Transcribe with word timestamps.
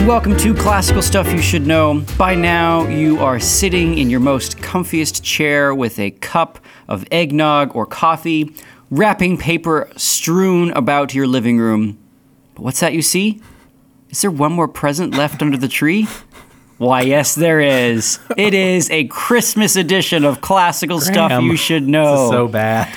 and 0.00 0.08
welcome 0.08 0.34
to 0.34 0.54
Classical 0.54 1.02
Stuff 1.02 1.30
You 1.30 1.42
Should 1.42 1.66
Know. 1.66 2.02
By 2.16 2.34
now, 2.34 2.88
you 2.88 3.18
are 3.18 3.38
sitting 3.38 3.98
in 3.98 4.08
your 4.08 4.20
most 4.20 4.56
comfiest 4.56 5.22
chair 5.22 5.74
with 5.74 5.98
a 5.98 6.10
cup 6.10 6.58
of 6.88 7.04
eggnog 7.12 7.76
or 7.76 7.84
coffee, 7.84 8.54
wrapping 8.90 9.36
paper 9.36 9.90
strewn 9.96 10.70
about 10.70 11.12
your 11.12 11.26
living 11.26 11.58
room. 11.58 11.98
But 12.54 12.62
what's 12.62 12.80
that 12.80 12.94
you 12.94 13.02
see? 13.02 13.42
Is 14.08 14.22
there 14.22 14.30
one 14.30 14.52
more 14.52 14.68
present 14.68 15.14
left 15.14 15.42
under 15.42 15.58
the 15.58 15.68
tree? 15.68 16.08
Why, 16.78 17.02
yes, 17.02 17.34
there 17.34 17.60
is. 17.60 18.20
It 18.38 18.54
is 18.54 18.90
a 18.90 19.04
Christmas 19.08 19.76
edition 19.76 20.24
of 20.24 20.40
Classical 20.40 21.00
Stuff 21.00 21.42
You 21.42 21.56
Should 21.56 21.82
This 21.82 21.90
Know. 21.90 22.24
is 22.24 22.30
so 22.30 22.48
bad. 22.48 22.96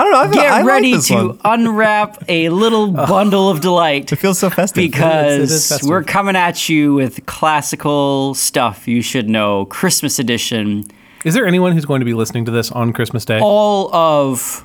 I 0.00 0.04
don't 0.04 0.12
know. 0.12 0.20
I 0.20 0.24
feel, 0.24 0.34
Get 0.42 0.52
I 0.52 0.56
like 0.58 0.64
ready 0.66 0.94
this 0.94 1.08
to 1.08 1.14
one. 1.28 1.40
unwrap 1.44 2.22
a 2.28 2.48
little 2.48 2.90
bundle 2.90 3.50
of 3.50 3.60
delight 3.60 4.10
It 4.10 4.16
feels 4.16 4.38
so 4.38 4.48
festive. 4.48 4.82
It 4.82 4.86
is 4.86 4.90
because 4.92 5.68
festive. 5.68 5.88
we're 5.88 6.02
coming 6.04 6.36
at 6.36 6.68
you 6.68 6.94
with 6.94 7.26
classical 7.26 8.34
stuff 8.34 8.88
you 8.88 9.02
should 9.02 9.28
know, 9.28 9.66
Christmas 9.66 10.18
edition. 10.18 10.84
Is 11.24 11.34
there 11.34 11.46
anyone 11.46 11.72
who's 11.72 11.84
going 11.84 12.00
to 12.00 12.06
be 12.06 12.14
listening 12.14 12.46
to 12.46 12.50
this 12.50 12.72
on 12.72 12.92
Christmas 12.94 13.26
Day? 13.26 13.40
All 13.42 13.94
of 13.94 14.64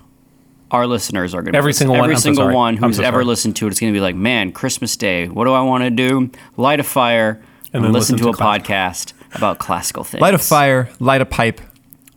our 0.72 0.88
listeners 0.88 1.34
are 1.36 1.42
going 1.42 1.52
to 1.52 1.58
Every 1.58 1.74
single 1.74 1.96
one? 1.96 2.06
Every 2.06 2.16
I'm 2.16 2.22
single 2.22 2.44
sorry. 2.46 2.56
one 2.56 2.78
who's 2.78 2.96
so 2.98 3.04
ever 3.04 3.26
listened 3.26 3.58
to 3.58 3.66
it, 3.66 3.70
it 3.70 3.74
is 3.74 3.80
going 3.82 3.92
to 3.94 3.98
be 3.98 4.02
like, 4.02 4.16
man, 4.16 4.54
Christmas 4.54 4.96
Day. 4.96 5.28
What 5.28 5.46
do 5.46 5.52
I 5.52 5.62
want 5.62 5.84
to 5.84 5.90
do? 5.90 6.32
Light 6.56 6.80
a 6.80 6.84
fire 6.84 7.42
and, 7.74 7.84
then 7.84 7.92
listen, 7.92 8.16
listen 8.16 8.18
to, 8.18 8.24
to 8.24 8.30
a 8.30 8.34
class- 8.34 8.62
podcast 8.62 9.14
about 9.36 9.60
classical 9.60 10.06
things. 10.06 10.22
light 10.22 10.34
a 10.34 10.38
fire, 10.38 10.90
light 11.00 11.20
a 11.22 11.26
pipe, 11.26 11.60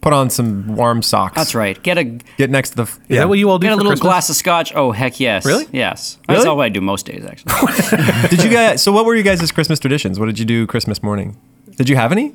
put 0.00 0.12
on 0.12 0.30
some 0.30 0.76
warm 0.76 1.02
socks. 1.02 1.34
That's 1.34 1.54
right. 1.54 1.80
Get 1.82 1.98
a 1.98 2.04
Get 2.04 2.50
next 2.50 2.70
to 2.70 2.76
the. 2.76 2.82
Is 2.82 3.18
that 3.18 3.28
what 3.28 3.38
you 3.38 3.50
all 3.50 3.58
do 3.58 3.66
get 3.66 3.72
a 3.72 3.76
little 3.76 3.90
Christmas? 3.92 4.02
glass 4.06 4.30
of 4.30 4.36
scotch. 4.36 4.74
Oh 4.74 4.92
heck 4.92 5.18
yes. 5.20 5.44
Really? 5.44 5.66
Yes. 5.72 6.18
That's 6.26 6.38
Really? 6.38 6.48
all 6.48 6.60
I 6.60 6.68
do 6.68 6.80
most 6.80 7.06
days 7.06 7.24
actually. 7.24 8.28
Did 8.28 8.42
you 8.44 8.50
guys? 8.50 8.82
So, 8.82 8.92
what 8.92 9.04
were 9.04 9.14
you 9.16 9.22
guys' 9.22 9.50
Christmas 9.52 9.78
traditions? 9.78 10.18
What 10.20 10.26
did 10.26 10.38
you 10.38 10.44
do 10.44 10.66
Christmas 10.66 11.02
morning? 11.02 11.36
Did 11.76 11.88
you 11.88 11.96
have 11.96 12.12
any? 12.12 12.34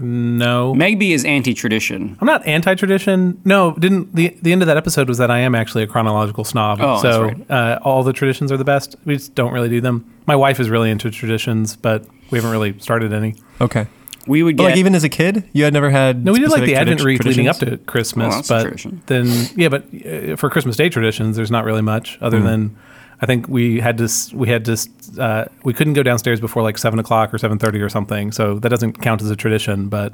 No. 0.00 0.74
Megby 0.74 1.10
is 1.10 1.24
anti-tradition. 1.24 2.16
I'm 2.20 2.26
not 2.26 2.44
anti-tradition. 2.46 3.40
No, 3.44 3.72
didn't 3.78 4.14
the 4.14 4.36
the 4.42 4.50
end 4.52 4.62
of 4.62 4.66
that 4.66 4.76
episode 4.76 5.06
was 5.08 5.18
that 5.18 5.30
I 5.30 5.38
am 5.40 5.54
actually 5.54 5.84
a 5.84 5.86
chronological 5.86 6.44
snob. 6.44 6.80
Oh, 6.80 7.00
that's 7.00 7.02
so 7.02 7.22
right. 7.24 7.50
uh, 7.50 7.78
all 7.82 8.02
the 8.02 8.12
traditions 8.12 8.50
are 8.50 8.56
the 8.56 8.64
best. 8.64 8.96
We 9.04 9.14
just 9.16 9.34
don't 9.34 9.52
really 9.52 9.68
do 9.68 9.80
them. 9.80 10.10
My 10.26 10.34
wife 10.34 10.58
is 10.60 10.70
really 10.70 10.90
into 10.90 11.10
traditions, 11.10 11.76
but 11.76 12.06
we 12.30 12.38
haven't 12.38 12.50
really 12.52 12.78
started 12.78 13.12
any. 13.12 13.34
Okay. 13.60 13.86
We 14.26 14.42
would 14.42 14.56
But 14.56 14.62
get 14.64 14.68
like 14.70 14.78
even 14.78 14.94
as 14.94 15.04
a 15.04 15.08
kid, 15.08 15.44
you 15.52 15.64
had 15.64 15.72
never 15.72 15.90
had. 15.90 16.24
No, 16.24 16.32
we 16.32 16.38
did 16.38 16.50
like 16.50 16.60
the 16.60 16.66
specific 16.74 16.80
Advent 16.80 17.00
tradi- 17.00 17.04
wreath 17.04 17.24
leading 17.24 17.48
up 17.48 17.56
to 17.58 17.76
Christmas, 17.78 18.50
Oh, 18.50 18.62
but 18.62 18.86
then 19.06 19.26
yeah, 19.56 19.68
but 19.68 19.84
uh, 20.06 20.36
for 20.36 20.48
Christmas 20.50 20.76
Day 20.76 20.88
traditions, 20.88 21.36
there's 21.36 21.50
not 21.50 21.64
really 21.64 21.82
much 21.82 22.18
other 22.20 22.38
Hmm. 22.38 22.44
than 22.46 22.76
I 23.20 23.26
think 23.26 23.48
we 23.48 23.80
had 23.80 23.98
to 23.98 24.08
we 24.34 24.48
had 24.48 24.64
to 24.66 24.76
uh, 25.18 25.44
we 25.64 25.72
couldn't 25.72 25.94
go 25.94 26.02
downstairs 26.02 26.40
before 26.40 26.62
like 26.62 26.78
seven 26.78 26.98
o'clock 26.98 27.32
or 27.32 27.38
seven 27.38 27.58
thirty 27.58 27.80
or 27.80 27.88
something, 27.88 28.32
so 28.32 28.58
that 28.60 28.68
doesn't 28.68 29.00
count 29.00 29.22
as 29.22 29.30
a 29.30 29.36
tradition. 29.36 29.88
But 29.88 30.12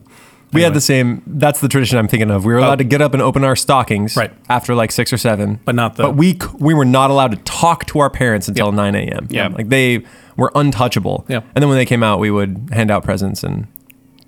We 0.53 0.63
had 0.63 0.73
the 0.73 0.81
same. 0.81 1.23
That's 1.27 1.61
the 1.61 1.69
tradition 1.69 1.99
I'm 1.99 2.09
thinking 2.09 2.31
of. 2.31 2.45
We 2.47 2.53
were 2.55 2.59
allowed 2.59 2.79
to 2.79 2.85
get 2.85 3.03
up 3.03 3.13
and 3.13 3.23
open 3.23 3.45
our 3.45 3.57
stockings 3.57 4.17
Right. 4.17 4.31
after 4.49 4.75
like 4.75 4.91
six 4.93 5.13
or 5.13 5.19
seven. 5.19 5.59
But 5.67 5.75
not 5.75 5.97
the- 5.97 6.05
But 6.05 6.17
we 6.17 6.39
we 6.59 6.73
were 6.73 6.87
not 6.87 7.11
allowed 7.11 7.33
to 7.33 7.37
talk 7.45 7.85
to 7.87 7.99
our 7.99 8.09
parents 8.11 8.49
until 8.49 8.67
Yep. 8.67 8.75
nine 8.75 8.95
a.m. 8.95 9.27
Yeah. 9.31 9.49
Like 9.49 9.69
they 9.69 10.05
were 10.39 10.51
untouchable. 10.55 11.25
Yeah. 11.29 11.41
And 11.55 11.63
then 11.63 11.69
when 11.69 11.77
they 11.79 11.85
came 11.87 12.03
out, 12.03 12.19
we 12.21 12.31
would 12.31 12.71
hand 12.73 12.91
out 12.91 13.05
presents 13.05 13.43
and 13.43 13.67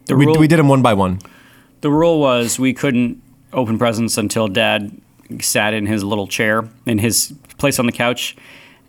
the 0.07 0.17
we, 0.17 0.27
rule. 0.27 0.39
we 0.39 0.49
did 0.49 0.59
them 0.59 0.69
one 0.69 0.83
by 0.83 0.95
one. 0.95 1.21
The 1.81 1.91
rule 1.91 2.21
was 2.21 2.59
we 2.59 2.75
couldn't 2.75 3.23
open 3.53 3.79
presents 3.79 4.19
until 4.19 4.49
Dad 4.49 4.97
sat 5.41 5.75
in 5.75 5.87
his 5.87 6.05
little 6.05 6.27
chair 6.27 6.69
in 6.87 6.99
his 6.99 7.33
place 7.59 7.79
on 7.79 7.87
the 7.87 7.93
couch, 7.93 8.37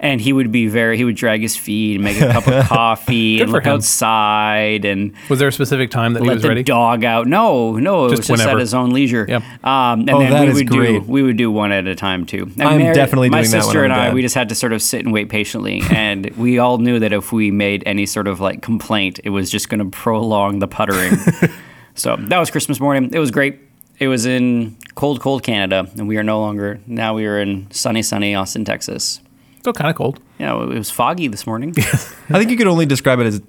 and 0.01 0.19
he 0.19 0.33
would 0.33 0.51
be 0.51 0.67
very. 0.67 0.97
He 0.97 1.03
would 1.05 1.15
drag 1.15 1.41
his 1.41 1.55
feet 1.55 1.95
and 1.95 2.03
make 2.03 2.19
a 2.19 2.31
cup 2.33 2.47
of 2.47 2.65
coffee 2.67 3.39
and 3.39 3.51
look 3.51 3.65
him. 3.65 3.73
outside 3.73 4.83
and 4.83 5.13
was 5.29 5.39
there 5.39 5.47
a 5.47 5.51
specific 5.51 5.91
time 5.91 6.13
that 6.13 6.21
he 6.23 6.27
let 6.27 6.33
was 6.35 6.41
the 6.43 6.49
ready? 6.49 6.63
dog 6.63 7.03
out. 7.05 7.27
No, 7.27 7.77
no, 7.77 8.07
it 8.07 8.09
Just 8.09 8.29
was 8.29 8.39
just 8.39 8.49
at 8.49 8.57
his 8.57 8.73
own 8.73 8.89
leisure. 8.89 9.25
Yep. 9.29 9.43
Um, 9.63 9.99
and 10.01 10.09
Oh, 10.09 10.19
then 10.19 10.31
that 10.31 10.41
we 10.43 10.47
is 10.49 10.55
would 10.55 10.67
great. 10.69 11.03
do 11.05 11.11
we 11.11 11.21
would 11.23 11.37
do 11.37 11.49
one 11.51 11.71
at 11.71 11.87
a 11.87 11.95
time 11.95 12.25
too. 12.25 12.49
And 12.57 12.63
I'm 12.63 12.93
definitely 12.93 13.29
my 13.29 13.41
doing 13.41 13.51
that 13.51 13.57
when 13.57 13.63
sister 13.63 13.83
and 13.83 13.93
I. 13.93 14.05
dad. 14.07 14.13
We 14.15 14.21
just 14.21 14.35
had 14.35 14.49
to 14.49 14.55
sort 14.55 14.73
of 14.73 14.81
sit 14.81 15.05
and 15.05 15.13
wait 15.13 15.29
patiently, 15.29 15.81
and 15.91 16.29
we 16.31 16.57
all 16.59 16.79
knew 16.79 16.99
that 16.99 17.13
if 17.13 17.31
we 17.31 17.51
made 17.51 17.83
any 17.85 18.05
sort 18.05 18.27
of 18.27 18.39
like 18.39 18.61
complaint, 18.61 19.19
it 19.23 19.29
was 19.29 19.49
just 19.51 19.69
going 19.69 19.79
to 19.79 19.85
prolong 19.97 20.59
the 20.59 20.67
puttering. 20.67 21.15
so 21.95 22.15
that 22.17 22.39
was 22.39 22.49
Christmas 22.49 22.79
morning. 22.79 23.11
It 23.13 23.19
was 23.19 23.31
great. 23.31 23.59
It 23.99 24.07
was 24.07 24.25
in 24.25 24.75
cold, 24.95 25.19
cold 25.21 25.43
Canada, 25.43 25.87
and 25.95 26.07
we 26.07 26.17
are 26.17 26.23
no 26.23 26.39
longer. 26.39 26.79
Now 26.87 27.13
we 27.13 27.27
are 27.27 27.39
in 27.39 27.69
sunny, 27.69 28.01
sunny 28.01 28.33
Austin, 28.33 28.65
Texas. 28.65 29.21
Still 29.61 29.73
kind 29.73 29.89
of 29.91 29.95
cold. 29.95 30.19
Yeah, 30.39 30.59
it 30.63 30.69
was 30.69 30.89
foggy 30.89 31.27
this 31.27 31.45
morning, 31.45 31.73
I 31.77 32.39
think 32.39 32.49
you 32.49 32.57
could 32.57 32.65
only 32.67 32.85
describe 32.87 33.19
it 33.19 33.27
as 33.27 33.41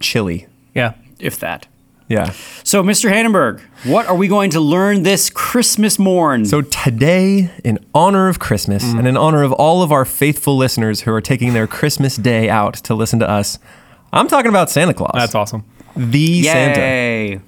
chilly. 0.00 0.46
Yeah. 0.74 0.94
if 1.18 1.40
that. 1.40 1.66
Yeah. 2.08 2.30
So, 2.62 2.84
Mr. 2.84 3.10
Hannenberg, 3.10 3.60
what 3.84 4.06
are 4.06 4.14
we 4.14 4.28
going 4.28 4.50
to 4.50 4.60
learn 4.60 5.02
this 5.02 5.28
Christmas 5.28 5.98
morn? 5.98 6.44
So 6.44 6.62
today, 6.62 7.50
in 7.64 7.84
honor 7.96 8.28
of 8.28 8.38
Christmas 8.38 8.84
Mm. 8.84 8.98
and 9.00 9.08
in 9.08 9.16
honor 9.16 9.42
of 9.42 9.52
all 9.52 9.82
of 9.82 9.90
our 9.90 10.04
faithful 10.04 10.56
listeners 10.56 11.00
who 11.00 11.12
are 11.12 11.20
taking 11.20 11.52
their 11.52 11.66
Christmas 11.66 12.16
day 12.16 12.48
out 12.48 12.74
to 12.74 12.94
listen 12.94 13.18
to 13.18 13.28
us, 13.28 13.58
I'm 14.12 14.28
talking 14.28 14.50
about 14.50 14.70
Santa 14.70 14.94
Claus. 14.94 15.10
That's 15.14 15.34
awesome. 15.34 15.64
the 15.96 16.44
Santa. 16.44 16.78
Yay! 16.80 17.40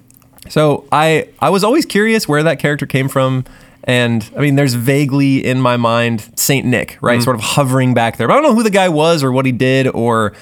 So 0.49 0.85
I 0.91 1.29
I 1.39 1.51
was 1.51 1.63
always 1.63 1.85
curious 1.85 2.27
where 2.27 2.43
that 2.43 2.59
character 2.59 2.85
came 2.85 3.07
from. 3.07 3.45
And 3.83 4.29
I 4.35 4.41
mean, 4.41 4.55
there's 4.55 4.73
vaguely 4.73 5.45
in 5.45 5.61
my 5.61 5.77
mind 5.77 6.29
Saint 6.35 6.65
Nick, 6.65 6.97
right? 7.01 7.21
Sort 7.21 7.35
of 7.35 7.41
hovering 7.41 7.93
back 7.93 8.17
there. 8.17 8.27
But 8.27 8.33
I 8.33 8.41
don't 8.41 8.51
know 8.51 8.55
who 8.55 8.63
the 8.63 8.69
guy 8.69 8.89
was 8.89 9.23
or 9.23 9.31
what 9.31 9.45
he 9.45 9.51
did 9.51 9.87
or 9.87 10.33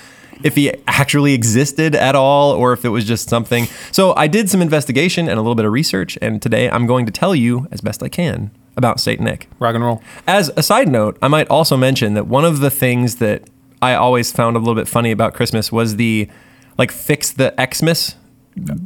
if 0.43 0.55
he 0.55 0.71
actually 0.87 1.33
existed 1.33 1.95
at 1.95 2.15
all 2.15 2.51
or 2.51 2.73
if 2.73 2.85
it 2.85 2.89
was 2.89 3.05
just 3.05 3.29
something. 3.29 3.65
So 3.91 4.13
I 4.15 4.27
did 4.27 4.49
some 4.49 4.61
investigation 4.61 5.27
and 5.27 5.37
a 5.37 5.41
little 5.41 5.55
bit 5.55 5.65
of 5.65 5.71
research. 5.71 6.17
And 6.21 6.41
today 6.41 6.69
I'm 6.69 6.85
going 6.85 7.05
to 7.05 7.11
tell 7.11 7.35
you 7.35 7.67
as 7.71 7.81
best 7.81 8.03
I 8.03 8.09
can 8.09 8.51
about 8.75 8.99
Saint 8.99 9.19
Nick. 9.19 9.49
Rock 9.59 9.75
and 9.75 9.83
roll. 9.83 10.01
As 10.27 10.51
a 10.55 10.63
side 10.63 10.87
note, 10.87 11.17
I 11.21 11.27
might 11.27 11.47
also 11.49 11.77
mention 11.77 12.13
that 12.13 12.27
one 12.27 12.45
of 12.45 12.59
the 12.59 12.69
things 12.69 13.15
that 13.15 13.49
I 13.81 13.93
always 13.93 14.31
found 14.31 14.55
a 14.55 14.59
little 14.59 14.75
bit 14.75 14.87
funny 14.87 15.11
about 15.11 15.33
Christmas 15.33 15.71
was 15.71 15.95
the 15.95 16.29
like 16.77 16.91
fix 16.91 17.31
the 17.31 17.53
Xmas 17.59 18.15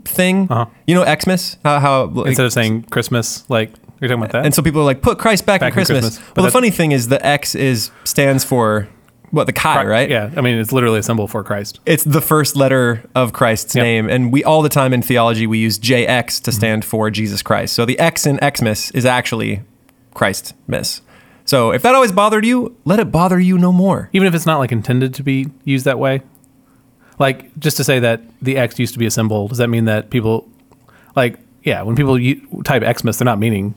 thing. 0.06 0.48
Uh-huh. 0.50 0.66
You 0.88 0.96
know 0.96 1.06
Xmas? 1.20 1.58
How, 1.64 1.80
how 1.80 2.06
like, 2.06 2.28
Instead 2.28 2.46
of 2.46 2.54
saying 2.54 2.84
Christmas, 2.84 3.50
like 3.50 3.72
you're 4.02 4.10
talking 4.10 4.24
about 4.24 4.32
that. 4.34 4.44
and 4.46 4.54
so 4.54 4.62
people 4.62 4.82
are 4.82 4.86
like 4.86 5.02
put 5.02 5.18
Christ 5.20 5.46
back, 5.46 5.62
Back 5.62 5.68
in 5.74 5.80
in 5.80 5.86
Christmas. 5.86 6.06
Christmas. 6.18 6.28
But 6.30 6.38
Well, 6.38 6.46
the 6.48 6.52
funny 6.52 6.72
thing 6.72 6.92
is 6.92 7.08
the 7.08 7.26
X 7.26 7.56
is 7.56 7.92
stands 8.04 8.44
for 8.44 8.88
what 9.30 9.46
the 9.48 9.54
chi, 9.54 9.86
right? 9.86 10.10
Yeah. 10.10 10.30
I 10.36 10.42
mean, 10.42 10.58
it's 10.58 10.74
literally 10.74 11.00
a 11.00 11.04
symbol 11.04 11.26
for 11.26 11.42
Christ. 11.42 11.80
It's 11.86 12.04
the 12.04 12.20
first 12.20 12.58
letter 12.58 13.04
of 13.16 13.32
Christ's 13.32 13.74
Yep. 13.76 13.84
name, 13.84 14.10
and 14.10 14.30
we 14.34 14.44
all 14.44 14.62
the 14.62 14.68
time 14.68 14.92
in 14.92 15.02
theology 15.02 15.48
we 15.48 15.58
use 15.60 15.80
JX 15.80 16.36
Mm-hmm. 16.40 16.44
to 16.44 16.52
stand 16.52 16.84
for 16.84 17.10
Jesus 17.10 17.42
Christ. 17.42 17.74
So 17.74 17.86
the 17.86 17.98
X 17.98 18.26
in 18.26 18.40
Xmas 18.44 18.92
is 18.92 19.06
actually 19.06 19.62
Christ 20.14 20.54
miss. 20.68 21.00
So 21.46 21.72
if 21.72 21.82
that 21.84 21.96
always 21.96 22.12
bothered 22.12 22.46
you, 22.46 22.76
let 22.86 23.00
it 23.00 23.10
bother 23.12 23.40
you 23.40 23.58
no 23.58 23.72
more. 23.72 24.10
Even 24.12 24.28
if 24.28 24.34
it's 24.36 24.46
not 24.46 24.60
like 24.60 24.72
intended 24.74 25.14
to 25.14 25.24
be 25.24 25.48
used 25.64 25.86
that 25.86 25.98
way. 26.00 26.22
Like 27.20 27.58
just 27.60 27.78
to 27.78 27.84
say 27.84 28.00
that 28.00 28.22
the 28.42 28.58
X 28.58 28.80
used 28.80 28.94
to 28.94 29.00
be 29.00 29.06
a 29.06 29.12
symbol, 29.12 29.48
does 29.48 29.60
that 29.60 29.68
mean 29.70 29.86
that 29.86 30.10
people, 30.10 30.48
like, 31.16 31.40
yeah, 31.64 31.82
when 31.84 31.96
people 31.96 32.18
u- 32.20 32.42
type 32.64 32.84
Xmas, 32.98 33.18
they're 33.18 33.26
not 33.26 33.40
meaning 33.40 33.76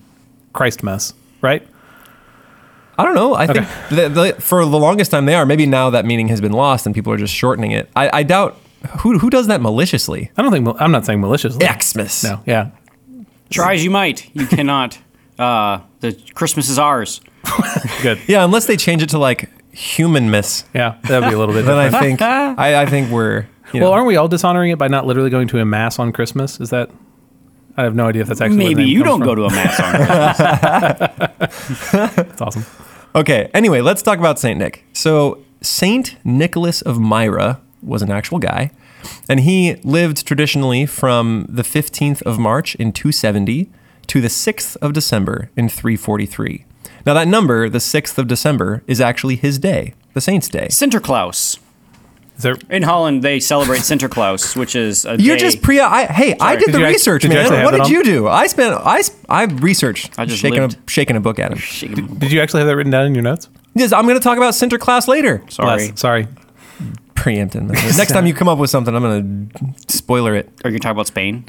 Christmas, 0.55 1.13
right? 1.43 1.67
I 2.97 3.05
don't 3.05 3.15
know. 3.15 3.35
I 3.35 3.45
Okay. 3.45 3.65
think 3.65 3.69
that 3.91 4.15
the, 4.15 4.41
for 4.41 4.65
the 4.65 4.79
longest 4.79 5.11
time 5.11 5.27
they 5.27 5.35
are. 5.35 5.45
Maybe 5.45 5.67
now 5.67 5.91
that 5.91 6.05
meaning 6.07 6.29
has 6.29 6.41
been 6.41 6.53
lost 6.53 6.87
and 6.87 6.95
people 6.95 7.13
are 7.13 7.17
just 7.19 7.35
shortening 7.35 7.73
it. 7.73 7.91
I, 7.95 8.21
I 8.21 8.23
doubt 8.23 8.57
who 9.01 9.19
who 9.19 9.29
does 9.31 9.49
that 9.49 9.61
maliciously. 9.61 10.31
I 10.37 10.43
don't 10.43 10.53
think 10.53 10.81
I'm 10.81 10.93
not 10.93 11.05
saying 11.05 11.21
maliciously. 11.21 11.67
Xmas. 11.67 12.23
No. 12.25 12.41
Yeah. 12.47 12.71
Try 13.51 13.75
as 13.75 13.85
you 13.85 13.91
might, 13.91 14.31
you 14.35 14.47
cannot. 14.47 14.99
Uh, 15.39 15.81
the 16.01 16.13
Christmas 16.35 16.69
is 16.69 16.79
ours. 16.79 17.21
Good. 18.03 18.21
Yeah, 18.29 18.45
unless 18.45 18.67
they 18.67 18.77
change 18.77 19.03
it 19.03 19.09
to 19.11 19.19
like 19.19 19.51
human 19.75 20.31
miss. 20.31 20.65
Yeah. 20.73 20.97
That'd 21.03 21.29
be 21.29 21.35
a 21.35 21.39
little 21.39 21.55
bit. 21.55 21.65
Then 21.67 21.77
I 21.77 21.85
different. 21.91 22.05
think 22.21 22.23
I, 22.23 22.83
I 22.83 22.87
think 22.87 23.11
we're 23.11 23.47
you 23.73 23.81
know, 23.81 23.87
well, 23.87 23.93
aren't 23.95 24.07
we 24.07 24.15
all 24.17 24.29
dishonoring 24.29 24.71
it 24.71 24.79
by 24.79 24.87
not 24.87 25.05
literally 25.05 25.31
going 25.31 25.49
to 25.49 25.59
a 25.59 25.65
mass 25.65 25.99
on 25.99 26.13
Christmas? 26.13 26.61
Is 26.61 26.71
that? 26.71 26.91
I 27.77 27.83
have 27.85 27.95
no 27.95 28.07
idea 28.07 28.23
if 28.23 28.29
that's 28.29 28.41
actually. 28.41 28.59
where 28.59 28.69
the 28.69 28.75
Maybe 28.75 28.85
name 28.85 28.97
you 28.99 29.03
comes 29.05 29.11
don't 29.11 29.19
from. 29.21 29.29
go 29.29 29.35
to 29.35 29.45
a 29.45 29.51
mass 29.51 29.81
on 31.39 31.49
Christmas. 31.49 32.17
That's 32.17 32.41
awesome. 32.41 32.65
Okay, 33.15 33.51
anyway, 33.55 33.81
let's 33.81 34.03
talk 34.03 34.19
about 34.19 34.39
Saint 34.39 34.59
Nick. 34.59 34.85
So, 34.93 35.39
Saint 35.61 36.17
Nicholas 36.25 36.83
of 36.83 36.99
Myra 36.99 37.61
was 37.83 38.03
an 38.03 38.11
actual 38.11 38.39
guy, 38.39 38.71
and 39.29 39.41
he 39.41 39.75
lived 39.85 40.27
traditionally 40.27 40.87
from 40.87 41.47
the 41.49 41.63
15th 41.63 42.23
of 42.23 42.39
March 42.39 42.75
in 42.77 42.93
270 42.93 43.71
to 44.09 44.21
the 44.21 44.29
6th 44.29 44.77
of 44.83 44.93
December 44.93 45.51
in 45.57 45.69
343. 45.69 46.65
Now, 47.07 47.15
that 47.15 47.29
number, 47.29 47.69
the 47.69 47.79
6th 47.79 48.19
of 48.19 48.27
December, 48.27 48.83
is 48.87 49.01
actually 49.01 49.37
his 49.37 49.59
day, 49.59 49.95
the 50.15 50.21
saint's 50.21 50.49
day. 50.49 50.69
Sinterklaas. 50.69 51.59
Is 52.37 52.43
there? 52.43 52.57
In 52.69 52.83
Holland, 52.83 53.23
they 53.23 53.39
celebrate 53.39 53.79
Sinterklaas, 53.81 54.57
which 54.57 54.75
is 54.75 55.05
a 55.05 55.17
You're 55.21 55.37
day- 55.37 55.43
just 55.43 55.63
pre. 55.63 55.79
I, 55.79 56.07
hey, 56.07 56.37
I 56.41 56.57
did 56.57 56.67
Did 56.67 56.75
the 56.75 56.79
you 56.81 56.87
research, 56.87 57.23
did 57.23 57.31
actually 57.33 57.51
man. 57.51 57.59
have 57.61 57.65
What 57.65 57.71
did 57.73 57.81
on? 57.83 57.91
you 57.91 58.03
do? 58.03 58.27
I 58.29 58.47
spent. 58.49 58.75
I 58.75 59.03
I 59.29 59.45
researched. 59.45 60.19
I 60.19 60.25
just 60.25 60.41
shaking 60.41 60.63
a, 60.65 60.69
shaking 60.89 61.17
a 61.17 61.21
book 61.21 61.39
at 61.39 61.53
him. 61.53 61.59
Shaking- 61.59 62.07
Did 62.19 62.33
you 62.33 62.41
actually 62.41 62.61
have 62.61 62.67
that 62.69 62.77
written 62.77 62.91
down 62.91 63.07
in 63.07 63.15
your 63.15 63.23
notes? 63.23 63.49
Yes, 63.75 63.93
I'm 63.93 64.05
going 64.07 64.19
to 64.19 64.23
talk 64.23 64.37
about 64.37 64.55
Sinterklaas 64.55 65.07
later. 65.09 65.43
Sorry. 65.49 65.89
Bless. 65.89 66.01
Sorry. 66.01 66.27
preempting. 67.15 67.69
Next 67.69 68.11
time 68.13 68.27
you 68.27 68.35
come 68.35 68.49
up 68.49 68.59
with 68.59 68.71
something, 68.71 68.95
I'm 68.95 69.03
gonna 69.03 69.75
spoiler 69.89 70.35
it. 70.35 70.47
Are 70.65 70.71
you 70.71 70.73
going 70.73 70.75
to 70.75 70.79
talk 70.81 70.93
about 70.93 71.07
Spain? 71.07 71.45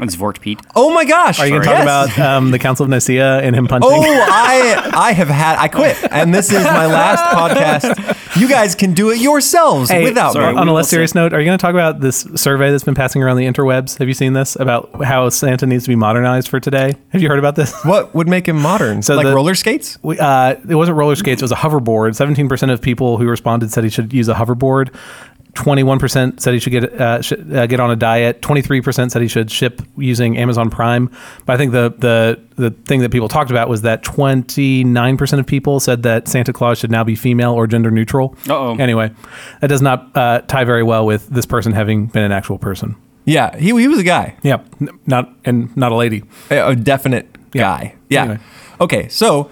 And 0.00 0.08
Zwarte 0.08 0.40
Piet? 0.40 0.58
Oh 0.74 0.92
my 0.94 1.04
gosh! 1.04 1.38
Are 1.38 1.44
you 1.46 1.50
going 1.52 1.62
to 1.64 1.68
Yes. 1.68 1.84
talk 2.08 2.16
about 2.16 2.18
um, 2.36 2.50
the 2.50 2.58
Council 2.58 2.84
of 2.84 2.88
Nicaea 2.90 3.40
and 3.40 3.54
him 3.54 3.66
punching? 3.68 3.90
Oh, 3.92 4.02
I 4.02 4.90
I 4.94 5.12
have 5.12 5.28
had 5.28 5.58
I 5.58 5.68
quit, 5.68 5.96
and 6.10 6.34
this 6.34 6.50
is 6.50 6.64
my 6.64 6.86
last 6.86 7.22
podcast. 7.76 8.40
You 8.40 8.48
guys 8.48 8.74
can 8.74 8.94
do 8.94 9.10
it 9.10 9.20
yourselves 9.20 9.90
Hey, 9.90 10.02
without 10.04 10.32
sorry. 10.32 10.54
me. 10.54 10.58
on 10.58 10.66
a 10.66 10.72
less 10.72 10.88
serious 10.88 11.14
note, 11.14 11.34
are 11.34 11.40
you 11.40 11.44
going 11.44 11.58
to 11.58 11.60
talk 11.60 11.74
about 11.74 12.00
this 12.00 12.26
survey 12.36 12.70
that's 12.70 12.84
been 12.84 12.94
passing 12.94 13.22
around 13.22 13.36
the 13.36 13.44
interwebs? 13.44 13.98
Have 13.98 14.08
you 14.08 14.14
seen 14.14 14.32
this 14.32 14.56
about 14.56 15.04
how 15.04 15.28
Santa 15.28 15.66
needs 15.66 15.84
to 15.84 15.88
be 15.90 15.96
modernized 15.96 16.48
for 16.48 16.58
today? 16.58 16.94
Have 17.10 17.20
you 17.20 17.28
heard 17.28 17.38
about 17.38 17.56
this? 17.56 17.74
What 17.84 18.14
would 18.14 18.28
make 18.28 18.48
him 18.48 18.56
modern? 18.58 19.02
So 19.02 19.14
like 19.14 19.26
the- 19.26 19.34
roller 19.34 19.54
skates? 19.54 19.98
We, 20.02 20.18
uh, 20.18 20.56
it 20.66 20.74
wasn't 20.74 20.96
roller 20.96 21.16
skates; 21.16 21.42
it 21.42 21.44
was 21.44 21.52
a 21.52 21.56
hoverboard. 21.56 22.14
Seventeen 22.16 22.48
percent 22.48 22.72
of 22.72 22.80
people 22.80 23.18
who 23.18 23.26
responded 23.28 23.70
said 23.70 23.84
he 23.84 23.90
should 23.90 24.10
use 24.14 24.28
a 24.30 24.34
hoverboard. 24.34 24.94
Twenty-one 25.54 25.98
percent 25.98 26.40
said 26.40 26.54
he 26.54 26.60
should 26.60 26.70
get 26.70 26.84
uh, 26.98 27.20
sh- 27.20 27.32
uh, 27.52 27.66
get 27.66 27.78
on 27.78 27.90
a 27.90 27.96
diet. 27.96 28.40
Twenty-three 28.40 28.80
percent 28.80 29.12
said 29.12 29.20
he 29.20 29.28
should 29.28 29.50
ship 29.50 29.82
using 29.98 30.38
Amazon 30.38 30.70
Prime. 30.70 31.10
But 31.44 31.52
I 31.52 31.56
think 31.58 31.72
the 31.72 31.92
the 31.98 32.40
the 32.56 32.70
thing 32.70 33.00
that 33.00 33.10
people 33.12 33.28
talked 33.28 33.50
about 33.50 33.68
was 33.68 33.82
that 33.82 34.02
twenty-nine 34.02 35.18
percent 35.18 35.40
of 35.40 35.46
people 35.46 35.78
said 35.78 36.04
that 36.04 36.26
Santa 36.26 36.54
Claus 36.54 36.78
should 36.78 36.90
now 36.90 37.04
be 37.04 37.14
female 37.14 37.52
or 37.52 37.66
gender 37.66 37.90
neutral. 37.90 38.34
Uh-oh. 38.48 38.76
Anyway, 38.76 39.10
that 39.60 39.66
does 39.66 39.82
not 39.82 40.10
uh, 40.16 40.40
tie 40.42 40.64
very 40.64 40.82
well 40.82 41.04
with 41.04 41.28
this 41.28 41.44
person 41.44 41.72
having 41.72 42.06
been 42.06 42.22
an 42.22 42.32
actual 42.32 42.56
person. 42.56 42.96
Yeah, 43.26 43.54
he 43.58 43.66
he 43.78 43.88
was 43.88 43.98
a 43.98 44.04
guy, 44.04 44.36
Yeah, 44.42 44.62
n- 44.80 44.88
not 45.06 45.30
and 45.44 45.76
not 45.76 45.92
a 45.92 45.96
lady. 45.96 46.24
a, 46.50 46.68
a 46.70 46.74
definite 46.76 47.28
guy. 47.50 47.94
Yeah. 48.08 48.22
Anyway. 48.22 48.38
Okay, 48.80 49.08
so 49.08 49.50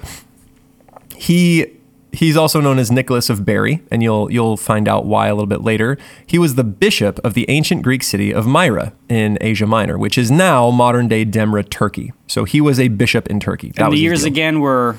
he 1.17 1.67
he's 2.13 2.37
also 2.37 2.61
known 2.61 2.79
as 2.79 2.91
Nicholas 2.91 3.31
of 3.31 3.45
Bari, 3.45 3.83
and 3.91 4.03
you'll 4.03 4.31
you'll 4.31 4.57
find 4.57 4.89
out 4.89 5.07
why 5.07 5.29
a 5.29 5.35
little 5.35 5.47
bit 5.47 5.63
later. 5.63 5.97
He 6.27 6.39
was 6.39 6.55
the 6.55 6.65
bishop 6.65 7.19
of 7.25 7.35
the 7.35 7.45
ancient 7.49 7.83
Greek 7.83 8.03
city 8.03 8.33
of 8.33 8.47
Myra 8.47 8.93
in 9.09 9.39
Asia 9.41 9.67
Minor, 9.67 9.99
which 9.99 10.17
is 10.19 10.31
now 10.31 10.71
modern 10.71 11.09
day 11.09 11.25
Demre, 11.25 11.69
Turkey. 11.69 12.13
So 12.27 12.45
he 12.45 12.61
was 12.61 12.79
a 12.81 12.89
bishop 12.89 13.29
in 13.29 13.41
Turkey. 13.41 13.71
That 13.77 13.85
And 13.85 13.93
the 13.93 13.99
years 13.99 14.25
again 14.25 14.61
were 14.61 14.97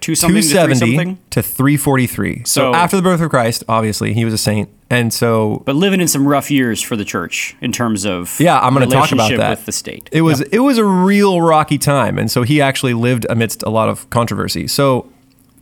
two 0.00 0.14
something 0.14 0.42
270 0.42 0.96
something? 0.96 1.18
to 1.30 1.40
343. 1.42 2.42
So, 2.44 2.44
So- 2.44 2.74
after 2.74 2.96
the 2.96 3.02
birth 3.02 3.20
of 3.22 3.30
Christ, 3.30 3.64
obviously, 3.68 4.12
he 4.12 4.24
was 4.24 4.34
a 4.34 4.38
saint. 4.38 4.68
And 4.90 5.12
so 5.12 5.62
But 5.64 5.76
living 5.76 6.00
in 6.00 6.08
some 6.08 6.28
rough 6.28 6.50
years 6.50 6.82
for 6.82 6.94
the 6.94 7.06
church 7.06 7.56
in 7.62 7.72
terms 7.72 8.04
of 8.04 8.38
Yeah, 8.38 8.60
I'm 8.60 8.74
gonna 8.74 8.86
talk 8.86 9.10
about 9.12 9.30
that. 9.36 9.50
with 9.50 9.64
the 9.66 9.72
state. 9.72 10.08
it 10.12 10.20
was 10.20 10.40
it 10.42 10.58
was 10.60 10.76
a 10.78 10.84
real 10.84 11.40
rocky 11.40 11.78
time 11.78 12.18
and 12.18 12.30
so 12.30 12.42
he 12.42 12.60
actually 12.60 12.92
lived 12.94 13.26
amidst 13.30 13.62
a 13.62 13.70
lot 13.70 13.88
of 13.88 14.08
controversy. 14.10 14.68
So 14.68 15.06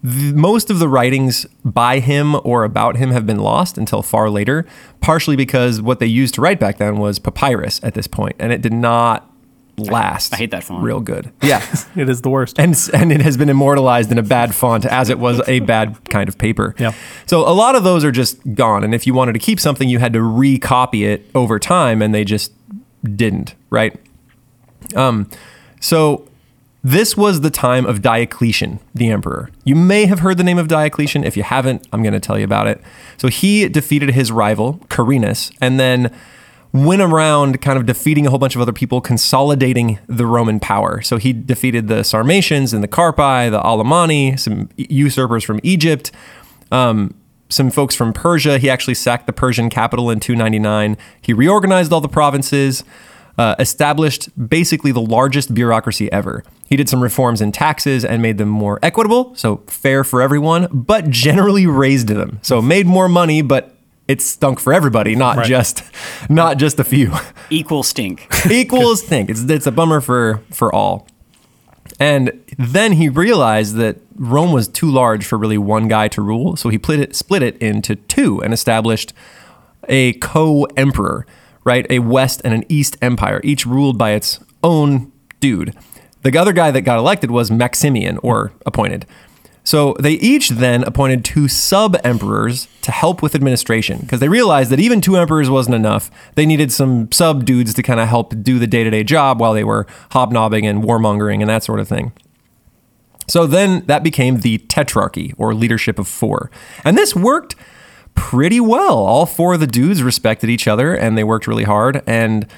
most 0.03 0.71
of 0.71 0.79
the 0.81 0.89
writings 0.89 1.47
by 1.65 2.01
him 2.01 2.37
or 2.45 2.65
about 2.65 2.97
him 2.97 3.11
have 3.13 3.27
been 3.27 3.39
lost 3.39 3.79
until 3.79 4.03
far 4.03 4.29
later, 4.31 4.67
partially 5.01 5.37
because 5.37 5.81
what 5.81 6.01
they 6.01 6.07
used 6.07 6.35
to 6.35 6.41
write 6.41 6.59
back 6.59 6.79
then 6.79 6.97
was 6.97 7.19
papyrus 7.19 7.81
at 7.85 7.95
this 7.95 8.07
point 8.07 8.35
and 8.39 8.53
it 8.53 8.63
did 8.63 8.73
not 8.73 9.29
last. 9.79 10.35
I 10.35 10.37
hate 10.37 10.51
that 10.51 10.65
font. 10.65 10.83
Real 10.83 11.01
good. 11.01 11.33
Yeah. 11.43 11.65
It 11.97 12.09
is 12.09 12.23
the 12.23 12.31
worst. 12.31 12.59
and 12.59 12.77
and 12.95 13.13
it 13.13 13.21
has 13.21 13.37
been 13.37 13.49
immortalized 13.49 14.11
in 14.11 14.19
a 14.19 14.23
bad 14.23 14.55
font 14.55 14.85
as 14.87 15.09
it 15.11 15.19
was 15.19 15.47
a 15.47 15.61
bad 15.61 16.09
kind 16.09 16.29
of 16.29 16.39
paper. 16.39 16.75
Yeah. 16.79 16.93
So 17.27 17.47
a 17.49 17.53
lot 17.53 17.75
of 17.77 17.85
those 17.85 18.03
are 18.05 18.11
just 18.11 18.39
gone, 18.55 18.83
and 18.83 18.95
if 18.95 19.07
you 19.07 19.15
wanted 19.15 19.35
to 19.35 19.39
keep 19.39 19.61
something, 19.61 19.89
you 19.89 19.99
had 19.99 20.13
to 20.15 20.21
recopy 20.21 21.07
it 21.07 21.31
over 21.35 21.59
time, 21.59 22.01
and 22.03 22.15
they 22.15 22.25
just 22.25 22.53
didn't, 23.05 23.55
right? 23.71 23.95
Um, 24.97 25.29
so 25.81 26.27
this 26.85 27.17
was 27.17 27.43
the 27.43 27.51
time 27.51 27.87
of 27.87 28.03
Diocletian, 28.03 28.81
the 28.95 29.11
emperor. 29.11 29.51
You 29.65 29.77
may 29.77 30.07
have 30.07 30.19
heard 30.19 30.37
the 30.37 30.45
name 30.45 30.59
of 30.59 30.67
Diocletian. 30.67 31.23
If 31.23 31.37
you 31.37 31.45
haven't, 31.45 31.87
I'm 31.93 32.03
going 32.03 32.13
to 32.13 32.21
tell 32.21 32.39
you 32.39 32.45
about 32.45 32.67
it. 32.67 32.81
So 33.19 33.29
he 33.29 33.69
defeated 33.69 34.11
his 34.11 34.33
rival, 34.33 34.81
Carinus, 34.89 35.53
and 35.61 35.79
then 35.79 36.13
went 36.73 37.03
around 37.03 37.61
kind 37.61 37.79
of 37.79 37.87
defeating 37.87 38.27
a 38.27 38.31
whole 38.31 38.39
bunch 38.39 38.57
of 38.57 38.63
other 38.63 38.73
people, 38.73 39.01
consolidating 39.01 39.99
the 40.07 40.27
Roman 40.27 40.59
power. 40.59 41.03
So 41.03 41.19
he 41.19 41.33
defeated 41.33 41.87
the 41.87 42.03
Sarmatians 42.03 42.73
and 42.73 42.83
the 42.83 42.89
Carpi, 42.89 43.51
the 43.51 43.61
Alemanni, 43.61 44.39
some 44.39 44.71
usurpers 44.77 45.45
from 45.45 45.61
Egypt, 45.63 46.11
um, 46.73 47.15
some 47.51 47.71
folks 47.71 47.95
from 47.95 48.13
Persia. 48.13 48.59
He 48.59 48.71
actually 48.71 48.95
sacked 48.95 49.27
the 49.27 49.33
Persian 49.33 49.69
capital 49.69 50.11
in 50.11 50.19
299. 50.19 50.97
He 51.21 51.35
reorganized 51.35 51.93
all 51.93 52.01
the 52.01 52.09
provinces, 52.09 52.83
uh, 53.37 53.55
established 53.59 54.31
basically 54.49 54.93
the 54.93 55.01
largest 55.01 55.55
bureaucracy 55.55 56.11
ever. 56.11 56.43
He 56.73 56.77
did 56.77 56.89
some 56.89 57.03
reforms 57.03 57.43
in 57.43 57.53
taxes 57.53 58.03
and 58.03 58.23
made 58.23 58.39
them 58.39 58.49
more 58.49 58.79
equitable, 58.83 59.35
so 59.37 59.59
fair 59.67 60.05
for 60.05 60.23
everyone, 60.23 60.69
but 60.73 61.11
generally 61.11 61.67
raised 61.67 62.09
them. 62.09 62.39
So 62.41 62.63
made 62.63 62.87
more 62.87 63.11
money, 63.11 63.43
but 63.43 63.77
it 64.09 64.23
stunk 64.23 64.59
for 64.59 64.73
everybody, 64.73 65.15
not 65.15 65.37
Right. 65.37 65.47
just 65.47 65.83
not 66.31 66.57
just 66.57 66.81
a 66.81 66.85
few. 66.85 67.13
Equal 67.51 67.83
stink. 67.83 68.27
Equals 68.51 69.03
stink. 69.07 69.29
It's 69.29 69.43
it's 69.43 69.67
a 69.67 69.71
bummer 69.71 70.01
for 70.01 70.41
for 70.51 70.75
all. 70.75 71.07
And 72.01 72.33
then 72.59 72.93
he 72.93 73.11
realized 73.11 73.77
that 73.77 73.99
Rome 74.17 74.51
was 74.53 74.67
too 74.67 74.91
large 74.91 75.27
for 75.27 75.37
really 75.37 75.59
one 75.59 75.89
guy 75.89 76.09
to 76.09 76.23
rule, 76.23 76.57
so 76.57 76.71
he 76.71 76.79
split 76.79 77.01
it, 77.01 77.15
split 77.15 77.43
it 77.43 77.59
into 77.59 77.97
two 77.97 78.43
and 78.43 78.55
established 78.55 79.13
a 79.91 80.15
co-emperor, 80.15 81.27
right? 81.65 81.85
A 81.91 81.99
West 81.99 82.41
and 82.47 82.55
an 82.55 82.65
East 82.71 82.97
empire, 83.03 83.43
each 83.45 83.67
ruled 83.67 83.99
by 83.99 84.13
its 84.13 84.41
own 84.63 85.13
dude. 85.39 85.75
The 86.23 86.37
other 86.39 86.53
guy 86.53 86.71
that 86.71 86.83
got 86.83 86.99
elected 86.99 87.31
was 87.31 87.51
Maximian 87.51 88.19
or 88.19 88.53
appointed. 88.65 89.07
So 89.65 89.95
they 90.01 90.15
each 90.15 90.49
then 90.49 90.83
appointed 90.85 91.25
two 91.25 91.47
sub 91.47 91.97
emperors 92.03 92.67
to 92.83 92.91
help 92.91 93.23
with 93.23 93.35
administration 93.35 93.99
because 94.01 94.19
they 94.19 94.29
realized 94.29 94.71
that 94.71 94.81
even 94.81 95.01
two 95.01 95.17
emperors 95.17 95.49
wasn't 95.49 95.77
enough. 95.77 96.11
They 96.35 96.47
needed 96.47 96.73
some 96.73 97.11
sub 97.13 97.45
dudes 97.45 97.73
to 97.75 97.83
kind 97.83 98.01
of 98.01 98.09
help 98.09 98.35
do 98.43 98.59
the 98.59 98.67
day 98.67 98.83
to 98.83 98.91
day 98.91 99.05
job 99.05 99.41
while 99.41 99.55
they 99.55 99.65
were 99.65 99.87
hobnobbing 100.11 100.67
and 100.67 100.83
warmongering 100.83 101.41
and 101.41 101.49
that 101.49 101.63
sort 101.63 101.79
of 101.79 101.87
thing. 101.87 102.13
So 103.29 103.47
then 103.47 103.85
that 103.87 104.03
became 104.03 104.41
the 104.41 104.59
tetrarchy 104.59 105.33
or 105.39 105.55
leadership 105.55 105.99
of 105.99 106.09
four. 106.09 106.51
And 106.85 106.99
this 106.99 107.15
worked 107.15 107.55
pretty 108.15 108.61
well. 108.61 108.99
All 108.99 109.27
four 109.27 109.55
of 109.55 109.61
the 109.61 109.67
dudes 109.69 110.03
respected 110.03 110.51
each 110.51 110.67
other 110.67 110.93
and 110.95 111.17
they 111.17 111.25
worked 111.25 111.47
really 111.47 111.65
hard. 111.65 112.03
And 112.07 112.49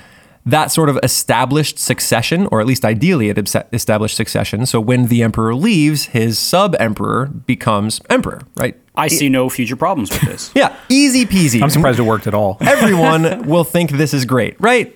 that 0.46 0.70
sort 0.70 0.88
of 0.88 0.99
established 1.02 1.79
succession, 1.79 2.46
or 2.50 2.61
at 2.61 2.67
least 2.67 2.85
ideally 2.85 3.31
it 3.31 3.38
established 3.73 4.17
succession. 4.17 4.67
So 4.67 4.79
when 4.79 5.06
the 5.06 5.23
emperor 5.23 5.55
leaves, 5.55 6.06
his 6.06 6.38
sub 6.38 6.76
emperor 6.79 7.26
becomes 7.26 8.01
emperor, 8.10 8.43
right? 8.56 8.79
I 8.94 9.08
see 9.08 9.29
no 9.29 9.48
future 9.48 9.77
problems 9.77 10.10
with 10.10 10.20
this. 10.22 10.53
Yeah, 10.55 10.77
easy 10.89 11.27
peasy. 11.27 11.63
I'm 11.63 11.70
surprised 11.70 11.98
it 11.98 12.03
worked 12.03 12.27
at 12.27 12.34
all. 12.34 12.58
Everyone 12.60 13.46
will 13.46 13.65
think 13.65 13.91
this 13.93 14.15
is 14.15 14.24
great, 14.24 14.60
right? 14.60 14.94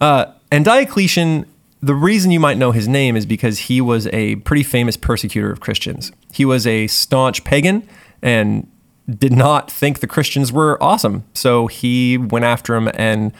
Uh, 0.00 0.26
and 0.50 0.64
Diocletian, 0.64 1.46
the 1.82 1.94
reason 1.94 2.30
you 2.30 2.40
might 2.40 2.56
know 2.56 2.70
his 2.70 2.88
name 2.88 3.16
is 3.16 3.26
because 3.26 3.58
he 3.58 3.80
was 3.80 4.06
a 4.08 4.36
pretty 4.36 4.62
famous 4.62 4.96
persecutor 4.96 5.50
of 5.50 5.60
Christians. 5.60 6.12
He 6.32 6.44
was 6.44 6.66
a 6.66 6.86
staunch 6.86 7.44
pagan 7.44 7.86
and 8.22 8.70
did 9.08 9.32
not 9.32 9.70
think 9.70 10.00
the 10.00 10.06
Christians 10.06 10.52
were 10.52 10.82
awesome. 10.82 11.24
So 11.34 11.66
he 11.66 12.16
went 12.16 12.44
after 12.44 12.74
them. 12.74 12.90
And 12.94 13.32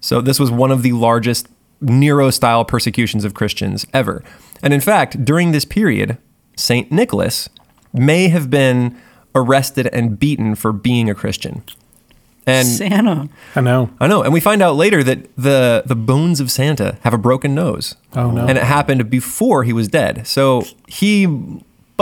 so 0.00 0.20
this 0.20 0.40
was 0.40 0.50
one 0.50 0.70
of 0.70 0.82
the 0.82 0.92
largest 0.92 1.48
Nero 1.80 2.30
style 2.30 2.64
persecutions 2.64 3.24
of 3.24 3.34
Christians 3.34 3.86
ever. 3.92 4.22
And 4.62 4.74
in 4.74 4.80
fact, 4.80 5.24
during 5.24 5.52
this 5.52 5.64
period, 5.64 6.18
St. 6.56 6.92
Nicholas 6.92 7.48
may 7.92 8.28
have 8.28 8.50
been 8.50 8.98
arrested 9.34 9.86
and 9.88 10.18
beaten 10.18 10.54
for 10.54 10.72
being 10.72 11.08
a 11.08 11.14
Christian. 11.14 11.62
And 12.46 12.66
Santa. 12.66 13.28
I 13.54 13.60
know. 13.60 13.90
I 14.00 14.06
know, 14.06 14.22
and 14.22 14.32
we 14.32 14.40
find 14.40 14.62
out 14.62 14.74
later 14.74 15.04
that 15.04 15.34
the 15.36 15.82
the 15.86 15.94
bones 15.94 16.40
of 16.40 16.50
Santa 16.50 16.98
have 17.02 17.12
a 17.14 17.18
broken 17.18 17.54
nose. 17.54 17.94
Oh, 18.14 18.30
no. 18.30 18.46
And 18.46 18.56
it 18.56 18.64
happened 18.64 19.08
before 19.10 19.62
he 19.64 19.72
was 19.72 19.88
dead. 19.88 20.26
So 20.26 20.64
he 20.86 21.26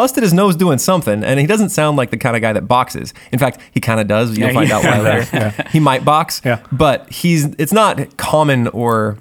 busted 0.00 0.22
his 0.22 0.32
nose 0.32 0.54
doing 0.54 0.78
something, 0.78 1.24
and 1.24 1.40
he 1.40 1.46
doesn't 1.46 1.70
sound 1.70 1.96
like 1.96 2.10
the 2.10 2.16
kind 2.16 2.36
of 2.36 2.42
guy 2.42 2.52
that 2.52 2.68
boxes. 2.68 3.12
In 3.32 3.38
fact, 3.40 3.58
he 3.72 3.80
kind 3.80 3.98
of 4.00 4.06
does. 4.06 4.38
You'll 4.38 4.48
Yeah, 4.48 4.54
find 4.54 4.68
yeah. 4.68 4.76
out 4.76 4.84
why 4.84 4.98
later. 5.00 5.64
He 5.72 5.80
might 5.80 6.04
box, 6.04 6.40
Yeah. 6.44 6.60
but 6.70 7.10
he's 7.10 7.46
it's 7.58 7.72
not 7.72 8.16
common 8.16 8.68
or 8.68 9.18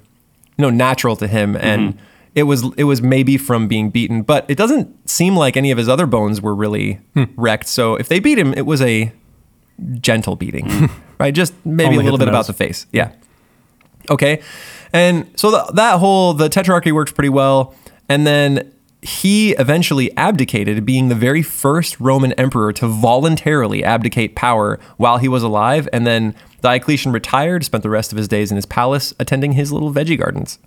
you 0.58 0.62
know 0.62 0.70
natural 0.70 1.16
to 1.16 1.28
him, 1.28 1.56
and 1.56 1.82
Mm-hmm. 1.94 2.00
it 2.36 2.44
was 2.44 2.64
it 2.78 2.84
was 2.84 3.02
maybe 3.02 3.38
from 3.38 3.68
being 3.68 3.90
beaten, 3.90 4.22
but 4.22 4.46
it 4.48 4.58
doesn't 4.58 4.88
seem 5.10 5.36
like 5.36 5.58
any 5.58 5.72
of 5.72 5.78
his 5.80 5.90
other 5.90 6.06
bones 6.06 6.42
were 6.42 6.54
really 6.54 7.00
Hmm. 7.16 7.24
wrecked. 7.36 7.68
So 7.68 7.96
if 7.96 8.08
they 8.08 8.20
beat 8.20 8.38
him, 8.38 8.54
it 8.54 8.66
was 8.68 8.82
a 8.82 9.12
gentle 10.00 10.36
beating, 10.36 10.66
Mm. 10.68 10.90
right? 11.20 11.34
Just 11.34 11.54
maybe 11.66 11.88
Only 11.90 11.98
a 11.98 12.04
little 12.04 12.18
the 12.20 12.26
bit 12.26 12.34
about 12.34 12.46
the 12.48 12.54
face. 12.54 12.86
Yeah. 12.92 13.10
Okay. 14.10 14.42
And 14.94 15.26
so 15.36 15.50
th- 15.52 15.74
that 15.76 16.00
whole 16.00 16.34
the 16.34 16.50
tetrarchy 16.50 16.92
works 16.92 17.12
pretty 17.12 17.30
well. 17.30 17.74
And 18.10 18.26
then 18.26 18.72
he 19.08 19.52
eventually 19.54 20.16
abdicated, 20.18 20.86
being 20.86 21.08
the 21.08 21.16
very 21.16 21.42
first 21.42 21.98
Roman 22.00 22.34
emperor 22.34 22.74
to 22.74 22.88
voluntarily 22.88 23.84
abdicate 23.84 24.36
power 24.36 24.80
while 24.98 25.18
he 25.18 25.30
was 25.30 25.44
alive. 25.44 25.88
And 25.94 26.06
then 26.06 26.36
Diocletian 26.62 27.14
retired, 27.14 27.64
spent 27.64 27.84
the 27.84 27.90
rest 27.90 28.12
of 28.12 28.18
his 28.18 28.28
days 28.28 28.52
in 28.52 28.58
his 28.58 28.66
palace 28.66 29.14
attending 29.18 29.54
his 29.54 29.72
little 29.72 29.94
veggie 29.94 30.18
gardens. 30.20 30.60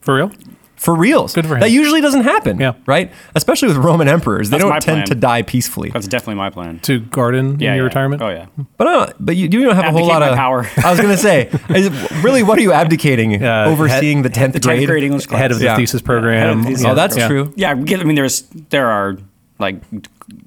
For 0.00 0.16
real? 0.16 0.32
For 0.76 0.94
reals. 0.94 1.34
Good 1.34 1.46
for 1.46 1.54
him. 1.54 1.60
That 1.60 1.70
usually 1.70 2.00
doesn't 2.00 2.24
happen. 2.24 2.58
Yeah. 2.58 2.74
Right? 2.86 3.10
Especially 3.34 3.68
with 3.68 3.76
Roman 3.78 4.08
emperors. 4.08 4.50
They 4.50 4.58
That's 4.58 4.64
my 4.64 4.70
don't 4.74 4.82
tend 4.82 4.96
plan. 4.98 5.06
to 5.06 5.14
die 5.14 5.42
peacefully. 5.42 5.90
That's 5.90 6.08
definitely 6.08 6.34
my 6.34 6.50
plan. 6.50 6.80
To 6.80 7.00
garden 7.00 7.58
Yeah, 7.60 7.70
in 7.70 7.76
your 7.76 7.84
yeah. 7.84 7.88
retirement. 7.88 8.22
Oh 8.22 8.28
yeah. 8.28 8.46
But 8.76 8.86
uh, 8.86 9.12
but 9.20 9.36
you, 9.36 9.44
you 9.44 9.64
don't 9.64 9.74
have 9.76 9.86
a 9.86 9.90
whole 9.92 10.10
Abdicate 10.10 10.12
lot 10.12 10.20
my 10.20 10.28
of 10.30 10.36
power. 10.36 10.66
I 10.84 10.90
was 10.90 11.00
gonna 11.00 11.16
say, 11.16 11.48
is 11.70 11.90
really, 12.22 12.42
what 12.42 12.58
are 12.58 12.62
you 12.62 12.72
abdicating? 12.72 13.42
Uh, 13.44 13.66
Overseeing 13.68 14.22
the 14.22 14.30
tenth 14.30 14.52
The 14.54 14.60
grade. 14.60 14.78
tenth 14.80 14.88
grade 14.90 15.04
English 15.04 15.26
class. 15.26 15.40
Head 15.40 15.52
of 15.52 15.58
the 15.58 15.64
Yeah. 15.66 15.76
thesis 15.76 16.00
Head 16.00 16.06
program. 16.06 16.58
of 16.58 16.64
the 16.64 16.70
thesis- 16.70 16.84
Oh, 16.86 16.94
that's 16.94 17.16
Yeah. 17.16 17.28
true. 17.28 17.52
Yeah, 17.56 17.70
I 17.70 17.74
get- 17.74 18.00
I 18.00 18.04
mean, 18.04 18.16
there's 18.16 18.42
there 18.70 18.88
are 18.88 19.16
like 19.58 19.76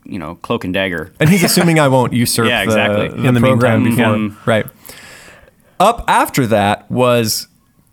you 0.05 0.19
know 0.19 0.35
cloak 0.35 0.63
and 0.65 0.73
dagger. 0.73 1.11
And 1.19 1.29
he's 1.29 1.43
assuming 1.43 1.79
I 1.79 1.87
won't 1.87 2.13
usurp 2.13 2.47
Yeah, 2.49 2.59
the, 2.59 2.63
exactly. 2.65 3.07
the 3.21 3.27
In 3.27 3.33
the 3.33 3.39
program 3.39 3.83
meantime, 3.83 4.29
before. 4.29 4.43
Right. 4.45 4.65
Up 5.79 6.03
after 6.07 6.47
that 6.47 6.89
was 6.89 7.47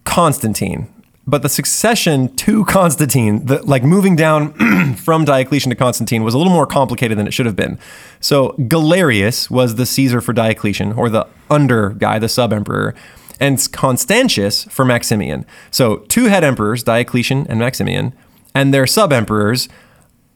Constantine. 0.05 0.89
But 1.27 1.43
the 1.43 1.49
succession 1.49 2.35
to 2.37 2.65
Constantine, 2.67 3.47
the, 3.47 3.63
like 3.63 3.83
moving 3.83 4.15
down 4.15 4.95
from 4.97 5.25
Diocletian 5.25 5.71
to 5.71 5.77
Constantine, 5.77 6.23
was 6.23 6.35
a 6.35 6.39
little 6.39 6.53
more 6.53 6.67
complicated 6.67 7.17
than 7.17 7.27
it 7.27 7.33
should 7.33 7.47
have 7.47 7.57
been. 7.57 7.79
So 8.21 8.51
Galerius 8.59 9.51
was 9.51 9.77
the 9.77 9.87
Caesar 9.87 10.21
for 10.21 10.33
Diocletian, 10.35 10.93
or 10.93 11.09
the 11.09 11.27
under 11.51 11.91
guy, 11.91 12.19
the 12.19 12.29
sub 12.29 12.53
emperor, 12.53 12.95
and 13.41 13.59
Constantius 13.73 14.65
for 14.65 14.85
Maximian. 14.85 15.47
So 15.71 15.99
two 16.09 16.27
head 16.27 16.45
emperors, 16.45 16.83
Diocletian 16.83 17.47
and 17.49 17.59
Maximian, 17.59 18.13
and 18.55 18.73
their 18.73 18.87
sub 18.87 19.13
emperors, 19.13 19.69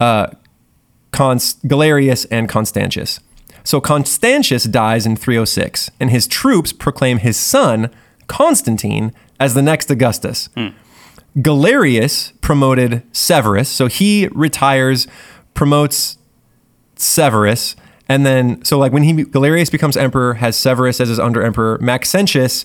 uh, 0.01 0.29
Const- 1.11 1.67
Galerius 1.67 2.27
and 2.31 2.49
Constantius. 2.49 3.21
So 3.65 3.81
Constantius 3.81 4.65
dies 4.65 5.05
in 5.05 5.17
306, 5.17 5.91
and 6.01 6.11
his 6.11 6.27
troops 6.27 6.73
proclaim 6.73 7.19
his 7.19 7.37
son, 7.37 7.91
Constantine, 8.29 9.13
as 9.41 9.55
the 9.55 9.63
next 9.63 9.91
Augustus. 9.91 10.49
Hmm. 10.55 10.69
Galerius 11.43 12.33
promoted 12.41 13.03
Severus, 13.13 13.69
so 13.69 13.87
he 13.87 14.29
retires, 14.33 15.07
promotes 15.55 16.19
Severus, 16.97 17.77
and 18.09 18.25
then 18.25 18.65
so 18.65 18.79
like 18.79 18.93
when 18.93 19.03
he 19.03 19.25
Galerius 19.25 19.71
becomes 19.71 19.97
emperor, 19.97 20.35
has 20.35 20.57
Severus 20.57 21.01
as 21.01 21.09
his 21.09 21.19
under 21.19 21.43
emperor. 21.43 21.79
Maxentius 21.81 22.65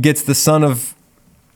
gets 0.00 0.22
the 0.22 0.34
son 0.34 0.64
of 0.64 0.94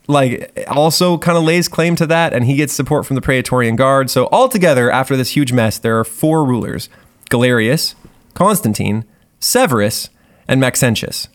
like 0.08 0.66
also 0.68 1.18
kind 1.18 1.36
of 1.36 1.44
lays 1.44 1.68
claim 1.68 1.96
to 1.96 2.06
that 2.06 2.32
and 2.32 2.44
he 2.44 2.54
gets 2.54 2.72
support 2.72 3.04
from 3.04 3.16
the 3.16 3.20
praetorian 3.20 3.74
guard 3.76 4.08
so 4.08 4.28
altogether 4.30 4.90
after 4.90 5.16
this 5.16 5.30
huge 5.34 5.52
mess 5.52 5.78
there 5.78 5.98
are 5.98 6.04
four 6.04 6.44
rulers 6.44 6.88
galerius 7.28 7.94
constantine 8.34 9.04
severus 9.40 10.08
and 10.46 10.60
maxentius 10.60 11.28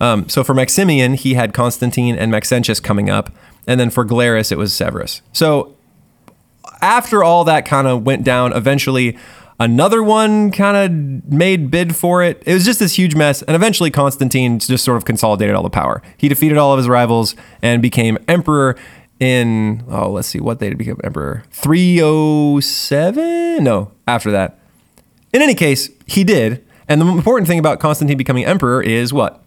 um, 0.00 0.28
so 0.28 0.44
for 0.44 0.54
maximian 0.54 1.14
he 1.14 1.34
had 1.34 1.52
constantine 1.52 2.16
and 2.16 2.30
maxentius 2.30 2.80
coming 2.80 3.10
up 3.10 3.32
and 3.66 3.78
then 3.78 3.90
for 3.90 4.04
galerius 4.04 4.52
it 4.52 4.58
was 4.58 4.72
severus 4.72 5.22
so 5.32 5.74
after 6.80 7.22
all 7.24 7.44
that 7.44 7.66
kind 7.66 7.86
of 7.86 8.04
went 8.04 8.24
down, 8.24 8.52
eventually 8.52 9.16
another 9.60 10.02
one 10.02 10.50
kind 10.50 10.76
of 10.76 10.90
made 11.32 11.70
bid 11.70 11.94
for 11.96 12.22
it. 12.22 12.42
It 12.46 12.54
was 12.54 12.64
just 12.64 12.80
this 12.80 12.94
huge 12.94 13.14
mess, 13.14 13.42
and 13.42 13.54
eventually 13.54 13.90
Constantine 13.90 14.58
just 14.58 14.82
sort 14.84 14.96
of 14.96 15.04
consolidated 15.04 15.54
all 15.54 15.62
the 15.62 15.68
power. 15.70 16.02
He 16.16 16.28
defeated 16.28 16.56
all 16.58 16.72
of 16.72 16.78
his 16.78 16.88
rivals 16.88 17.36
and 17.62 17.80
became 17.82 18.18
emperor 18.28 18.76
in 19.20 19.84
oh, 19.88 20.10
let's 20.10 20.28
see, 20.28 20.38
what 20.38 20.60
they 20.60 20.68
did 20.68 20.78
become 20.78 21.00
emperor? 21.02 21.42
307? 21.50 23.64
No, 23.64 23.90
after 24.06 24.30
that. 24.30 24.60
In 25.32 25.42
any 25.42 25.54
case, 25.54 25.90
he 26.06 26.22
did. 26.24 26.64
And 26.86 27.02
the 27.02 27.06
important 27.06 27.48
thing 27.48 27.58
about 27.58 27.80
Constantine 27.80 28.16
becoming 28.16 28.46
emperor 28.46 28.80
is 28.80 29.12
what? 29.12 29.42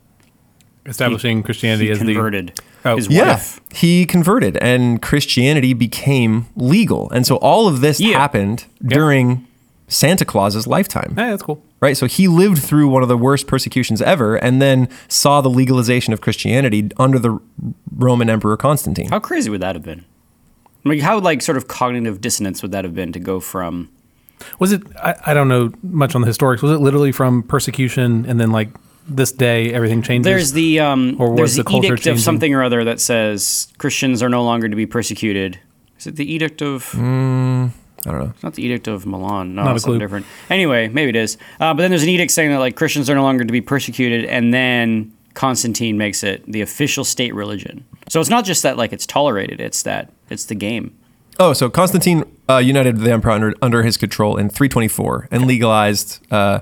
Establishing 0.85 1.43
Christianity 1.43 1.85
He 1.85 1.91
as 1.91 1.97
converted 1.99 2.59
Oh. 2.83 2.95
his 2.95 3.07
Yeah, 3.07 3.33
wife. 3.33 3.59
he 3.73 4.05
converted 4.05 4.57
and 4.57 5.01
Christianity 5.01 5.73
became 5.73 6.47
legal. 6.55 7.09
And 7.11 7.25
so 7.27 7.35
all 7.37 7.67
of 7.67 7.81
this 7.81 7.99
Yeah. 7.99 8.17
happened 8.17 8.65
during 8.83 9.45
Santa 9.87 10.25
Claus's 10.25 10.65
lifetime. 10.65 11.13
the. 11.15 11.21
Hey, 11.23 11.29
that's 11.29 11.43
cool. 11.43 11.61
Right? 11.81 11.95
So 11.97 12.07
he 12.07 12.27
lived 12.27 12.59
through 12.59 12.87
one 12.87 13.03
of 13.03 13.09
the 13.09 13.17
worst 13.17 13.45
persecutions 13.45 14.01
ever 14.01 14.35
and 14.35 14.61
then 14.61 14.87
saw 15.07 15.41
the 15.41 15.49
legalization 15.49 16.13
of 16.13 16.21
Christianity 16.21 16.89
under 16.97 17.19
the 17.19 17.39
Roman 17.95 18.29
Emperor 18.29 18.57
Constantine. 18.57 19.09
How 19.09 19.19
crazy 19.19 19.49
would 19.49 19.61
that 19.61 19.75
have 19.75 19.83
been? 19.83 20.05
Like 20.83 21.01
how 21.01 21.19
like 21.19 21.41
sort 21.43 21.57
of 21.57 21.67
cognitive 21.67 22.21
dissonance 22.21 22.63
would 22.63 22.71
that 22.71 22.83
have 22.85 22.95
been 22.95 23.11
to 23.11 23.19
go 23.19 23.39
from 23.39 23.89
Was 24.57 24.71
it? 24.71 24.81
I, 25.03 25.13
I 25.27 25.33
don't 25.35 25.47
know 25.47 25.71
much 25.83 26.15
on 26.15 26.21
the 26.21 26.27
historics. 26.27 26.63
Was 26.63 26.71
it 26.71 26.79
literally 26.79 27.11
from 27.11 27.43
persecution 27.43 28.25
and 28.27 28.39
then 28.39 28.51
like 28.51 28.69
this 29.07 29.31
day 29.31 29.73
everything 29.73 30.01
changes? 30.01 30.25
There's 30.25 30.51
the 30.53 30.79
um, 30.79 31.15
Or 31.19 31.29
was 31.31 31.37
there's 31.37 31.55
the 31.55 31.63
the, 31.63 31.69
culture 31.69 31.93
edict 31.93 32.07
of 32.07 32.19
something 32.19 32.53
or 32.53 32.63
other 32.63 32.83
that 32.83 32.99
says 32.99 33.67
Christians 33.77 34.21
are 34.23 34.29
no 34.29 34.43
longer 34.43 34.69
to 34.69 34.75
be 34.75 34.85
persecuted. 34.85 35.59
Is 35.99 36.07
it 36.07 36.15
the 36.15 36.31
edict 36.31 36.61
of? 36.61 36.93
I 38.05 38.09
don't 38.11 38.19
know. 38.19 38.31
It's 38.33 38.43
not 38.43 38.55
the 38.55 38.63
edict 38.63 38.87
of 38.87 39.05
Milan. 39.05 39.53
No, 39.53 39.63
Not 39.63 39.71
a 39.71 39.75
it's 39.75 39.83
something 39.83 39.99
clue. 39.99 40.05
different. 40.05 40.25
Anyway, 40.49 40.87
maybe 40.87 41.09
it 41.09 41.15
is. 41.15 41.37
Uh, 41.59 41.73
but 41.73 41.83
then 41.83 41.91
there's 41.91 42.01
an 42.03 42.09
edict 42.09 42.31
saying 42.31 42.49
that 42.49 42.57
like 42.57 42.75
Christians 42.75 43.09
are 43.09 43.15
no 43.15 43.21
longer 43.23 43.43
to 43.43 43.51
be 43.51 43.61
persecuted, 43.61 44.25
and 44.25 44.51
then 44.53 45.11
Constantine 45.35 45.97
makes 45.97 46.23
it 46.23 46.43
the 46.51 46.61
official 46.61 47.03
state 47.03 47.35
religion. 47.35 47.85
So 48.09 48.19
it's 48.19 48.29
not 48.29 48.43
just 48.43 48.63
that 48.63 48.77
like 48.77 48.91
it's 48.91 49.05
tolerated; 49.05 49.61
it's 49.61 49.83
that 49.83 50.11
it's 50.29 50.45
the 50.45 50.55
game. 50.55 50.97
Oh, 51.39 51.53
so 51.53 51.69
Constantine 51.69 52.23
uh, 52.49 52.57
united 52.57 52.97
the 52.99 53.11
emperor 53.11 53.31
under, 53.31 53.53
under 53.61 53.83
his 53.83 53.97
control 53.97 54.37
in 54.37 54.49
324 54.49 55.27
and 55.31 55.45
legalized. 55.45 56.19
Uh, 56.31 56.61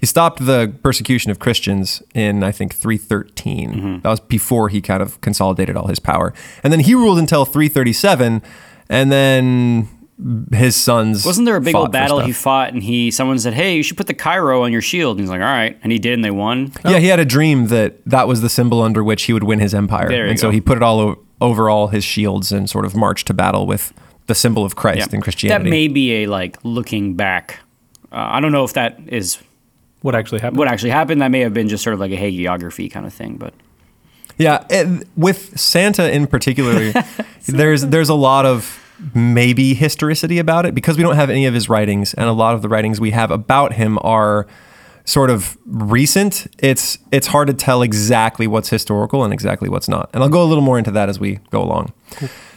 he 0.00 0.06
stopped 0.06 0.44
the 0.44 0.72
persecution 0.82 1.30
of 1.30 1.38
Christians 1.38 2.02
in 2.14 2.42
I 2.42 2.52
think 2.52 2.74
313. 2.74 3.72
Mm-hmm. 3.72 4.00
That 4.00 4.08
was 4.10 4.20
before 4.20 4.68
he 4.68 4.80
kind 4.80 5.02
of 5.02 5.20
consolidated 5.20 5.76
all 5.76 5.86
his 5.88 6.00
power, 6.00 6.32
and 6.64 6.72
then 6.72 6.80
he 6.80 6.94
ruled 6.94 7.18
until 7.18 7.44
337, 7.44 8.42
and 8.88 9.12
then 9.12 9.88
his 10.52 10.76
sons. 10.76 11.24
Wasn't 11.24 11.46
there 11.46 11.56
a 11.56 11.60
big 11.60 11.74
old 11.74 11.92
battle 11.92 12.20
he 12.20 12.32
fought, 12.32 12.72
and 12.72 12.82
he 12.82 13.10
someone 13.10 13.38
said, 13.38 13.54
"Hey, 13.54 13.76
you 13.76 13.82
should 13.82 13.96
put 13.96 14.06
the 14.06 14.14
Chi 14.14 14.38
Rho 14.38 14.64
on 14.64 14.72
your 14.72 14.82
shield," 14.82 15.16
and 15.16 15.20
he's 15.24 15.30
like, 15.30 15.40
"All 15.40 15.46
right," 15.46 15.78
and 15.82 15.92
he 15.92 15.98
did, 15.98 16.14
and 16.14 16.24
they 16.24 16.30
won. 16.30 16.72
Yeah, 16.84 16.98
he 16.98 17.06
had 17.06 17.20
a 17.20 17.24
dream 17.24 17.68
that 17.68 18.04
that 18.06 18.28
was 18.28 18.40
the 18.40 18.48
symbol 18.48 18.82
under 18.82 19.02
which 19.02 19.24
he 19.24 19.32
would 19.32 19.44
win 19.44 19.58
his 19.58 19.74
empire, 19.74 20.10
and 20.10 20.38
so 20.38 20.50
he 20.50 20.60
put 20.60 20.76
it 20.76 20.82
all 20.82 21.00
o- 21.00 21.18
over 21.40 21.70
all 21.70 21.88
his 21.88 22.04
shields 22.04 22.52
and 22.52 22.68
sort 22.68 22.84
of 22.84 22.94
marched 22.94 23.26
to 23.28 23.34
battle 23.34 23.66
with 23.66 23.92
the 24.26 24.34
symbol 24.34 24.64
of 24.64 24.76
Christ 24.76 25.12
in 25.14 25.20
Christianity. 25.20 25.64
That 25.64 25.70
may 25.70 25.88
be 25.88 26.22
a 26.22 26.26
like 26.26 26.58
looking 26.62 27.14
back. 27.14 27.58
Uh, 28.12 28.16
I 28.32 28.40
don't 28.40 28.52
know 28.52 28.64
if 28.64 28.74
that 28.74 28.98
is 29.06 29.38
what 30.02 30.14
actually 30.14 30.40
happened. 30.40 30.58
what 30.58 30.68
actually 30.68 30.90
happened. 30.90 31.22
That 31.22 31.30
may 31.30 31.40
have 31.40 31.54
been 31.54 31.68
just 31.68 31.84
sort 31.84 31.94
of 31.94 32.00
like 32.00 32.12
a 32.12 32.16
hagiography 32.16 32.90
kind 32.90 33.06
of 33.06 33.12
thing, 33.12 33.36
but 33.36 33.54
Yeah, 34.38 34.64
and 34.70 35.04
with 35.16 35.58
Santa 35.58 36.10
in 36.10 36.26
particular, 36.26 36.92
there's 37.46 37.82
there's 37.82 38.08
a 38.08 38.14
lot 38.14 38.46
of 38.46 38.78
maybe 39.14 39.74
historicity 39.74 40.38
about 40.38 40.66
it 40.66 40.74
because 40.74 40.96
we 40.96 41.02
don't 41.02 41.16
have 41.16 41.30
any 41.30 41.46
of 41.46 41.54
his 41.54 41.68
writings, 41.68 42.14
and 42.14 42.26
a 42.26 42.32
lot 42.32 42.54
of 42.54 42.62
the 42.62 42.68
writings 42.68 43.00
we 43.00 43.10
have 43.12 43.30
about 43.30 43.74
him 43.74 43.98
are 44.02 44.46
sort 45.04 45.30
of 45.30 45.56
recent. 45.66 46.46
It's 46.58 46.98
it's 47.10 47.28
hard 47.28 47.48
to 47.48 47.54
tell 47.54 47.82
exactly 47.82 48.46
what's 48.46 48.68
historical 48.70 49.24
and 49.24 49.32
exactly 49.32 49.68
what's 49.68 49.88
not, 49.88 50.10
and 50.12 50.22
I'll 50.22 50.28
go 50.28 50.42
a 50.42 50.48
little 50.48 50.64
more 50.64 50.78
into 50.78 50.90
that 50.92 51.08
as 51.08 51.18
we 51.18 51.40
go 51.50 51.62
along. 51.62 51.92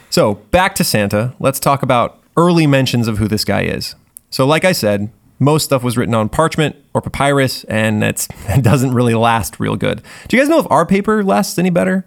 So 0.09 0.35
back 0.51 0.75
to 0.75 0.83
Santa. 0.83 1.33
Let's 1.39 1.59
talk 1.59 1.81
about 1.81 2.19
early 2.37 2.67
mentions 2.67 3.07
of 3.07 3.17
who 3.17 3.27
this 3.27 3.43
guy 3.43 3.63
is. 3.63 3.95
So, 4.29 4.45
like 4.45 4.65
I 4.65 4.71
said, 4.71 5.11
most 5.43 5.63
stuff 5.63 5.83
was 5.83 5.97
written 5.97 6.15
on 6.15 6.29
parchment 6.29 6.75
or 6.93 7.01
papyrus, 7.01 7.63
and 7.65 8.03
it's, 8.03 8.27
it 8.49 8.63
doesn't 8.63 8.93
really 8.93 9.13
last 9.15 9.59
real 9.59 9.75
good. 9.75 10.01
Do 10.27 10.37
you 10.37 10.41
guys 10.41 10.49
know 10.49 10.59
if 10.59 10.67
our 10.71 10.85
paper 10.85 11.23
lasts 11.23 11.57
any 11.59 11.69
better? 11.69 12.05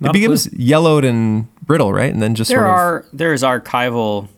Not 0.00 0.14
it 0.14 0.18
a 0.18 0.20
becomes 0.20 0.52
yellowed 0.52 1.04
and 1.04 1.48
brittle, 1.62 1.92
right? 1.92 2.12
And 2.12 2.22
then 2.22 2.34
just 2.34 2.48
there 2.48 2.58
sort 2.58 2.68
of. 2.68 2.74
are 2.74 3.04
there 3.12 3.32
is 3.32 3.42
archival. 3.42 4.28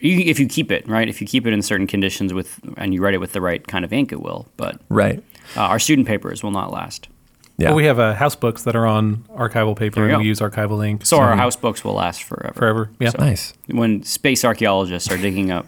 You, 0.00 0.18
if 0.18 0.38
you 0.40 0.46
keep 0.48 0.70
it 0.72 0.86
right, 0.88 1.08
if 1.08 1.20
you 1.20 1.26
keep 1.26 1.46
it 1.46 1.52
in 1.52 1.62
certain 1.62 1.86
conditions 1.86 2.34
with 2.34 2.58
and 2.76 2.92
you 2.92 3.00
write 3.00 3.14
it 3.14 3.18
with 3.18 3.32
the 3.32 3.40
right 3.40 3.64
kind 3.66 3.84
of 3.84 3.92
ink, 3.92 4.10
it 4.12 4.20
will. 4.20 4.46
But 4.56 4.80
Right. 4.88 5.22
uh, 5.56 5.60
our 5.60 5.78
student 5.78 6.06
papers 6.08 6.42
will 6.42 6.50
not 6.50 6.72
last. 6.72 7.08
Yeah. 7.56 7.68
Well, 7.68 7.76
we 7.76 7.84
have 7.84 8.00
uh, 8.00 8.14
house 8.14 8.34
books 8.34 8.64
that 8.64 8.74
are 8.74 8.86
on 8.86 9.18
archival 9.36 9.76
paper, 9.76 10.00
There 10.00 10.08
you 10.08 10.14
and 10.14 10.22
we 10.22 10.26
use 10.26 10.40
archival 10.40 10.84
ink. 10.84 11.06
So 11.06 11.18
our 11.18 11.36
house 11.36 11.54
books 11.54 11.84
will 11.84 11.94
last 11.94 12.24
forever. 12.24 12.52
forever. 12.52 12.90
Yeah. 12.98 13.10
So 13.10 13.18
nice. 13.20 13.54
When 13.68 14.02
space 14.02 14.44
archaeologists 14.44 15.10
are 15.12 15.16
digging 15.16 15.52
up 15.52 15.66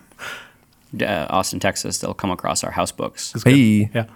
uh, 1.01 1.27
Austin, 1.31 1.61
Texas, 1.61 1.99
they'll 1.99 2.15
come 2.15 2.31
across 2.31 2.63
our 2.65 2.71
house 2.73 2.93
books. 2.93 3.35
Hey. 3.45 3.91
Yeah. 3.95 4.07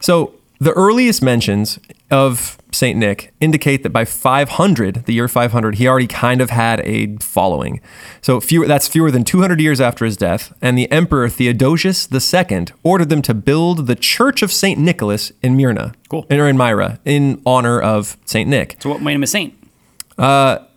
So 0.00 0.34
the 0.60 0.72
earliest 0.72 1.22
mentions 1.22 1.78
of 2.10 2.56
Saint 2.70 2.98
Nick 2.98 3.32
indicate 3.40 3.82
that 3.82 3.90
by 3.90 4.04
500, 4.04 5.06
the 5.06 5.12
year 5.12 5.26
500, 5.28 5.74
he 5.76 5.88
already 5.88 6.06
kind 6.06 6.40
of 6.40 6.50
had 6.50 6.80
a 6.80 7.16
following. 7.18 7.80
So 8.20 8.40
fewer, 8.40 8.66
that's 8.66 8.86
fewer 8.86 9.10
than 9.10 9.24
200 9.24 9.60
years 9.60 9.80
after 9.80 10.04
his 10.04 10.16
death, 10.16 10.52
and 10.62 10.78
the 10.78 10.90
Emperor 10.92 11.28
Theodosius 11.28 12.08
II 12.12 12.66
ordered 12.82 13.08
them 13.08 13.22
to 13.22 13.34
build 13.34 13.86
the 13.88 13.96
Church 13.96 14.42
of 14.42 14.52
Saint 14.52 14.78
Nicholas 14.78 15.32
in 15.42 15.56
Myrna, 15.56 15.94
Cool. 16.08 16.26
or 16.30 16.48
in 16.48 16.56
Myra, 16.56 17.00
in 17.04 17.42
honor 17.44 17.80
of 17.80 18.16
Saint 18.24 18.48
Nick. 18.48 18.76
So 18.80 18.90
what 18.90 19.02
made 19.02 19.14
him 19.14 19.22
a 19.22 19.26
saint? 19.26 19.54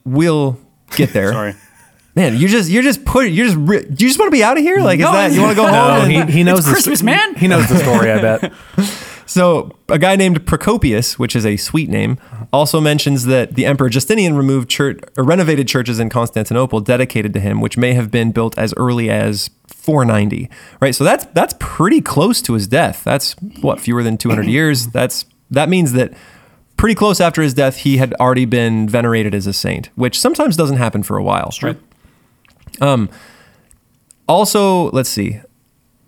We'll 0.06 0.60
get 0.92 1.14
there. 1.14 1.32
Sorry. 1.32 1.54
Man, 2.16 2.38
you 2.38 2.48
just 2.48 2.70
you're 2.70 2.84
just 2.84 3.04
put 3.06 3.28
you're 3.30 3.46
just 3.48 3.58
ri- 3.60 3.86
you 3.90 3.96
just 4.08 4.18
want 4.18 4.28
to 4.28 4.36
be 4.36 4.44
out 4.44 4.58
of 4.58 4.64
here. 4.64 4.80
Like, 4.80 5.00
is 5.00 5.04
No, 5.06 5.12
that 5.12 5.32
you 5.34 5.42
want 5.42 5.52
to 5.52 5.56
go 5.62 5.64
home? 5.68 5.74
No, 5.74 6.02
and- 6.22 6.30
he, 6.30 6.38
he 6.38 6.44
knows 6.44 6.60
It's 6.60 6.68
the 6.68 6.74
Christmas, 6.74 7.00
sto- 7.00 7.06
man. 7.06 7.36
He 7.36 7.48
knows 7.48 7.68
the 7.68 7.78
story. 7.78 8.12
I 8.12 8.22
bet. 8.22 8.54
So, 9.28 9.76
a 9.90 9.98
guy 9.98 10.16
named 10.16 10.46
Procopius, 10.46 11.18
which 11.18 11.36
is 11.36 11.48
a 11.48 11.58
sweet 11.58 11.90
name, 11.90 12.20
also 12.54 12.80
mentions 12.80 13.26
that 13.26 13.56
the 13.56 13.66
Emperor 13.66 13.90
Justinian 13.90 14.38
removed 14.38 14.70
church, 14.70 15.00
or 15.18 15.24
renovated 15.24 15.68
churches 15.68 16.00
in 16.00 16.10
Constantinople 16.10 16.80
dedicated 16.80 17.34
to 17.34 17.40
him, 17.40 17.60
which 17.60 17.76
may 17.76 17.94
have 17.96 18.12
been 18.12 18.32
built 18.32 18.56
as 18.56 18.72
early 18.78 19.10
as 19.10 19.50
490. 19.68 20.48
Right. 20.80 20.94
So 20.94 21.04
that's 21.04 21.26
that's 21.34 21.56
pretty 21.60 22.02
close 22.02 22.40
to 22.44 22.54
his 22.54 22.68
death. 22.68 23.04
That's 23.04 23.34
what 23.62 23.80
fewer 23.80 24.04
than 24.04 24.16
200 24.18 24.46
years. 24.46 24.88
That's 24.88 25.26
that 25.50 25.70
means 25.70 25.94
that 25.94 26.14
pretty 26.78 26.94
close 26.96 27.20
after 27.20 27.42
his 27.42 27.56
death, 27.56 27.78
he 27.78 27.98
had 27.98 28.14
already 28.16 28.46
been 28.46 28.88
venerated 28.88 29.34
as 29.34 29.48
a 29.48 29.54
saint, 29.54 29.90
which 29.96 30.20
sometimes 30.20 30.56
doesn't 30.56 30.78
happen 30.78 31.02
for 31.02 31.18
a 31.18 31.24
while. 31.24 31.50
Right. 31.64 31.78
Also, 34.28 34.90
let's 34.92 35.10
see. 35.10 35.40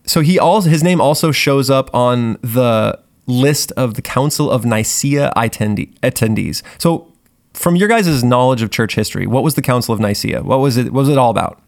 So 0.06 0.22
he 0.22 0.40
also 0.40 0.70
his 0.70 0.84
name 0.84 1.02
also 1.02 1.32
shows 1.32 1.70
up 1.70 1.94
on 1.94 2.38
the 2.42 3.00
list 3.28 3.72
of 3.74 3.96
the 3.96 4.02
Council 4.02 4.50
of 4.50 4.66
Nicaea 4.66 5.32
attendee, 5.36 5.94
attendees. 6.00 6.64
So, 6.78 7.12
from 7.54 7.76
your 7.76 7.90
guys' 7.90 8.24
knowledge 8.24 8.62
of 8.62 8.72
church 8.72 8.96
history, 8.96 9.28
what 9.28 9.44
was 9.44 9.56
the 9.56 9.62
Council 9.62 9.94
of 9.94 10.00
Nicaea? 10.00 10.44
What 10.44 10.60
was 10.60 10.78
it? 10.78 10.86
What 10.94 11.02
was 11.02 11.10
it 11.10 11.18
all 11.18 11.30
about? 11.30 11.62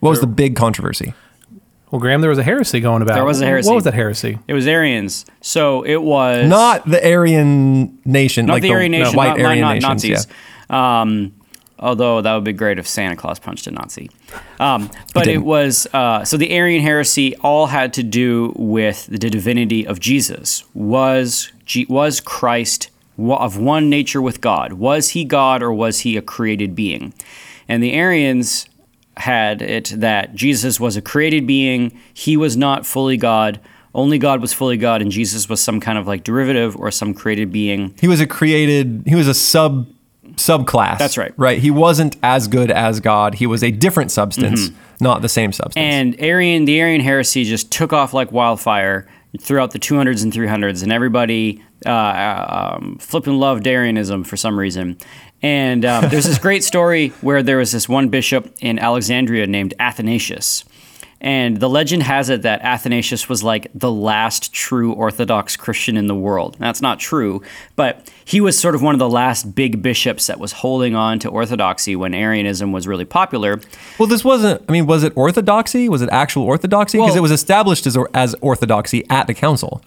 What 0.00 0.10
was 0.10 0.20
the 0.20 0.26
big 0.26 0.56
controversy? 0.56 1.14
Well, 1.90 2.00
Graham, 2.00 2.20
there 2.20 2.30
was 2.30 2.38
a 2.38 2.42
heresy 2.42 2.80
going 2.80 3.00
about. 3.02 3.14
There 3.14 3.24
was 3.24 3.40
a 3.40 3.46
heresy. 3.46 3.68
What 3.68 3.76
was 3.76 3.84
that 3.84 3.94
heresy? 3.94 4.38
It 4.46 4.52
was 4.52 4.66
Arians. 4.66 5.24
So 5.40 5.82
it 5.84 6.02
was 6.02 6.46
Not 6.46 6.84
the 6.84 7.02
Aryan 7.14 7.98
nation, 8.04 8.46
not 8.46 8.54
like 8.54 8.62
the 8.62 8.72
Aryan 8.72 8.92
nation, 8.92 9.16
white 9.16 9.28
not, 9.28 9.38
not- 9.38 9.46
Aryan 9.46 9.60
not 9.62 9.92
nations. 9.92 10.04
Nazis. 10.04 10.26
Um, 10.68 11.32
although 11.78 12.20
that 12.20 12.34
would 12.34 12.44
be 12.44 12.52
great 12.52 12.78
if 12.78 12.86
Santa 12.86 13.16
Claus 13.16 13.38
punched 13.38 13.66
a 13.66 13.70
Nazi. 13.70 14.10
Um, 14.60 14.90
but 15.14 15.26
it 15.26 15.38
was 15.38 15.86
uh, 15.92 16.24
so 16.24 16.36
the 16.36 16.50
Arian 16.50 16.82
heresy 16.82 17.36
all 17.36 17.66
had 17.66 17.92
to 17.94 18.02
do 18.02 18.52
with 18.56 19.06
the 19.06 19.18
divinity 19.18 19.86
of 19.86 20.00
Jesus. 20.00 20.64
Was 20.74 21.52
was 21.88 22.20
Christ 22.20 22.90
of 23.18 23.58
one 23.58 23.90
nature 23.90 24.22
with 24.22 24.40
God? 24.40 24.74
Was 24.74 25.10
he 25.10 25.24
God 25.24 25.62
or 25.62 25.72
was 25.72 26.00
he 26.00 26.16
a 26.16 26.22
created 26.22 26.74
being? 26.74 27.12
And 27.68 27.82
the 27.82 27.92
Arians 27.92 28.68
had 29.16 29.60
it 29.60 29.92
that 29.96 30.34
Jesus 30.34 30.78
was 30.78 30.96
a 30.96 31.02
created 31.02 31.46
being. 31.46 31.98
He 32.14 32.36
was 32.36 32.56
not 32.56 32.86
fully 32.86 33.16
God. 33.16 33.60
Only 33.94 34.18
God 34.18 34.40
was 34.40 34.52
fully 34.52 34.76
God, 34.76 35.02
and 35.02 35.10
Jesus 35.10 35.48
was 35.48 35.60
some 35.60 35.80
kind 35.80 35.98
of 35.98 36.06
like 36.06 36.22
derivative 36.22 36.76
or 36.76 36.90
some 36.90 37.14
created 37.14 37.50
being. 37.50 37.94
He 38.00 38.06
was 38.06 38.20
a 38.20 38.26
created. 38.26 39.02
He 39.06 39.14
was 39.14 39.26
a 39.26 39.34
sub 39.34 39.88
subclass. 40.38 40.98
That's 40.98 41.18
right. 41.18 41.32
Right. 41.36 41.58
He 41.58 41.70
wasn't 41.70 42.16
as 42.22 42.48
good 42.48 42.70
as 42.70 43.00
God. 43.00 43.34
He 43.34 43.46
was 43.46 43.62
a 43.62 43.70
different 43.70 44.10
substance, 44.10 44.70
not 45.00 45.22
the 45.22 45.28
same 45.28 45.52
substance. 45.52 45.84
Mm-hmm. 45.84 45.92
And 45.92 46.20
Arian, 46.20 46.64
the 46.64 46.80
Arian 46.80 47.00
heresy 47.00 47.44
just 47.44 47.70
took 47.70 47.92
off 47.92 48.14
like 48.14 48.32
wildfire 48.32 49.06
throughout 49.40 49.72
the 49.72 49.78
200s 49.78 50.22
and 50.22 50.32
300s, 50.32 50.82
and 50.82 50.90
everybody 50.90 51.62
uh, 51.84 52.72
um, 52.76 52.96
flipping 52.98 53.38
loved 53.38 53.66
Arianism 53.66 54.24
for 54.24 54.36
some 54.36 54.58
reason. 54.58 54.96
And 55.42 55.84
um, 55.84 56.08
there's 56.08 56.24
this 56.24 56.38
great 56.38 56.64
story 56.64 57.08
where 57.20 57.42
there 57.42 57.58
was 57.58 57.72
this 57.72 57.88
one 57.88 58.08
bishop 58.08 58.52
in 58.60 58.78
Alexandria 58.78 59.46
named 59.46 59.74
Athanasius. 59.78 60.64
And 61.20 61.56
the 61.58 61.68
legend 61.68 62.04
has 62.04 62.30
it 62.30 62.42
that 62.42 62.60
Athanasius 62.62 63.28
was 63.28 63.42
like 63.42 63.66
the 63.74 63.90
last 63.90 64.52
true 64.52 64.92
Orthodox 64.92 65.56
Christian 65.56 65.96
in 65.96 66.06
the 66.06 66.14
world. 66.14 66.56
That's 66.60 66.80
not 66.80 67.00
true, 67.00 67.42
but 67.74 68.08
he 68.24 68.40
was 68.40 68.56
sort 68.56 68.76
of 68.76 68.82
one 68.82 68.94
of 68.94 69.00
the 69.00 69.08
last 69.08 69.52
big 69.56 69.82
bishops 69.82 70.28
that 70.28 70.38
was 70.38 70.52
holding 70.52 70.94
on 70.94 71.18
to 71.18 71.28
Orthodoxy 71.28 71.96
when 71.96 72.14
Arianism 72.14 72.70
was 72.70 72.86
really 72.86 73.04
popular. 73.04 73.60
Well, 73.98 74.06
this 74.06 74.24
wasn't. 74.24 74.62
I 74.68 74.72
mean, 74.72 74.86
was 74.86 75.02
it 75.02 75.12
orthodoxy? 75.16 75.88
Was 75.88 76.02
it 76.02 76.08
actual 76.12 76.44
orthodoxy? 76.44 76.98
Because 76.98 77.10
Well- 77.10 77.18
it 77.18 77.22
was 77.22 77.32
established 77.32 77.86
as 77.88 77.98
as 78.14 78.36
orthodoxy 78.40 79.04
at 79.10 79.26
the 79.26 79.34
council. 79.34 79.82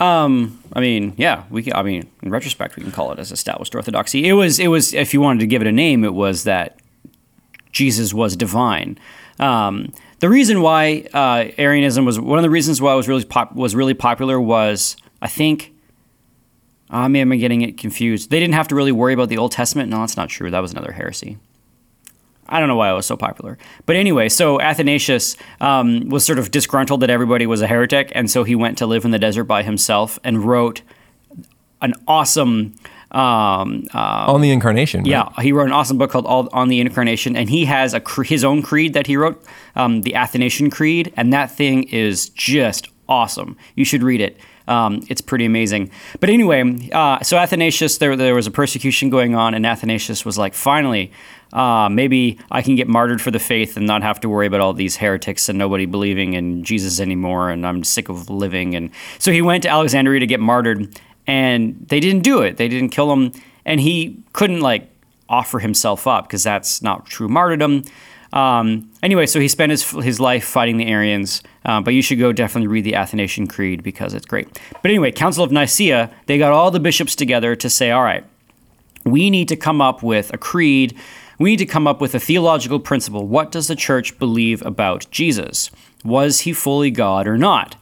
I 0.73 0.79
mean, 0.79 1.13
yeah, 1.17 1.43
we. 1.49 1.63
Can, 1.63 1.73
I 1.73 1.83
mean, 1.83 2.09
in 2.21 2.29
retrospect, 2.31 2.75
we 2.75 2.83
can 2.83 2.91
call 2.91 3.11
it 3.13 3.19
as 3.19 3.31
established 3.31 3.73
orthodoxy. 3.73 4.27
It 4.27 4.33
was. 4.33 4.59
It 4.59 4.67
was. 4.67 4.93
If 4.93 5.13
you 5.13 5.21
wanted 5.21 5.39
to 5.39 5.47
give 5.47 5.61
it 5.61 5.67
a 5.67 5.71
name, 5.71 6.03
it 6.03 6.13
was 6.13 6.43
that 6.43 6.77
Jesus 7.71 8.13
was 8.13 8.35
divine. 8.35 8.97
Um, 9.39 9.93
the 10.21 10.29
reason 10.29 10.61
why 10.61 11.07
uh, 11.13 11.51
Arianism 11.57 12.05
was 12.05 12.19
one 12.19 12.39
of 12.39 12.43
the 12.43 12.49
reasons 12.49 12.81
why 12.81 12.93
it 12.93 12.95
was 12.95 13.07
really 13.07 13.25
pop, 13.25 13.53
was 13.53 13.75
really 13.75 13.93
popular 13.93 14.39
was 14.39 14.95
I 15.21 15.27
think. 15.27 15.73
I 16.93 17.07
may 17.07 17.21
am 17.21 17.29
getting 17.37 17.61
it 17.61 17.77
confused. 17.77 18.31
They 18.31 18.39
didn't 18.39 18.53
have 18.53 18.67
to 18.67 18.75
really 18.75 18.91
worry 18.91 19.13
about 19.13 19.29
the 19.29 19.37
Old 19.37 19.53
Testament. 19.53 19.89
No, 19.89 19.99
that's 19.99 20.17
not 20.17 20.27
true. 20.27 20.51
That 20.51 20.59
was 20.59 20.73
another 20.73 20.91
heresy. 20.91 21.37
I 22.49 22.59
don't 22.59 22.67
know 22.67 22.75
why 22.75 22.91
it 22.91 22.95
was 22.95 23.05
so 23.05 23.15
popular. 23.15 23.57
But 23.85 23.95
anyway, 23.95 24.27
so 24.27 24.59
Athanasius 24.59 25.37
um, 25.61 26.09
was 26.09 26.25
sort 26.25 26.37
of 26.37 26.51
disgruntled 26.51 26.99
that 26.99 27.09
everybody 27.09 27.45
was 27.45 27.61
a 27.61 27.67
heretic, 27.67 28.11
and 28.13 28.29
so 28.29 28.43
he 28.43 28.55
went 28.55 28.77
to 28.79 28.85
live 28.85 29.05
in 29.05 29.11
the 29.11 29.19
desert 29.19 29.45
by 29.45 29.63
himself 29.63 30.19
and 30.25 30.43
wrote 30.43 30.81
an 31.81 31.93
awesome. 32.09 32.75
Um, 33.11 33.87
uh, 33.93 34.25
on 34.31 34.39
the 34.41 34.51
incarnation. 34.51 35.01
right? 35.01 35.09
yeah, 35.09 35.41
he 35.41 35.51
wrote 35.51 35.65
an 35.67 35.73
awesome 35.73 35.97
book 35.97 36.11
called 36.11 36.25
All 36.25 36.47
on 36.53 36.69
the 36.69 36.79
Incarnation, 36.79 37.35
and 37.35 37.49
he 37.49 37.65
has 37.65 37.93
a 37.93 37.99
cre- 37.99 38.23
his 38.23 38.43
own 38.45 38.61
creed 38.61 38.93
that 38.93 39.07
he 39.07 39.17
wrote, 39.17 39.43
um, 39.75 40.03
the 40.03 40.15
Athanasian 40.15 40.69
Creed, 40.69 41.11
and 41.17 41.33
that 41.33 41.51
thing 41.51 41.83
is 41.83 42.29
just 42.29 42.87
awesome. 43.09 43.57
You 43.75 43.83
should 43.83 44.01
read 44.01 44.21
it. 44.21 44.37
Um, 44.67 45.01
it's 45.09 45.19
pretty 45.21 45.45
amazing. 45.45 45.91
But 46.21 46.29
anyway, 46.29 46.89
uh, 46.93 47.19
so 47.21 47.37
Athanasius, 47.37 47.97
there 47.97 48.15
there 48.15 48.35
was 48.35 48.47
a 48.47 48.51
persecution 48.51 49.09
going 49.09 49.35
on, 49.35 49.53
and 49.53 49.65
Athanasius 49.65 50.23
was 50.23 50.37
like, 50.37 50.53
finally, 50.53 51.11
uh, 51.51 51.89
maybe 51.89 52.39
I 52.49 52.61
can 52.61 52.75
get 52.75 52.87
martyred 52.87 53.21
for 53.21 53.31
the 53.31 53.39
faith 53.39 53.75
and 53.75 53.85
not 53.85 54.03
have 54.03 54.21
to 54.21 54.29
worry 54.29 54.47
about 54.47 54.61
all 54.61 54.71
these 54.71 54.95
heretics 54.95 55.49
and 55.49 55.59
nobody 55.59 55.85
believing 55.85 56.33
in 56.33 56.63
Jesus 56.63 57.01
anymore, 57.01 57.49
and 57.49 57.67
I'm 57.67 57.83
sick 57.83 58.07
of 58.07 58.29
living. 58.29 58.75
And 58.75 58.91
so 59.19 59.31
he 59.31 59.41
went 59.41 59.63
to 59.63 59.69
Alexandria 59.69 60.21
to 60.21 60.27
get 60.27 60.39
martyred, 60.39 60.97
and 61.31 61.87
they 61.87 62.01
didn't 62.01 62.23
do 62.23 62.41
it. 62.41 62.57
They 62.57 62.67
didn't 62.67 62.89
kill 62.89 63.09
him, 63.13 63.31
and 63.63 63.79
he 63.79 64.21
couldn't 64.33 64.59
like 64.59 64.89
offer 65.29 65.59
himself 65.59 66.05
up 66.05 66.27
because 66.27 66.43
that's 66.43 66.81
not 66.81 67.05
true 67.05 67.29
martyrdom. 67.29 67.83
Um, 68.33 68.91
anyway, 69.01 69.25
so 69.25 69.39
he 69.39 69.47
spent 69.47 69.69
his, 69.69 69.89
his 69.91 70.19
life 70.19 70.43
fighting 70.43 70.75
the 70.75 70.87
Arians, 70.87 71.41
uh, 71.63 71.79
but 71.79 71.93
you 71.93 72.01
should 72.01 72.19
go 72.19 72.33
definitely 72.33 72.67
read 72.67 72.83
the 72.83 72.95
Athanasian 72.95 73.47
Creed 73.47 73.81
because 73.81 74.13
it's 74.13 74.25
great. 74.25 74.59
But 74.81 74.91
anyway, 74.91 75.13
Council 75.13 75.41
of 75.41 75.53
Nicaea, 75.53 76.13
they 76.25 76.37
got 76.37 76.51
all 76.51 76.69
the 76.69 76.81
bishops 76.81 77.15
together 77.15 77.55
to 77.55 77.69
say, 77.69 77.91
all 77.91 78.03
right, 78.03 78.25
we 79.05 79.29
need 79.29 79.47
to 79.47 79.55
come 79.55 79.79
up 79.79 80.03
with 80.03 80.33
a 80.33 80.37
creed. 80.37 80.97
We 81.39 81.51
need 81.51 81.59
to 81.59 81.65
come 81.65 81.87
up 81.87 82.01
with 82.01 82.13
a 82.13 82.19
theological 82.19 82.81
principle. 82.81 83.25
What 83.25 83.53
does 83.53 83.67
the 83.67 83.75
church 83.77 84.19
believe 84.19 84.61
about 84.65 85.09
Jesus? 85.11 85.71
Was 86.03 86.41
he 86.41 86.51
fully 86.51 86.91
God 86.91 87.25
or 87.25 87.37
not? 87.37 87.77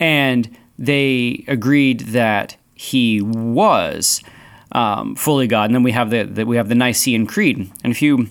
And 0.00 0.56
they 0.78 1.44
agreed 1.48 2.00
that 2.00 2.56
he 2.82 3.20
was 3.22 4.22
um, 4.72 5.14
fully 5.14 5.46
God. 5.46 5.66
And 5.66 5.74
then 5.74 5.82
we 5.82 5.92
have 5.92 6.10
the, 6.10 6.24
the 6.24 6.44
we 6.44 6.56
have 6.56 6.68
the 6.68 6.74
Nicene 6.74 7.26
Creed. 7.26 7.70
And 7.84 7.92
if 7.92 8.02
you 8.02 8.28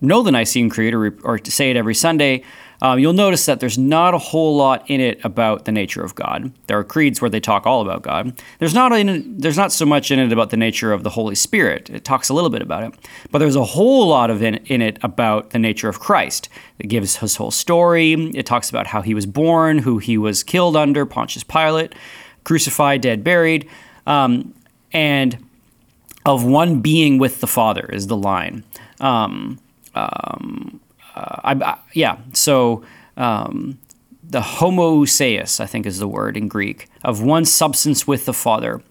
know 0.00 0.22
the 0.22 0.32
Nicene 0.32 0.68
Creed 0.68 0.94
or, 0.94 1.16
or 1.22 1.38
say 1.44 1.70
it 1.70 1.76
every 1.76 1.94
Sunday, 1.94 2.42
um, 2.82 2.98
you'll 2.98 3.12
notice 3.12 3.46
that 3.46 3.60
there's 3.60 3.78
not 3.78 4.12
a 4.12 4.18
whole 4.18 4.56
lot 4.56 4.84
in 4.90 5.00
it 5.00 5.24
about 5.24 5.64
the 5.64 5.72
nature 5.72 6.02
of 6.02 6.14
God. 6.16 6.52
There 6.66 6.78
are 6.78 6.84
creeds 6.84 7.20
where 7.20 7.30
they 7.30 7.40
talk 7.40 7.66
all 7.66 7.82
about 7.82 8.02
God. 8.02 8.42
There's 8.58 8.74
not 8.74 8.92
in 8.92 9.38
there's 9.38 9.56
not 9.56 9.70
so 9.70 9.86
much 9.86 10.10
in 10.10 10.18
it 10.18 10.32
about 10.32 10.50
the 10.50 10.56
nature 10.56 10.92
of 10.92 11.04
the 11.04 11.10
Holy 11.10 11.36
Spirit. 11.36 11.88
It 11.88 12.04
talks 12.04 12.28
a 12.28 12.34
little 12.34 12.50
bit 12.50 12.62
about 12.62 12.82
it, 12.82 12.94
but 13.30 13.38
there's 13.38 13.56
a 13.56 13.64
whole 13.64 14.08
lot 14.08 14.28
of 14.28 14.42
in, 14.42 14.56
in 14.66 14.82
it 14.82 14.98
about 15.02 15.50
the 15.50 15.58
nature 15.60 15.88
of 15.88 16.00
Christ. 16.00 16.48
It 16.80 16.88
gives 16.88 17.16
his 17.16 17.36
whole 17.36 17.52
story. 17.52 18.14
It 18.34 18.44
talks 18.44 18.70
about 18.70 18.88
how 18.88 19.02
he 19.02 19.14
was 19.14 19.24
born, 19.24 19.78
who 19.78 19.98
he 19.98 20.18
was 20.18 20.42
killed 20.42 20.76
under, 20.76 21.06
Pontius 21.06 21.44
Pilate, 21.44 21.94
crucified, 22.42 23.00
dead, 23.00 23.22
buried, 23.22 23.68
um, 24.06 24.54
and 24.92 25.38
of 26.26 26.44
one 26.44 26.80
being 26.80 27.18
with 27.18 27.40
the 27.40 27.46
Father 27.46 27.86
is 27.92 28.06
the 28.06 28.16
line. 28.16 28.64
Um, 29.00 29.58
um, 29.94 30.80
uh, 31.14 31.40
I, 31.44 31.52
I- 31.52 31.78
yeah, 31.92 32.16
so 32.32 32.82
um, 33.16 33.78
the 34.22 34.40
homoousios, 34.40 35.60
I 35.60 35.66
think 35.66 35.86
is 35.86 35.98
the 35.98 36.08
word 36.08 36.36
in 36.36 36.48
Greek, 36.48 36.88
of 37.04 37.22
one 37.22 37.44
substance 37.44 38.06
with 38.06 38.24
the 38.24 38.32
Father. 38.32 38.82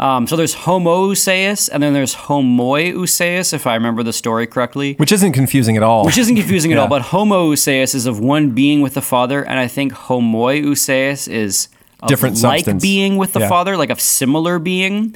Um, 0.00 0.26
so 0.28 0.36
there's 0.36 0.54
homoousios 0.54 1.68
and 1.72 1.82
then 1.82 1.92
there's 1.92 2.14
homoiousios, 2.14 3.52
if 3.52 3.66
I 3.66 3.74
remember 3.74 4.02
the 4.04 4.12
story 4.12 4.46
correctly. 4.46 4.94
Which 4.94 5.10
isn't 5.12 5.32
confusing 5.32 5.76
at 5.76 5.82
all. 5.82 6.04
Which 6.06 6.18
isn't 6.18 6.36
confusing 6.36 6.72
at 6.72 6.78
all, 6.78 6.84
Yeah. 6.86 6.88
but 6.88 7.02
homoousios 7.02 7.94
is 7.96 8.06
of 8.06 8.20
one 8.20 8.50
being 8.50 8.80
with 8.80 8.94
the 8.94 9.02
Father, 9.02 9.44
and 9.44 9.58
I 9.58 9.66
think 9.66 9.92
homoiousios 9.92 11.28
is 11.28 11.68
Different 12.06 12.40
like 12.42 12.60
substance. 12.60 12.82
being 12.82 13.16
with 13.16 13.32
the 13.32 13.40
Yeah. 13.40 13.48
Father, 13.48 13.76
like 13.76 13.90
a 13.90 13.98
similar 13.98 14.58
being. 14.58 15.14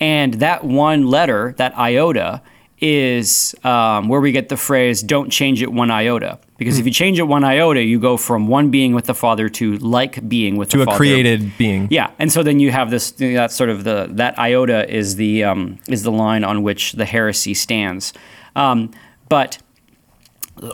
And 0.00 0.34
that 0.34 0.64
one 0.64 1.06
letter, 1.06 1.54
that 1.58 1.76
iota, 1.78 2.42
is 2.78 3.54
um, 3.64 4.08
where 4.08 4.20
we 4.20 4.32
get 4.32 4.48
the 4.50 4.56
phrase 4.56 5.02
"don't 5.02 5.30
change 5.30 5.62
it 5.62 5.72
one 5.72 5.90
iota." 5.90 6.38
Because 6.58 6.74
Hmm. 6.74 6.80
if 6.80 6.86
you 6.86 6.92
change 6.92 7.18
it 7.18 7.22
one 7.22 7.44
iota, 7.44 7.82
you 7.82 7.98
go 7.98 8.16
from 8.18 8.48
one 8.48 8.70
being 8.70 8.92
with 8.94 9.06
the 9.06 9.14
Father 9.14 9.48
to 9.50 9.76
like 9.78 10.28
being 10.28 10.56
with 10.56 10.68
to 10.70 10.78
the 10.84 10.90
a 10.90 10.94
created 10.96 11.52
being. 11.56 11.88
Yeah, 11.90 12.10
and 12.18 12.30
so 12.30 12.42
then 12.42 12.60
you 12.60 12.70
have 12.72 12.90
this. 12.90 13.12
That's 13.12 13.54
sort 13.54 13.70
of 13.70 13.84
the 13.84 14.08
that 14.12 14.38
iota 14.38 14.86
is 14.94 15.16
the 15.16 15.44
um, 15.44 15.78
is 15.88 16.02
the 16.02 16.12
line 16.12 16.44
on 16.44 16.62
which 16.62 16.92
the 16.92 17.04
heresy 17.06 17.54
stands. 17.54 18.12
Um, 18.54 18.90
but 19.30 19.56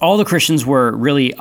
all 0.00 0.16
the 0.16 0.24
Christians 0.24 0.64
were 0.66 0.96
really 0.96 1.34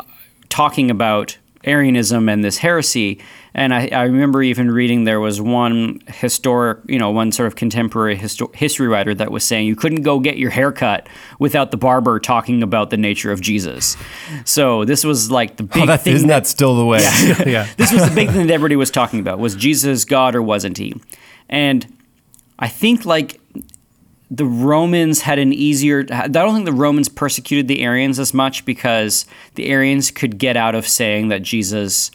talking 0.50 0.92
about 0.92 1.38
Arianism 1.64 2.30
and 2.30 2.44
this 2.44 2.58
heresy. 2.58 3.20
And 3.54 3.74
I, 3.74 3.90
I 3.92 4.04
remember 4.04 4.42
even 4.42 4.72
reading 4.72 5.04
there 5.04 5.20
was 5.20 5.42
one 5.42 6.00
historic, 6.08 6.80
you 6.88 6.98
know, 6.98 7.12
one 7.12 7.34
sort 7.34 7.48
of 7.48 7.56
contemporary 7.56 8.16
histo- 8.16 8.54
history 8.56 8.88
writer 8.88 9.14
that 9.16 9.30
was 9.30 9.44
saying 9.44 9.68
you 9.68 9.76
couldn't 9.76 10.04
go 10.04 10.20
get 10.20 10.38
your 10.38 10.52
hair 10.52 10.72
cut 10.72 11.08
without 11.38 11.72
the 11.72 11.78
barber 11.78 12.18
talking 12.20 12.64
about 12.64 12.92
the 12.92 12.98
nature 12.98 13.30
of 13.32 13.42
Jesus. 13.42 13.98
So 14.46 14.86
this 14.86 15.04
was 15.04 15.30
like 15.30 15.58
the 15.58 15.64
oh, 15.64 15.68
big 15.68 15.84
Oh, 15.84 15.86
that, 15.88 16.02
thing. 16.02 16.16
isn't 16.16 16.30
that 16.30 16.48
still 16.48 16.78
the 16.78 16.86
way? 16.86 17.00
yeah. 17.46 17.68
this 17.78 17.92
was 17.92 18.08
the 18.08 18.16
big 18.16 18.30
thing 18.30 18.48
that 18.48 18.54
everybody 18.54 18.78
was 18.78 18.90
talking 18.90 19.20
about 19.20 19.38
was 19.38 19.56
Jesus 19.56 20.06
God 20.06 20.34
or 20.34 20.42
wasn't 20.42 20.78
he? 20.78 20.96
And 21.50 21.86
I 22.58 22.70
think 22.70 23.06
like 23.06 23.42
the 24.30 24.46
Romans 24.46 25.20
had 25.22 25.40
an 25.40 25.52
easier. 25.52 26.06
I 26.10 26.30
don't 26.30 26.54
think 26.54 26.66
the 26.66 26.72
Romans 26.72 27.10
persecuted 27.10 27.68
the 27.68 27.82
Arians 27.82 28.18
as 28.18 28.34
much 28.34 28.64
because 28.64 29.26
the 29.56 29.66
Arians 29.68 30.10
could 30.10 30.38
get 30.38 30.56
out 30.56 30.74
of 30.74 30.88
saying 30.88 31.28
that 31.28 31.42
Jesus 31.42 32.12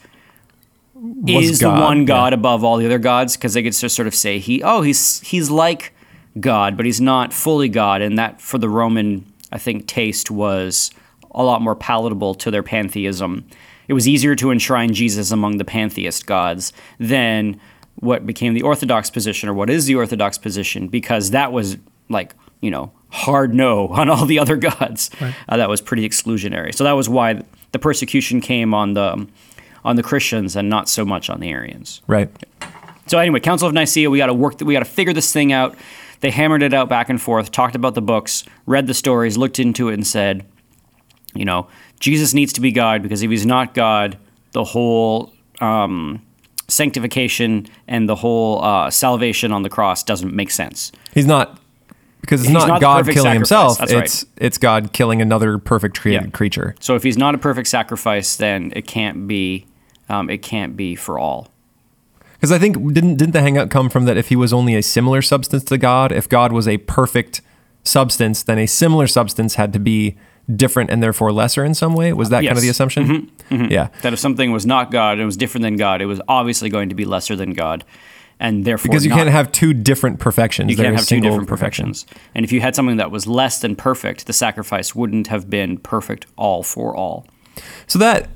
is 1.29 1.61
God, 1.61 1.77
the 1.77 1.81
one 1.81 1.99
yeah. 2.01 2.05
God 2.05 2.33
above 2.33 2.65
all 2.65 2.77
the 2.79 2.87
other 2.87 2.99
gods 2.99 3.37
because 3.37 3.55
they 3.55 3.63
could 3.63 3.73
just 3.73 3.95
sort 3.95 4.09
of 4.09 4.15
say 4.15 4.39
he 4.39 4.63
oh 4.63 4.83
he's 4.83 5.21
he's 5.21 5.51
like 5.51 5.95
God 6.39 6.77
but 6.77 6.87
he's 6.87 7.01
not 7.01 7.33
fully 7.33 7.69
God 7.69 8.03
and 8.03 8.19
that 8.19 8.41
for 8.41 8.59
the 8.59 8.69
Roman 8.69 9.31
I 9.53 9.59
think 9.59 9.87
taste 9.87 10.31
was 10.31 10.91
a 11.33 11.43
lot 11.43 11.63
more 11.63 11.77
palatable 11.77 12.35
to 12.35 12.51
their 12.51 12.63
pantheism. 12.63 13.47
It 13.89 13.93
was 13.93 14.09
easier 14.09 14.35
to 14.37 14.51
enshrine 14.51 14.93
Jesus 14.93 15.31
among 15.31 15.59
the 15.59 15.65
pantheist 15.65 16.27
gods 16.27 16.73
than 16.99 17.61
what 17.97 18.27
became 18.27 18.55
the 18.55 18.63
Orthodox 18.63 19.11
position 19.11 19.49
or 19.49 19.55
what 19.55 19.71
is 19.71 19.87
the 19.87 19.95
Orthodox 19.95 20.39
position 20.39 20.89
because 20.89 21.31
that 21.31 21.53
was 21.53 21.77
like 22.09 22.35
you 22.61 22.71
know 22.71 22.91
hard 23.11 23.55
no 23.55 23.89
on 23.89 24.09
all 24.09 24.27
the 24.27 24.39
other 24.39 24.57
gods. 24.57 25.11
Uh, 25.49 25.57
that 25.57 25.69
was 25.69 25.81
pretty 25.81 26.09
exclusionary. 26.09 26.75
So 26.75 26.85
that 26.85 26.93
was 26.93 27.09
why 27.09 27.43
the 27.73 27.79
persecution 27.79 28.41
came 28.41 28.73
on 28.75 28.95
the 28.95 29.27
on 29.87 29.97
the 29.97 30.03
Christians 30.03 30.57
and 30.57 30.69
not 30.69 30.89
so 30.89 31.05
much 31.05 31.31
on 31.31 31.41
the 31.41 31.49
Arians. 31.49 32.03
Right. 32.07 32.29
So 33.07 33.19
anyway, 33.19 33.41
Council 33.41 33.69
of 33.69 33.73
Nicaea, 33.75 34.11
we 34.11 34.19
got 34.19 34.27
to 34.27 34.35
work. 34.35 34.61
We 34.61 34.75
got 34.75 34.81
to 34.81 34.85
figure 34.85 35.13
this 35.15 35.33
thing 35.33 35.53
out. 35.53 35.77
They 36.21 36.31
hammered 36.31 36.63
it 36.63 36.75
out 36.75 36.89
back 36.89 37.09
and 37.09 37.23
forth, 37.23 37.53
talked 37.53 37.75
about 37.77 37.95
the 37.95 38.03
books, 38.03 38.45
read 38.67 38.87
the 38.87 38.95
stories, 38.95 39.37
looked 39.39 39.59
into 39.59 39.89
it, 39.89 39.95
and 39.95 40.07
said, 40.07 40.45
you 41.35 41.45
know, 41.45 41.69
Jesus 42.01 42.35
needs 42.35 42.53
to 42.55 42.61
be 42.61 42.73
God 42.73 43.03
because 43.03 43.23
if 43.23 43.31
he's 43.31 43.47
not 43.47 43.75
God, 43.75 44.19
the 44.53 44.65
whole 44.65 45.33
um, 45.61 46.21
sanctification 46.69 47.67
and 47.87 48.09
the 48.09 48.17
whole 48.17 48.65
uh, 48.65 48.91
salvation 48.91 49.53
on 49.53 49.63
the 49.63 49.69
cross 49.71 50.03
doesn't 50.03 50.35
make 50.35 50.51
sense. 50.51 50.91
He's 51.15 51.27
not 51.27 51.61
because 52.23 52.43
it's 52.43 52.51
not, 52.51 52.67
not 52.67 52.81
God 52.81 53.09
killing 53.09 53.35
himself. 53.35 53.77
sacrifice. 53.77 53.79
That's 53.79 53.95
right. 53.95 54.05
It's 54.05 54.27
it's 54.37 54.59
God 54.59 54.93
killing 54.93 55.23
another 55.23 55.59
perfect 55.59 56.01
created 56.01 56.25
Yeah. 56.25 56.31
creature. 56.31 56.75
So 56.81 56.97
if 56.97 57.03
he's 57.05 57.17
not 57.19 57.35
a 57.35 57.39
perfect 57.39 57.69
sacrifice, 57.69 58.35
then 58.37 58.73
it 58.75 58.87
can't 58.89 59.29
be. 59.29 59.67
Um, 60.09 60.31
it 60.31 60.39
can't 60.43 60.77
be 60.77 60.95
for 60.95 61.19
all. 61.19 61.49
Because 62.35 62.53
I 62.53 62.59
think 62.59 62.77
didn't 62.93 63.17
didn't 63.17 63.33
the 63.33 63.41
hangout 63.41 63.71
come 63.71 63.89
from 63.89 64.05
that 64.05 64.17
if 64.17 64.29
he 64.29 64.37
was 64.37 64.53
only 64.53 64.75
a 64.77 64.83
similar 64.83 65.23
substance 65.23 65.65
to 65.65 65.79
God, 65.79 66.13
if 66.13 66.29
God 66.29 66.53
was 66.53 66.69
a 66.69 66.79
perfect 66.79 67.41
substance, 67.83 68.43
then 68.43 68.59
a 68.59 68.67
similar 68.67 69.07
substance 69.07 69.55
had 69.55 69.73
to 69.73 69.79
be 69.79 70.17
different 70.55 70.91
and 70.91 71.03
therefore 71.03 71.33
lesser 71.33 71.65
in 71.65 71.75
some 71.75 71.95
way. 71.95 72.13
Was 72.13 72.29
that 72.31 72.45
kind 72.45 72.57
of 72.57 72.63
the 72.63 72.69
assumption? 72.69 73.31
Yeah. 73.51 73.89
That 74.03 74.13
if 74.13 74.19
something 74.19 74.53
was 74.53 74.67
not 74.67 74.91
God 74.91 75.19
and 75.19 75.27
was 75.27 75.37
different 75.37 75.63
than 75.63 75.77
God, 75.77 76.01
it 76.03 76.07
was 76.07 76.21
obviously 76.29 76.69
going 76.69 76.89
to 76.91 76.95
be 76.95 77.05
lesser 77.05 77.35
than 77.37 77.53
God, 77.53 77.85
and 78.39 78.65
therefore 78.65 78.91
Because 78.91 79.05
you 79.05 79.11
not- 79.11 79.17
can't 79.17 79.31
have 79.31 79.51
two 79.51 79.73
different 79.73 80.21
perfections. 80.21 80.71
you 80.71 80.77
can't 80.77 80.95
have 80.95 81.07
two 81.07 81.21
different 81.21 81.49
perfection. 81.49 81.87
perfections. 81.87 82.07
And 82.35 82.45
if 82.45 82.53
you 82.53 82.61
had 82.61 82.77
something 82.77 82.97
that 82.99 83.11
was 83.11 83.27
less 83.27 83.61
than 83.61 83.75
perfect, 83.77 84.27
the 84.27 84.33
sacrifice 84.33 84.95
wouldn't 84.95 85.29
have 85.29 85.49
been 85.49 85.79
perfect 85.79 86.27
all 86.37 86.63
for 86.63 86.95
all. 86.95 87.27
So 87.87 87.99
that 87.99 88.29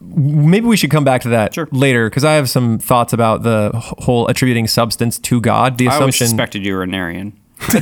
maybe 0.00 0.66
we 0.66 0.76
should 0.76 0.90
come 0.90 1.04
back 1.04 1.22
to 1.22 1.28
that 1.30 1.54
Sure. 1.54 1.68
later 1.72 2.08
because 2.08 2.24
I 2.24 2.34
have 2.34 2.48
some 2.50 2.78
thoughts 2.78 3.12
about 3.12 3.42
the 3.42 3.70
whole 3.74 4.26
attributing 4.28 4.66
substance 4.66 5.18
to 5.20 5.40
God. 5.40 5.78
The 5.78 5.86
assumption 5.86 5.90
I 5.90 5.94
always 6.02 6.14
assumption, 6.14 6.26
suspected 6.28 6.64
you 6.66 6.74
were 6.74 6.82
an 6.82 6.94
Arian. 6.94 7.32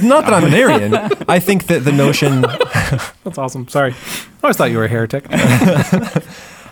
not 0.03 0.25
that 0.25 0.33
I'm 0.35 0.45
an 0.45 0.55
Arian. 0.63 0.95
I 1.29 1.39
think 1.39 1.67
that 1.67 1.85
the 1.85 1.93
notion 1.93 2.41
That's 3.25 3.39
awesome. 3.39 3.69
Sorry. 3.69 3.93
I 3.93 3.97
always 4.45 4.57
thought 4.57 4.71
you 4.71 4.79
were 4.79 4.85
a 4.85 4.89
heretic. 4.89 5.27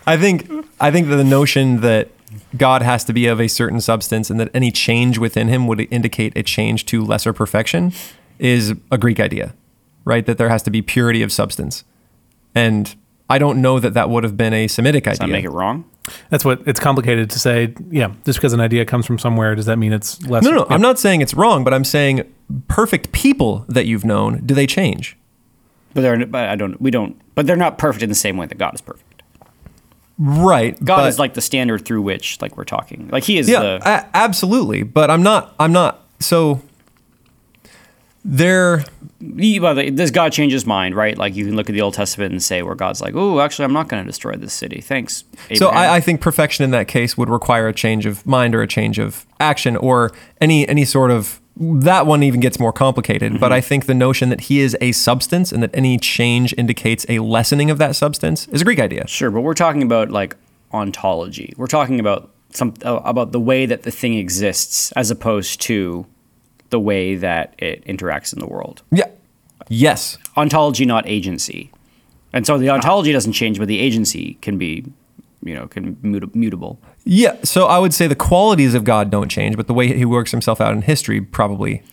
I 0.07 0.17
think 0.19 0.51
I 0.81 0.91
think 0.91 1.09
that 1.09 1.17
the 1.17 1.25
notion 1.25 1.81
that 1.81 2.09
God 2.57 2.83
has 2.83 3.05
to 3.05 3.13
be 3.13 3.27
of 3.27 3.41
a 3.41 3.49
certain 3.49 3.81
substance 3.81 4.31
and 4.31 4.39
that 4.41 4.51
any 4.55 4.71
change 4.71 5.19
within 5.19 5.49
him 5.49 5.67
would 5.67 5.87
indicate 5.91 6.37
a 6.37 6.43
change 6.43 6.85
to 6.87 7.05
lesser 7.05 7.33
perfection 7.33 7.93
is 8.39 8.75
a 8.91 8.99
Greek 8.99 9.21
idea, 9.21 9.55
right? 10.05 10.25
That 10.27 10.39
there 10.39 10.49
has 10.49 10.63
to 10.65 10.71
be 10.71 10.83
purity 10.83 11.23
of 11.23 11.33
substance. 11.33 11.85
And 12.55 12.95
I 13.31 13.39
don't 13.39 13.63
know 13.63 13.79
that 13.81 13.95
that 13.95 14.11
would 14.11 14.23
have 14.25 14.37
been 14.37 14.53
a 14.53 14.69
Semitic 14.69 15.05
Does 15.05 15.19
that 15.19 15.25
idea. 15.25 15.33
make 15.33 15.45
it 15.45 15.51
wrong? 15.51 15.85
That's 16.29 16.45
what 16.45 16.61
it's 16.67 16.79
complicated 16.79 17.31
to 17.31 17.39
say. 17.39 17.75
Yeah, 17.91 18.13
just 18.27 18.39
because 18.39 18.53
an 18.53 18.61
idea 18.61 18.85
comes 18.85 19.07
from 19.07 19.19
somewhere, 19.19 19.55
does 19.55 19.65
that 19.67 19.79
mean 19.79 19.93
it's 19.95 20.21
less? 20.27 20.45
no, 20.45 20.51
no, 20.51 20.59
yeah. 20.69 20.75
I'm 20.75 20.83
not 20.83 20.99
saying 20.99 21.23
it's 21.23 21.33
wrong, 21.33 21.65
but 21.65 21.73
I'm 21.73 21.85
saying 21.85 22.31
perfect 22.69 23.13
people 23.13 23.65
that 23.69 23.87
you've 23.87 24.05
known, 24.05 24.43
do 24.45 24.55
they 24.55 24.67
change? 24.67 25.17
But 25.95 26.03
they're. 26.03 26.27
But 26.27 26.49
I 26.51 26.57
don't. 26.57 26.79
We 26.81 26.91
don't. 26.91 27.17
But 27.35 27.47
they're 27.47 27.57
not 27.57 27.79
perfect 27.79 28.03
in 28.03 28.09
the 28.11 28.15
same 28.15 28.37
way 28.37 28.47
that 28.47 28.59
God 28.59 28.75
is 28.75 28.81
perfect. 28.83 29.23
Right. 30.19 30.77
God 30.85 30.99
but- 30.99 31.09
is 31.09 31.19
like 31.19 31.35
the 31.35 31.41
standard 31.41 31.85
through 31.85 32.03
which, 32.03 32.41
like, 32.43 32.57
we're 32.57 32.65
talking. 32.65 33.09
Like 33.09 33.25
He 33.25 33.39
is 33.39 33.49
yeah, 33.49 33.61
the. 33.61 33.81
a- 33.85 34.07
absolutely. 34.15 34.83
But 34.83 35.11
I'm 35.11 35.23
not. 35.23 35.55
I'm 35.59 35.73
not. 35.73 36.05
So 36.21 36.61
there. 38.25 38.85
He- 39.39 39.61
well, 39.61 39.75
the- 39.75 39.91
does 39.91 40.11
God 40.11 40.33
change 40.33 40.53
His 40.53 40.67
mind? 40.67 40.95
Right? 40.95 41.17
Like 41.17 41.35
you 41.35 41.45
can 41.45 41.57
look 41.57 41.69
at 41.69 41.73
the 41.75 41.81
Old 41.83 41.95
Testament 41.95 42.33
and 42.33 42.43
say 42.43 42.63
where 42.63 42.75
God's 42.75 43.01
like, 43.01 43.15
"Oh, 43.15 43.41
actually, 43.41 43.67
I'm 43.67 43.73
not 43.73 43.89
going 43.89 44.03
to 44.03 44.07
destroy 44.07 44.35
this 44.37 44.53
city. 44.55 44.81
Thanks." 44.81 45.25
So 45.55 45.69
I, 45.69 45.97
I 45.97 46.01
think 46.01 46.21
perfection 46.21 46.65
in 46.65 46.71
that 46.73 46.89
case 46.89 47.17
would 47.17 47.29
require 47.29 47.69
a 47.69 47.73
change 47.75 48.07
of 48.07 48.27
mind 48.27 48.55
or 48.55 48.63
a 48.63 48.67
change 48.69 48.99
of 48.99 49.27
action 49.41 49.77
or 49.77 50.11
any 50.41 50.67
any 50.69 50.85
sort 50.85 51.11
of 51.11 51.41
that 51.57 52.07
one 52.07 52.23
even 52.25 52.41
gets 52.41 52.59
more 52.59 52.73
complicated. 52.73 53.39
But 53.39 53.53
I 53.53 53.61
think 53.61 53.87
the 53.87 53.95
notion 53.95 54.29
that 54.31 54.43
he 54.43 54.61
is 54.61 54.77
a 54.81 54.91
substance 54.93 55.53
and 55.53 55.63
that 55.63 55.71
any 55.73 55.99
change 55.99 56.53
indicates 56.59 57.07
a 57.09 57.21
lessening 57.21 57.71
of 57.71 57.79
that 57.79 57.95
substance 57.95 58.49
is 58.49 58.61
a 58.61 58.65
Greek 58.65 58.81
idea. 58.81 59.07
Sure, 59.07 59.31
but 59.31 59.43
we're 59.43 59.55
talking 59.55 59.83
about 59.83 60.11
like 60.11 60.37
ontology. 60.73 61.55
We're 61.57 61.67
talking 61.69 62.01
about 62.01 62.31
some 62.51 62.75
uh, 62.85 63.01
about 63.05 63.33
the 63.33 63.41
way 63.41 63.67
that 63.67 63.85
the 63.85 63.91
thing 63.91 64.15
exists 64.15 64.93
as 64.93 65.11
opposed 65.11 65.61
to 65.63 66.07
the 66.75 66.81
way 66.81 67.15
that 67.15 67.55
it 67.59 67.85
interacts 67.85 68.33
in 68.33 68.41
the 68.41 68.49
world. 68.49 68.83
Yeah. 68.91 69.07
Yes. 69.69 70.19
Ontology, 70.37 70.85
not 70.85 71.07
agency. 71.07 71.71
And 72.33 72.45
so 72.45 72.59
the 72.59 72.69
ontology 72.69 73.13
doesn't 73.13 73.35
change, 73.35 73.61
but 73.61 73.69
the 73.69 73.79
agency 73.79 74.39
can 74.43 74.59
be, 74.59 74.85
you 75.45 75.55
know, 75.55 75.69
can 75.69 75.93
be 75.93 76.09
muta- 76.09 76.31
mutable. 76.35 76.81
Yeah. 77.05 77.37
So 77.45 77.67
I 77.67 77.79
would 77.79 77.95
say 77.95 78.09
the 78.09 78.17
qualities 78.17 78.75
of 78.75 78.83
God 78.83 79.09
don't 79.09 79.29
change, 79.29 79.57
but 79.57 79.69
the 79.69 79.73
way 79.73 79.97
he 79.97 80.05
works 80.05 80.33
himself 80.33 80.61
out 80.61 80.73
in 80.73 80.83
history 80.83 81.21
probably. 81.21 81.85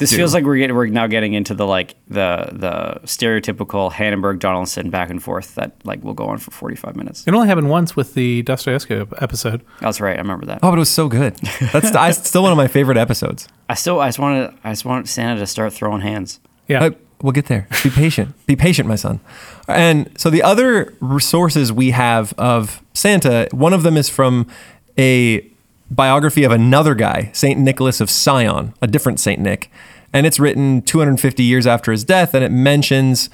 This 0.00 0.10
Do. 0.10 0.16
feels 0.16 0.34
like 0.34 0.44
we're 0.44 0.56
getting, 0.56 0.74
we're 0.74 0.86
now 0.86 1.06
getting 1.06 1.34
into 1.34 1.54
the 1.54 1.66
like 1.66 1.94
the 2.08 2.48
the 2.50 3.00
stereotypical 3.06 3.92
Hannenberg 3.92 4.40
Donaldson 4.40 4.90
back 4.90 5.10
and 5.10 5.22
forth 5.22 5.54
that 5.54 5.72
like 5.84 6.02
will 6.02 6.14
go 6.14 6.26
on 6.26 6.38
for 6.38 6.50
forty 6.50 6.74
five 6.74 6.96
minutes. 6.96 7.24
It 7.28 7.34
only 7.34 7.46
happened 7.46 7.70
once 7.70 7.94
with 7.94 8.14
the 8.14 8.42
Dostoevsky 8.42 8.94
ep- 8.94 9.22
episode. 9.22 9.62
That's 9.80 10.00
right, 10.00 10.16
I 10.16 10.20
remember 10.20 10.46
that. 10.46 10.58
Oh, 10.62 10.70
but 10.70 10.76
it 10.76 10.78
was 10.78 10.88
so 10.88 11.06
good. 11.08 11.36
That's 11.72 11.94
I, 11.94 12.10
still 12.10 12.42
one 12.42 12.50
of 12.50 12.56
my 12.58 12.66
favorite 12.66 12.96
episodes. 12.96 13.46
I 13.68 13.74
still 13.74 14.00
I 14.00 14.08
just 14.08 14.18
wanted 14.18 14.52
I 14.64 14.72
just 14.72 14.84
wanted 14.84 15.08
Santa 15.08 15.38
to 15.38 15.46
start 15.46 15.72
throwing 15.72 16.00
hands. 16.00 16.40
Yeah. 16.66 16.90
We'll 17.22 17.32
get 17.32 17.46
there. 17.46 17.68
Be 17.82 17.90
patient. 17.90 18.34
Be 18.46 18.56
patient, 18.56 18.88
my 18.88 18.96
son. 18.96 19.20
And 19.68 20.10
so 20.18 20.30
the 20.30 20.42
other 20.42 20.94
resources 21.00 21.70
we 21.70 21.90
have 21.90 22.32
of 22.38 22.82
Santa, 22.94 23.46
one 23.52 23.74
of 23.74 23.82
them 23.82 23.98
is 23.98 24.08
from 24.08 24.46
a 24.96 25.46
biography 25.90 26.44
of 26.44 26.52
another 26.52 26.94
guy, 26.94 27.30
Saint 27.34 27.60
Nicholas 27.60 28.00
of 28.00 28.10
Sion, 28.10 28.72
a 28.80 28.86
different 28.86 29.20
Saint 29.20 29.38
Nick, 29.40 29.70
and 30.12 30.26
it's 30.26 30.38
written 30.40 30.82
250 30.82 31.42
years 31.42 31.66
after 31.66 31.92
his 31.92 32.04
death, 32.04 32.34
and 32.34 32.44
it 32.44 32.50
mentions. 32.52 33.30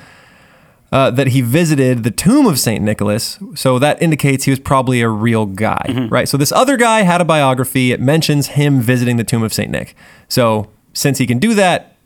Uh, 0.93 1.11
that 1.11 1.27
he 1.27 1.41
visited 1.41 2.05
the 2.05 2.13
tomb 2.13 2.47
of 2.47 2.61
Saint 2.61 2.83
Nicholas, 2.83 3.41
so 3.57 3.77
that 3.81 4.01
indicates 4.01 4.45
he 4.45 4.53
was 4.53 4.61
probably 4.61 5.01
a 5.01 5.09
real 5.09 5.45
guy, 5.45 6.07
right? 6.09 6.29
So 6.29 6.37
this 6.37 6.53
other 6.53 6.77
guy 6.77 7.01
had 7.03 7.21
a 7.21 7.25
biography. 7.25 7.91
It 7.91 8.01
mentions 8.01 8.47
him 8.47 8.81
visiting 8.81 9.17
the 9.17 9.25
tomb 9.25 9.43
of 9.43 9.53
Saint 9.53 9.73
Nick. 9.73 9.97
So 10.29 10.71
since 10.93 11.19
he 11.19 11.27
can 11.27 11.41
do 11.41 11.55
that, 11.55 11.97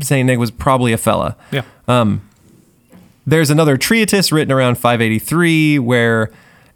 Saint 0.00 0.26
Nick 0.26 0.40
was 0.40 0.50
probably 0.50 0.92
a 0.92 0.98
fella. 0.98 1.36
yeah. 1.52 1.62
There's 3.26 3.48
another 3.48 3.76
treatise 3.76 4.32
written 4.32 4.52
around 4.52 4.74
583 4.74 5.78
where 5.78 6.30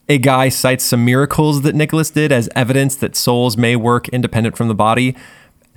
a 0.08 0.18
guy 0.18 0.48
cites 0.48 0.84
some 0.84 1.04
miracles 1.04 1.62
that 1.62 1.74
Nicholas 1.74 2.10
did 2.10 2.30
as 2.32 2.48
evidence 2.54 2.94
that 2.96 3.16
souls 3.16 3.56
may 3.56 3.74
work 3.76 4.08
independent 4.08 4.56
from 4.56 4.68
the 4.68 4.74
body. 4.74 5.16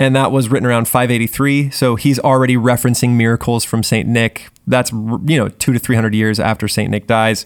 And 0.03 0.17
that 0.17 0.33
was 0.33 0.49
written 0.49 0.67
around 0.67 0.89
583. 0.89 1.69
So 1.69 1.95
he's 1.95 2.19
already 2.19 2.57
referencing 2.57 3.11
miracles 3.11 3.63
from 3.63 3.83
St. 3.83 4.05
Nick. 4.05 4.49
That's, 4.67 4.91
you 4.91 5.37
know, 5.37 5.47
two 5.47 5.71
to 5.71 5.79
300 5.79 6.13
years 6.13 6.41
after 6.41 6.67
St. 6.67 6.91
Nick 6.91 7.07
dies. 7.07 7.45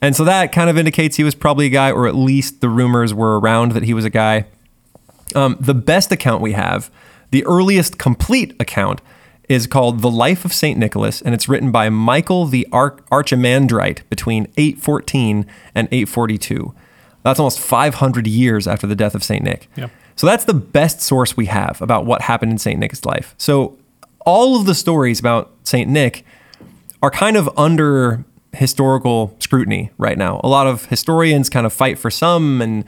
And 0.00 0.16
so 0.16 0.24
that 0.24 0.50
kind 0.50 0.68
of 0.68 0.76
indicates 0.76 1.14
he 1.16 1.22
was 1.22 1.36
probably 1.36 1.66
a 1.66 1.68
guy, 1.70 1.92
or 1.92 2.08
at 2.08 2.16
least 2.16 2.60
the 2.60 2.68
rumors 2.68 3.14
were 3.14 3.38
around 3.38 3.70
that 3.72 3.84
he 3.84 3.94
was 3.94 4.04
a 4.04 4.10
guy. 4.10 4.46
Um, 5.36 5.56
the 5.60 5.74
best 5.74 6.10
account 6.10 6.42
we 6.42 6.54
have, 6.54 6.90
the 7.30 7.46
earliest 7.46 7.98
complete 7.98 8.56
account, 8.58 9.00
is 9.48 9.68
called 9.68 10.00
The 10.00 10.10
Life 10.10 10.44
of 10.44 10.52
St. 10.52 10.76
Nicholas, 10.76 11.22
and 11.22 11.36
it's 11.36 11.48
written 11.48 11.70
by 11.70 11.88
Michael 11.88 12.46
the 12.46 12.66
Arch- 12.72 12.98
Archimandrite 13.12 14.00
between 14.10 14.48
814 14.56 15.46
and 15.72 15.86
842. 15.92 16.74
That's 17.22 17.38
almost 17.38 17.60
500 17.60 18.26
years 18.26 18.66
after 18.66 18.88
the 18.88 18.96
death 18.96 19.14
of 19.14 19.22
St. 19.22 19.44
Nick. 19.44 19.68
Yeah. 19.76 19.86
So 20.16 20.26
that's 20.26 20.44
the 20.44 20.54
best 20.54 21.00
source 21.00 21.36
we 21.36 21.46
have 21.46 21.80
about 21.82 22.06
what 22.06 22.22
happened 22.22 22.52
in 22.52 22.58
St. 22.58 22.78
Nick's 22.78 23.04
life. 23.04 23.34
So 23.38 23.78
all 24.24 24.58
of 24.58 24.66
the 24.66 24.74
stories 24.74 25.20
about 25.20 25.52
St. 25.64 25.88
Nick 25.88 26.24
are 27.02 27.10
kind 27.10 27.36
of 27.36 27.50
under 27.56 28.24
historical 28.52 29.34
scrutiny 29.38 29.90
right 29.98 30.18
now. 30.18 30.40
A 30.44 30.48
lot 30.48 30.66
of 30.66 30.86
historians 30.86 31.48
kind 31.48 31.66
of 31.66 31.72
fight 31.72 31.98
for 31.98 32.10
some, 32.10 32.60
and 32.60 32.84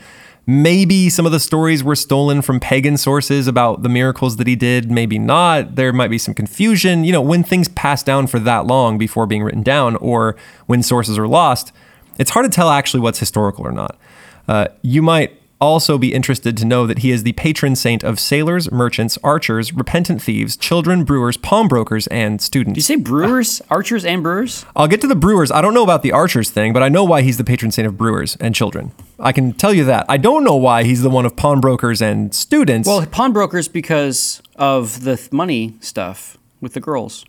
maybe 0.47 1.09
some 1.09 1.25
of 1.25 1.33
the 1.33 1.41
stories 1.41 1.83
were 1.83 1.97
stolen 1.97 2.43
from 2.43 2.61
pagan 2.61 2.97
sources 2.97 3.47
about 3.49 3.83
the 3.83 3.89
miracles 3.89 4.37
that 4.37 4.47
he 4.47 4.55
did, 4.55 4.91
maybe 4.91 5.19
not. 5.19 5.77
There 5.77 5.93
might 5.93 6.11
be 6.11 6.19
some 6.19 6.35
confusion. 6.35 7.05
You 7.05 7.13
know, 7.13 7.23
when 7.23 7.43
things 7.43 7.69
pass 7.69 8.03
down 8.03 8.27
for 8.27 8.39
that 8.41 8.67
long 8.67 8.99
before 8.99 9.27
being 9.27 9.43
written 9.43 9.63
down, 9.63 9.97
or 9.97 10.37
when 10.67 10.83
sources 10.83 11.19
are 11.19 11.29
lost, 11.29 11.73
it's 12.19 12.31
hard 12.31 12.45
to 12.45 12.55
tell 12.55 12.69
actually 12.69 13.01
what's 13.01 13.19
historical 13.19 13.67
or 13.67 13.73
not. 13.73 13.99
Uh, 14.47 14.69
you 14.83 15.01
might 15.01 15.41
also 15.65 15.99
be 15.99 16.13
interested 16.15 16.57
to 16.59 16.65
know 16.65 16.87
that 16.87 16.99
he 16.99 17.11
is 17.11 17.23
the 17.23 17.33
patron 17.33 17.75
saint 17.75 18.05
of 18.05 18.21
sailors, 18.21 18.71
merchants, 18.71 19.19
archers, 19.25 19.73
repentant 19.73 20.23
thieves, 20.23 20.57
children, 20.57 21.05
brewers, 21.05 21.37
pawnbrokers, 21.37 22.07
and 22.09 22.41
students. 22.41 22.75
Did 22.77 22.79
you 22.79 22.97
say 22.97 23.03
brewers, 23.03 23.61
archers, 23.71 24.05
and 24.05 24.23
brewers? 24.23 24.65
I'll 24.77 24.89
get 24.89 25.01
to 25.01 25.07
the 25.07 25.15
brewers. 25.17 25.51
I 25.51 25.61
don't 25.61 25.75
know 25.75 25.83
about 25.83 26.03
the 26.03 26.13
archers 26.13 26.51
thing, 26.51 26.73
but 26.73 26.83
I 26.83 26.89
know 26.89 27.05
why 27.05 27.23
he's 27.23 27.39
the 27.39 27.45
patron 27.45 27.71
saint 27.73 27.87
of 27.87 27.97
brewers 27.97 28.37
and 28.37 28.55
children. 28.55 28.93
I 29.19 29.33
can 29.33 29.53
tell 29.53 29.73
you 29.73 29.85
that. 29.85 30.07
I 30.09 30.17
don't 30.17 30.45
know 30.45 30.57
why 30.57 30.85
he's 30.85 31.03
the 31.03 31.11
one 31.11 31.27
of 31.27 31.35
pawnbrokers 31.37 32.03
and 32.03 32.35
students. 32.35 32.87
Well, 32.89 33.05
pawnbrokers 33.07 33.69
because 33.69 34.43
of 34.57 35.03
the 35.05 35.17
th- 35.17 35.33
money 35.33 35.75
stuff 35.81 36.37
with 36.61 36.75
the 36.75 36.81
girls. 36.81 37.25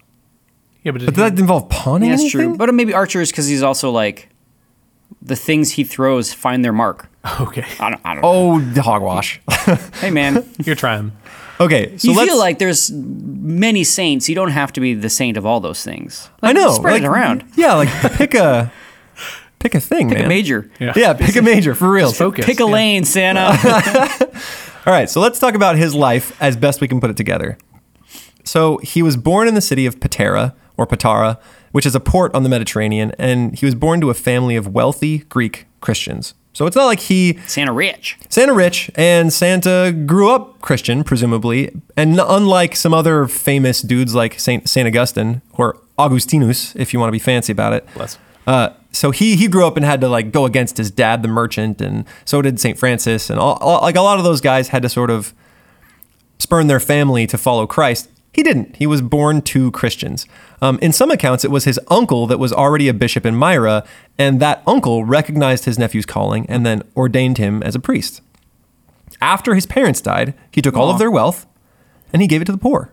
Yeah, 0.83 0.91
but, 0.91 1.01
but 1.05 1.15
did 1.15 1.15
that 1.15 1.39
involve 1.39 1.69
pawning 1.69 2.09
Yeah, 2.09 2.13
that's 2.17 2.23
anything? 2.35 2.49
true. 2.49 2.57
But 2.57 2.73
maybe 2.75 2.93
archers 2.93 3.31
because 3.31 3.47
he's 3.47 3.63
also 3.63 3.89
like 3.91 4.29
the 5.25 5.35
things 5.35 5.71
he 5.71 5.83
throws 5.83 6.33
find 6.33 6.63
their 6.63 6.73
mark. 6.73 7.09
okay, 7.41 7.65
I 7.79 7.89
don't, 7.89 8.01
I 8.05 8.13
don't 8.13 8.21
know. 8.21 8.29
Oh, 8.29 8.59
the 8.59 8.81
hogwash. 8.81 9.41
Hey, 9.99 10.11
man. 10.11 10.47
you're 10.63 10.75
trying. 10.75 11.11
okay, 11.59 11.97
so 11.97 12.09
you 12.09 12.15
let's. 12.15 12.29
feel 12.29 12.37
like 12.37 12.59
there's 12.59 12.91
many 12.91 13.83
saints. 13.83 14.29
You 14.29 14.35
don't 14.35 14.51
have 14.51 14.71
to 14.73 14.81
be 14.81 14.93
the 14.93 15.09
saint 15.09 15.37
of 15.37 15.45
all 15.45 15.59
those 15.59 15.83
things. 15.83 16.29
I 16.43 16.53
know. 16.53 16.71
Spread 16.73 17.03
it 17.03 17.07
around. 17.07 17.43
Yeah, 17.55 17.73
like 17.73 17.89
pick 18.13 18.35
a 18.35 18.71
pick 19.59 19.73
a 19.73 19.79
thing, 19.79 20.09
Pick 20.09 20.19
man. 20.19 20.25
a 20.25 20.29
major. 20.29 20.69
Yeah. 20.79 20.93
Yeah, 20.95 21.13
pick 21.13 21.35
a 21.35 21.41
major 21.41 21.73
for 21.73 21.89
real. 21.89 22.11
Focus. 22.11 22.45
Pick 22.45 22.59
a 22.59 22.63
yeah. 22.63 22.69
lane, 22.69 23.05
Santa. 23.05 23.41
All 24.85 24.93
right, 24.93 25.09
so 25.09 25.19
let's 25.19 25.39
talk 25.39 25.55
about 25.55 25.77
his 25.77 25.95
life 25.95 26.39
as 26.39 26.55
best 26.55 26.79
we 26.79 26.87
can 26.87 27.01
put 27.01 27.09
it 27.09 27.17
together. 27.17 27.57
So 28.43 28.77
he 28.83 29.01
was 29.01 29.17
born 29.17 29.47
in 29.47 29.55
the 29.55 29.61
city 29.61 29.87
of 29.87 29.99
Patara 29.99 30.53
or 30.77 30.85
Patara, 30.85 31.39
which 31.75 31.85
is 31.85 31.93
a 31.93 31.99
port 31.99 32.33
on 32.33 32.43
the 32.43 32.47
Mediterranean, 32.47 33.11
and 33.19 33.53
he 33.59 33.65
was 33.65 33.75
born 33.75 33.99
to 33.99 34.09
a 34.09 34.13
family 34.13 34.55
of 34.55 34.65
wealthy 34.73 35.17
Greek 35.27 35.65
Christians. 35.81 36.33
So 36.53 36.65
it's 36.67 36.75
not 36.77 36.85
like 36.85 37.01
he 37.01 37.37
Santa 37.47 37.73
rich. 37.73 38.17
Santa 38.29 38.53
rich 38.53 38.89
and 38.95 39.33
Santa 39.33 39.91
grew 39.91 40.29
up 40.29 40.61
Christian, 40.61 41.03
presumably, 41.03 41.69
and 41.97 42.17
unlike 42.17 42.77
some 42.77 42.93
other 42.93 43.27
famous 43.27 43.81
dudes 43.81 44.15
like 44.15 44.39
Saint 44.39 44.69
Saint 44.69 44.87
Augustine 44.87 45.41
or 45.51 45.77
Augustinus, 45.99 46.73
if 46.77 46.93
you 46.93 46.99
want 47.01 47.09
to 47.09 47.11
be 47.11 47.19
fancy 47.19 47.51
about 47.51 47.73
it. 47.73 47.85
Bless. 47.93 48.17
Uh, 48.47 48.69
so 48.93 49.11
he 49.11 49.35
he 49.35 49.49
grew 49.49 49.67
up 49.67 49.75
and 49.75 49.85
had 49.85 49.99
to 49.99 50.07
like 50.07 50.31
go 50.31 50.45
against 50.45 50.77
his 50.77 50.89
dad, 50.89 51.23
the 51.23 51.27
merchant, 51.27 51.81
and 51.81 52.05
so 52.23 52.41
did 52.41 52.57
Saint 52.57 52.79
Francis, 52.79 53.29
and 53.29 53.37
all, 53.37 53.57
all- 53.59 53.81
like 53.81 53.97
a 53.97 54.01
lot 54.01 54.17
of 54.17 54.23
those 54.23 54.39
guys 54.39 54.69
had 54.69 54.81
to 54.83 54.87
sort 54.87 55.09
of 55.09 55.33
spurn 56.39 56.67
their 56.67 56.79
family 56.79 57.27
to 57.27 57.37
follow 57.37 57.67
Christ. 57.67 58.09
He 58.35 58.43
didn't. 58.43 58.75
He 58.75 58.85
was 58.85 59.01
born 59.01 59.41
to 59.43 59.71
Christians. 59.71 60.27
Um, 60.61 60.77
in 60.81 60.91
some 60.91 61.09
accounts, 61.09 61.45
it 61.45 61.51
was 61.51 61.63
his 61.63 61.79
uncle 61.87 62.27
that 62.27 62.37
was 62.37 62.51
already 62.51 62.89
a 62.89 62.93
bishop 62.93 63.25
in 63.25 63.33
Myra, 63.33 63.85
and 64.17 64.41
that 64.41 64.61
uncle 64.67 65.05
recognized 65.05 65.63
his 65.63 65.79
nephew's 65.79 66.05
calling 66.05 66.45
and 66.49 66.65
then 66.65 66.83
ordained 66.97 67.37
him 67.37 67.63
as 67.63 67.75
a 67.75 67.79
priest. 67.79 68.19
After 69.21 69.55
his 69.55 69.65
parents 69.65 70.01
died, 70.01 70.33
he 70.51 70.61
took 70.61 70.75
all 70.75 70.89
of 70.89 70.99
their 70.99 71.09
wealth 71.09 71.45
and 72.11 72.21
he 72.21 72.27
gave 72.27 72.41
it 72.41 72.45
to 72.45 72.51
the 72.51 72.57
poor. 72.57 72.91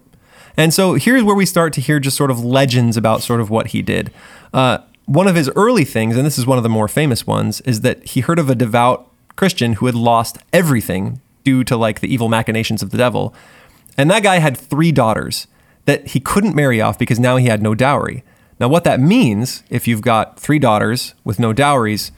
And 0.56 0.72
so 0.72 0.94
here's 0.94 1.24
where 1.24 1.34
we 1.34 1.44
start 1.44 1.72
to 1.72 1.80
hear 1.80 1.98
just 1.98 2.16
sort 2.16 2.30
of 2.30 2.44
legends 2.44 2.96
about 2.96 3.22
sort 3.22 3.40
of 3.40 3.50
what 3.50 3.68
he 3.68 3.82
did. 3.82 4.12
Uh, 4.54 4.78
one 5.06 5.26
of 5.26 5.34
his 5.34 5.50
early 5.56 5.84
things, 5.84 6.16
and 6.16 6.24
this 6.24 6.38
is 6.38 6.46
one 6.46 6.56
of 6.56 6.62
the 6.62 6.70
more 6.70 6.86
famous 6.86 7.26
ones, 7.26 7.60
is 7.62 7.80
that 7.80 8.04
he 8.10 8.20
heard 8.20 8.38
of 8.38 8.48
a 8.48 8.54
devout 8.54 9.10
Christian 9.34 9.72
who 9.74 9.86
had 9.86 9.96
lost 9.96 10.38
everything 10.52 11.20
due 11.42 11.64
to 11.64 11.76
like 11.76 11.98
the 11.98 12.12
evil 12.12 12.28
machinations 12.28 12.80
of 12.80 12.90
the 12.90 12.98
devil. 12.98 13.34
And 13.98 14.10
that 14.10 14.22
guy 14.22 14.38
had 14.38 14.56
three 14.56 14.92
daughters 14.92 15.46
that 15.84 16.08
he 16.08 16.20
couldn't 16.20 16.54
marry 16.54 16.80
off 16.80 16.98
because 16.98 17.18
now 17.20 17.36
he 17.36 17.46
had 17.46 17.62
no 17.62 17.74
dowry. 17.74 18.22
Now, 18.60 18.68
what 18.68 18.84
that 18.84 19.00
means, 19.00 19.62
if 19.70 19.88
you've 19.88 20.02
got 20.02 20.38
three 20.38 20.58
daughters 20.58 21.14
with 21.24 21.38
no 21.38 21.52
dowries, 21.52 22.12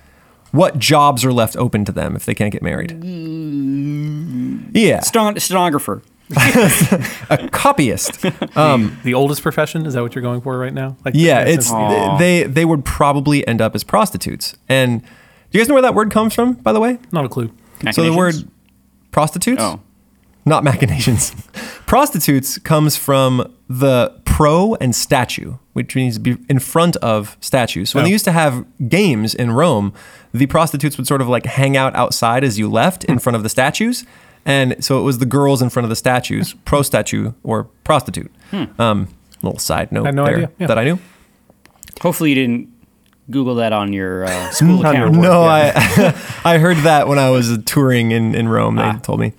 what 0.52 0.78
jobs 0.78 1.24
are 1.24 1.32
left 1.32 1.56
open 1.56 1.84
to 1.87 1.92
them 1.92 2.14
if 2.14 2.26
they 2.26 2.34
can't 2.34 2.52
get 2.52 2.62
married? 2.62 2.92
Yeah, 4.74 5.00
Sten- 5.00 5.38
stenographer. 5.40 6.02
a 7.30 7.48
copyist. 7.52 8.24
Um, 8.56 8.96
the 9.02 9.14
oldest 9.14 9.42
profession 9.42 9.84
is 9.84 9.94
that 9.94 10.02
what 10.02 10.14
you're 10.14 10.22
going 10.22 10.40
for 10.40 10.56
right 10.56 10.72
now? 10.72 10.96
Like 11.04 11.14
Yeah, 11.16 11.38
that's- 11.40 11.56
it's 11.58 11.72
Aw. 11.72 12.16
they 12.18 12.44
they 12.44 12.64
would 12.64 12.84
probably 12.84 13.46
end 13.48 13.60
up 13.60 13.74
as 13.74 13.82
prostitutes. 13.82 14.54
And 14.68 15.02
do 15.02 15.08
you 15.52 15.60
guys 15.60 15.68
know 15.68 15.74
where 15.74 15.82
that 15.82 15.94
word 15.94 16.12
comes 16.12 16.34
from, 16.34 16.52
by 16.54 16.72
the 16.72 16.78
way? 16.80 16.98
not 17.10 17.24
a 17.24 17.28
clue. 17.28 17.50
So 17.92 18.04
the 18.04 18.12
word 18.16 18.34
prostitutes, 19.10 19.60
Oh. 19.60 19.80
Not 20.44 20.62
machinations. 20.64 21.35
prostitutes 21.87 22.59
comes 22.59 22.96
from 22.96 23.52
the 23.68 24.12
pro 24.24 24.74
and 24.76 24.94
statue, 24.94 25.54
which 25.72 25.94
means 25.96 26.18
be 26.18 26.37
in 26.48 26.59
front 26.59 26.96
of 26.96 27.37
statues. 27.40 27.90
So 27.90 27.98
when 27.98 28.04
they 28.04 28.11
used 28.11 28.24
to 28.26 28.33
have 28.33 28.64
games 28.88 29.35
in 29.35 29.52
Rome, 29.52 29.92
the 30.33 30.46
prostitutes 30.46 30.96
would 30.98 31.07
sort 31.07 31.20
of 31.20 31.28
like 31.28 31.46
hang 31.46 31.76
out 31.76 31.94
outside 31.94 32.44
as 32.44 32.59
you 32.59 32.68
left 32.70 33.04
Hmm. 33.04 33.12
in 33.12 33.18
front 33.18 33.37
of 33.37 33.42
the 33.42 33.48
statues. 33.48 34.04
And 34.46 34.76
so 34.85 34.98
it 35.00 35.02
was 35.02 35.18
the 35.18 35.26
girls 35.26 35.62
in 35.62 35.70
front 35.70 35.85
of 35.85 35.88
the 35.90 35.96
statues, 35.96 36.54
pro 36.66 36.83
statue 36.83 37.33
or 37.42 37.64
prostitute. 37.85 38.30
Um, 38.78 39.09
little 39.42 39.59
side 39.59 39.90
note 39.92 40.07
Hmm. 40.09 40.14
No 40.16 40.24
there 40.26 40.35
idea, 40.37 40.50
yeah. 40.59 40.66
that 40.66 40.78
I 40.78 40.85
knew. 40.85 40.98
Hopefully 42.02 42.30
you 42.30 42.35
didn't 42.35 42.68
Google 43.30 43.54
that 43.57 43.72
on 43.72 43.92
your 43.94 44.24
uh, 44.26 44.50
school 44.59 44.80
account. 44.85 45.14
No. 45.14 45.44
I 45.44 45.72
I 46.44 46.59
heard 46.59 46.76
that 46.78 47.09
when 47.09 47.18
I 47.18 47.30
was 47.30 47.57
touring 47.64 48.11
in, 48.11 48.35
in 48.35 48.48
Rome. 48.48 48.76
They 48.76 48.83
Ah. 48.83 48.98
told 49.02 49.20
me. 49.20 49.33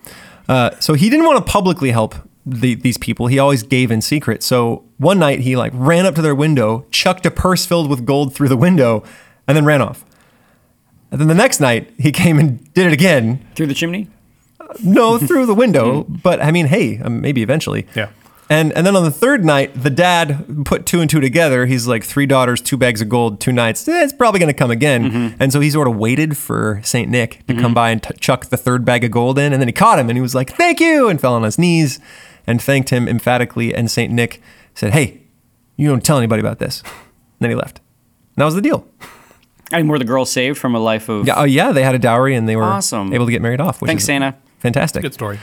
Uh, 0.48 0.72
so 0.80 0.94
he 0.94 1.10
didn't 1.10 1.26
want 1.26 1.44
to 1.46 1.52
publicly 1.52 1.92
help 1.92 2.16
the, 2.46 2.76
these 2.76 2.98
people. 2.98 3.28
He 3.28 3.40
always 3.40 3.64
gave 3.64 3.92
in 3.92 4.02
secret. 4.02 4.44
So 4.44 4.84
one 4.98 5.18
night 5.20 5.40
he 5.40 5.56
like 5.56 5.72
ran 5.76 6.06
up 6.06 6.16
to 6.16 6.22
their 6.22 6.36
window, 6.36 6.86
chucked 6.92 7.26
a 7.26 7.32
purse 7.32 7.66
filled 7.66 7.90
with 7.90 8.06
gold 8.06 8.34
through 8.36 8.50
the 8.50 8.58
window, 8.58 9.04
and 9.48 9.58
then 9.58 9.66
ran 9.66 9.82
off. 9.82 10.06
And 11.12 11.20
then 11.20 11.28
the 11.28 11.36
next 11.36 11.60
night 11.60 11.92
he 11.98 12.12
came 12.12 12.38
and 12.40 12.74
did 12.74 12.88
it 12.88 12.94
again. 12.94 13.46
Through 13.56 13.68
the 13.68 13.74
chimney? 13.74 14.10
No, 14.84 15.18
through 15.18 15.46
the 15.46 15.56
window. 15.56 16.04
But 16.24 16.42
I 16.42 16.52
mean, 16.52 16.68
hey, 16.68 17.00
um, 17.00 17.22
maybe 17.22 17.42
eventually. 17.42 17.88
Yeah. 17.96 18.10
And 18.50 18.72
and 18.74 18.86
then 18.86 18.96
on 18.96 19.04
the 19.04 19.12
third 19.12 19.44
night, 19.44 19.72
the 19.82 19.90
dad 19.90 20.66
put 20.66 20.86
two 20.86 21.02
and 21.02 21.10
two 21.10 21.20
together. 21.20 21.66
He's 21.66 21.88
like 21.88 22.04
three 22.04 22.28
daughters, 22.28 22.62
two 22.62 22.78
bags 22.78 23.02
of 23.02 23.10
gold, 23.10 23.40
two 23.42 23.52
nights. 23.52 23.88
Eh, 23.88 24.04
it's 24.04 24.14
probably 24.14 24.40
going 24.40 24.54
to 24.54 24.58
come 24.58 24.70
again. 24.70 25.36
And 25.40 25.52
so 25.52 25.60
he 25.60 25.72
sort 25.72 25.88
of 25.88 25.96
waited 25.96 26.38
for 26.38 26.80
Saint 26.84 27.10
Nick 27.10 27.46
to 27.48 27.56
come 27.56 27.74
by 27.74 27.90
and 27.90 28.04
t- 28.04 28.14
chuck 28.20 28.46
the 28.48 28.58
third 28.58 28.86
bag 28.86 29.04
of 29.04 29.10
gold 29.12 29.40
in. 29.40 29.52
And 29.52 29.60
then 29.62 29.68
he 29.68 29.72
caught 29.74 29.98
him, 29.98 30.10
and 30.10 30.18
he 30.18 30.22
was 30.22 30.36
like, 30.36 30.52
"Thank 30.56 30.80
you," 30.80 31.10
and 31.10 31.20
fell 31.20 31.34
on 31.34 31.42
his 31.44 31.58
knees 31.58 32.00
and 32.46 32.62
thanked 32.62 32.92
him 32.92 33.08
emphatically. 33.08 33.74
And 33.74 33.90
Saint 33.90 34.14
Nick 34.14 34.42
said, 34.76 34.94
"Hey, 34.94 35.22
you 35.76 35.88
don't 35.90 36.04
tell 36.06 36.18
anybody 36.20 36.40
about 36.42 36.60
this." 36.60 36.82
And 36.82 36.92
then 37.40 37.50
he 37.50 37.56
left. 37.56 37.80
And 37.80 38.42
that 38.42 38.46
was 38.46 38.56
the 38.56 38.62
deal. 38.62 38.88
I 39.74 39.78
mean, 39.78 39.88
were 39.88 39.98
the 39.98 40.06
girls 40.06 40.32
saved 40.32 40.60
from 40.60 40.76
a 40.76 40.80
life 40.80 41.10
of. 41.10 41.26
Yeah, 41.26 41.34
oh 41.38 41.44
yeah, 41.46 41.72
they 41.72 41.82
had 41.84 41.96
a 41.96 42.00
dowry 42.00 42.36
and 42.36 42.48
they 42.48 42.56
were 42.56 42.64
Awesome. 42.64 43.12
able 43.12 43.26
to 43.26 43.32
get 43.32 43.42
married 43.42 43.60
off. 43.60 43.82
Which 43.82 43.90
Thanks, 43.90 44.04
is 44.04 44.08
Santa. 44.08 44.36
Fantastic. 44.60 45.02
Good 45.02 45.14
story. 45.16 45.40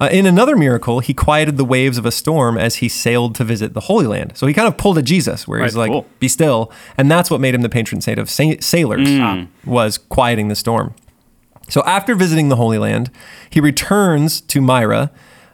Uh, 0.00 0.08
in 0.10 0.26
another 0.26 0.56
miracle, 0.56 0.98
he 1.00 1.14
quieted 1.14 1.56
the 1.56 1.64
waves 1.64 1.98
of 1.98 2.04
a 2.04 2.10
storm 2.10 2.58
as 2.58 2.76
he 2.76 2.88
sailed 2.88 3.34
to 3.36 3.44
visit 3.44 3.74
the 3.74 3.80
Holy 3.80 4.06
Land. 4.06 4.32
So 4.34 4.46
he 4.46 4.52
kind 4.52 4.66
of 4.66 4.76
pulled 4.76 4.98
a 4.98 5.02
Jesus, 5.02 5.46
where 5.46 5.62
he's 5.62 5.74
Right, 5.74 5.82
like, 5.82 5.90
cool. 5.92 6.06
"Be 6.18 6.26
still," 6.28 6.72
and 6.98 7.08
that's 7.10 7.30
what 7.30 7.40
made 7.40 7.54
him 7.54 7.62
the 7.62 7.68
patron 7.68 8.00
saint 8.00 8.18
of 8.18 8.28
sa- 8.28 8.54
sailors. 8.60 9.08
uh, 9.08 9.44
Was 9.64 9.98
quieting 9.98 10.48
the 10.48 10.56
storm. 10.56 10.94
So 11.68 11.82
after 11.86 12.14
visiting 12.14 12.48
the 12.48 12.56
Holy 12.56 12.76
Land, 12.76 13.10
he 13.48 13.60
returns 13.60 14.40
to 14.42 14.60
Myra. 14.60 15.10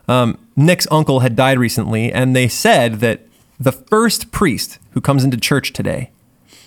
Um, 0.08 0.38
Nick's 0.56 0.86
uncle 0.90 1.20
had 1.20 1.36
died 1.36 1.58
recently, 1.58 2.12
and 2.12 2.34
they 2.34 2.48
said 2.48 3.00
that 3.00 3.20
the 3.60 3.72
first 3.72 4.32
priest 4.32 4.78
who 4.92 5.00
comes 5.00 5.22
into 5.22 5.36
church 5.36 5.72
today, 5.72 6.10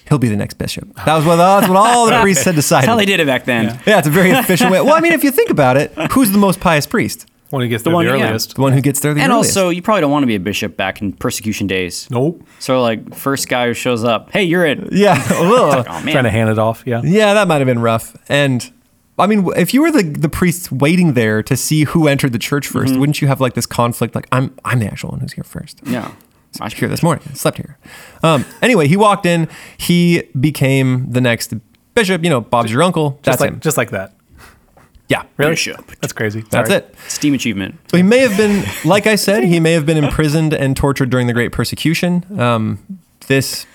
he'll 0.08 0.20
be 0.20 0.30
the 0.30 0.38
next 0.38 0.54
bishop. 0.60 0.88
That 1.06 1.16
was 1.16 1.26
what, 1.26 1.38
that's 1.38 1.68
what 1.68 1.76
all 1.78 2.06
the 2.06 2.22
priests 2.22 2.46
had 2.46 2.56
decided. 2.64 2.84
That's 2.84 2.92
how 2.92 2.96
they 2.98 3.06
did 3.06 3.20
it 3.20 3.26
back 3.28 3.46
then. 3.46 3.80
Yeah, 3.86 3.98
it's 3.98 4.08
a 4.08 4.12
very 4.12 4.30
efficient 4.32 4.72
way. 4.72 4.80
Well, 4.80 4.94
I 4.94 5.02
mean, 5.02 5.12
if 5.12 5.24
you 5.24 5.32
think 5.32 5.50
about 5.50 5.76
it, 5.76 5.92
who's 6.12 6.32
the 6.32 6.38
most 6.38 6.60
pious 6.62 6.86
priest? 6.86 7.26
When 7.54 7.62
he 7.62 7.68
gets 7.70 7.84
The 7.84 7.92
there 7.92 7.96
one- 7.96 8.06
the 8.08 8.18
yeah. 8.18 8.26
earliest. 8.30 8.56
The 8.56 8.62
one 8.62 8.74
who 8.74 8.82
gets 8.82 9.00
there 9.02 9.14
the 9.14 9.22
And 9.22 9.32
earliest. 9.32 9.56
And 9.56 9.64
also, 9.66 9.70
you 9.70 9.82
probably 9.84 10.02
don't 10.02 10.12
want 10.12 10.24
to 10.24 10.28
be 10.28 10.36
a 10.36 10.40
bishop 10.40 10.76
back 10.76 11.02
in 11.02 11.14
persecution 11.14 11.68
days. 11.68 12.08
Nope. 12.10 12.42
So, 12.60 12.82
like, 12.82 13.14
first 13.14 13.48
guy 13.48 13.68
who 13.68 13.74
shows 13.76 14.04
up, 14.04 14.32
hey, 14.32 14.44
you're 14.44 14.66
it. 14.66 14.92
yeah, 14.92 15.14
ugh. 15.30 15.86
Oh, 15.88 16.02
Trying 16.02 16.24
to 16.24 16.32
hand 16.32 16.50
it 16.50 16.58
off. 16.58 16.82
Yeah. 16.86 17.02
yeah, 17.04 17.36
that 17.36 17.48
might 17.48 17.58
have 17.60 17.68
been 17.68 17.80
rough. 17.80 18.18
And 18.28 18.72
I 19.20 19.28
mean, 19.28 19.48
if 19.56 19.74
you 19.74 19.82
were 19.84 19.92
the 19.92 20.02
the 20.04 20.30
priest 20.30 20.72
waiting 20.72 21.14
there 21.14 21.44
to 21.44 21.56
see 21.56 21.84
who 21.84 22.08
entered 22.08 22.34
the 22.34 22.40
church 22.40 22.68
1st 22.68 22.86
Mm-hmm. 22.88 23.00
wouldn't 23.00 23.22
you 23.22 23.28
have 23.28 23.40
like 23.40 23.54
this 23.54 23.68
conflict? 23.68 24.16
Like, 24.16 24.28
I'm 24.32 24.56
I'm 24.66 24.80
the 24.80 24.88
actual 24.88 25.12
one 25.12 25.20
who's 25.20 25.34
here 25.34 25.44
first. 25.44 25.80
Yeah. 25.86 26.12
I 26.60 26.64
was 26.66 26.74
here 26.74 26.88
this 26.90 27.02
morning. 27.04 27.24
I 27.30 27.34
slept 27.34 27.58
here. 27.58 27.78
Um, 28.24 28.46
anyway, 28.62 28.88
he 28.88 28.98
walked 28.98 29.26
in. 29.28 29.48
He 29.78 30.24
became 30.40 31.12
the 31.12 31.22
next 31.22 31.54
bishop. 31.94 32.24
You 32.24 32.30
know, 32.32 32.42
Bob's 32.42 32.72
your 32.72 32.82
uncle. 32.84 33.12
Just 33.12 33.24
That's 33.24 33.42
like 33.42 33.50
him. 33.52 33.60
just 33.60 33.78
like 33.78 33.92
that. 33.92 34.14
Yeah, 35.10 35.24
Really? 35.38 35.52
Bishop. 35.52 35.92
That's 36.02 36.14
crazy. 36.14 36.42
that's 36.50 36.70
Sorry. 36.70 36.80
it. 36.82 36.96
Steam 37.08 37.34
achievement. 37.34 37.76
So 37.92 37.98
he 37.98 38.04
may 38.04 38.20
have 38.20 38.38
been, 38.38 38.64
like 38.86 39.06
I 39.06 39.16
said, 39.16 39.44
he 39.44 39.60
may 39.60 39.74
have 39.74 39.86
been 39.86 39.98
imprisoned 40.04 40.54
and 40.54 40.76
tortured 40.78 41.10
during 41.10 41.28
the 41.28 41.34
Great 41.34 41.52
Persecution. 41.52 42.26
Um, 42.40 42.80
this 43.28 43.66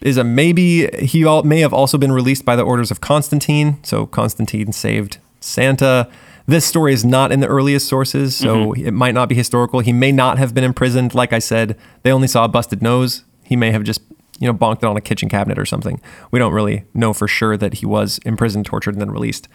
is 0.00 0.16
a 0.16 0.24
maybe. 0.24 0.88
He 0.98 1.24
all, 1.24 1.42
may 1.42 1.60
have 1.60 1.72
also 1.72 1.98
been 1.98 2.10
released 2.12 2.44
by 2.44 2.56
the 2.56 2.62
orders 2.62 2.90
of 2.90 3.00
Constantine. 3.00 3.78
So 3.84 4.06
Constantine 4.06 4.72
saved 4.72 5.18
Santa. 5.40 6.08
This 6.46 6.64
story 6.64 6.92
is 6.92 7.04
not 7.04 7.30
in 7.30 7.38
the 7.38 7.46
earliest 7.46 7.86
sources, 7.86 8.34
so 8.34 8.72
it 8.72 8.90
might 8.90 9.14
not 9.14 9.28
be 9.28 9.36
historical. 9.36 9.78
He 9.78 9.92
may 9.92 10.10
not 10.10 10.38
have 10.38 10.52
been 10.54 10.64
imprisoned. 10.64 11.14
Like 11.14 11.32
I 11.32 11.38
said, 11.38 11.78
they 12.02 12.10
only 12.10 12.26
saw 12.26 12.44
a 12.44 12.48
busted 12.48 12.82
nose. 12.82 13.22
He 13.44 13.54
may 13.54 13.70
have 13.70 13.84
just, 13.84 14.00
you 14.40 14.48
know, 14.48 14.52
bonked 14.54 14.78
it 14.78 14.84
on 14.84 14.96
a 14.96 15.00
kitchen 15.00 15.28
cabinet 15.28 15.56
or 15.56 15.64
something. 15.64 16.00
We 16.32 16.40
don't 16.40 16.52
really 16.52 16.84
know 16.94 17.12
for 17.12 17.28
sure 17.28 17.56
that 17.58 17.74
he 17.74 17.86
was 17.86 18.18
imprisoned, 18.24 18.66
tortured, 18.66 18.94
and 18.94 19.00
then 19.00 19.12
released. 19.12 19.46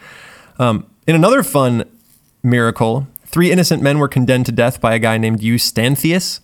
Um, 0.59 0.87
in 1.05 1.15
another 1.15 1.43
fun 1.43 1.85
miracle, 2.43 3.07
three 3.25 3.51
innocent 3.51 3.81
men 3.81 3.99
were 3.99 4.07
condemned 4.07 4.45
to 4.47 4.51
death 4.51 4.81
by 4.81 4.95
a 4.95 4.99
guy 4.99 5.17
named 5.17 5.39
Eustathius. 5.41 6.39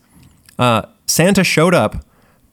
Uh, 0.57 0.83
Santa 1.05 1.43
showed 1.43 1.73
up, 1.73 2.05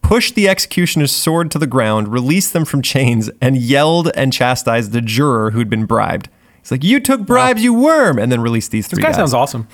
pushed 0.02 0.34
the 0.34 0.48
executioner's 0.48 1.12
sword 1.12 1.50
to 1.50 1.58
the 1.58 1.66
ground, 1.66 2.08
released 2.08 2.52
them 2.52 2.64
from 2.64 2.82
chains, 2.82 3.30
and 3.40 3.56
yelled 3.56 4.10
and 4.14 4.32
chastised 4.32 4.92
the 4.92 5.00
juror 5.00 5.50
who'd 5.50 5.70
been 5.70 5.84
bribed. 5.84 6.28
He's 6.62 6.70
like, 6.70 6.84
"You 6.84 7.00
took 7.00 7.26
bribes, 7.26 7.62
you 7.62 7.72
worm!" 7.72 8.18
and 8.18 8.30
then 8.30 8.40
released 8.40 8.70
these 8.70 8.86
three. 8.86 8.96
This 8.96 9.04
guy 9.04 9.08
guys. 9.10 9.16
sounds 9.16 9.34
awesome. 9.34 9.68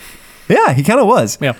Yeah, 0.48 0.72
he 0.72 0.82
kind 0.82 1.00
of 1.00 1.06
was. 1.06 1.38
Yeah. 1.40 1.54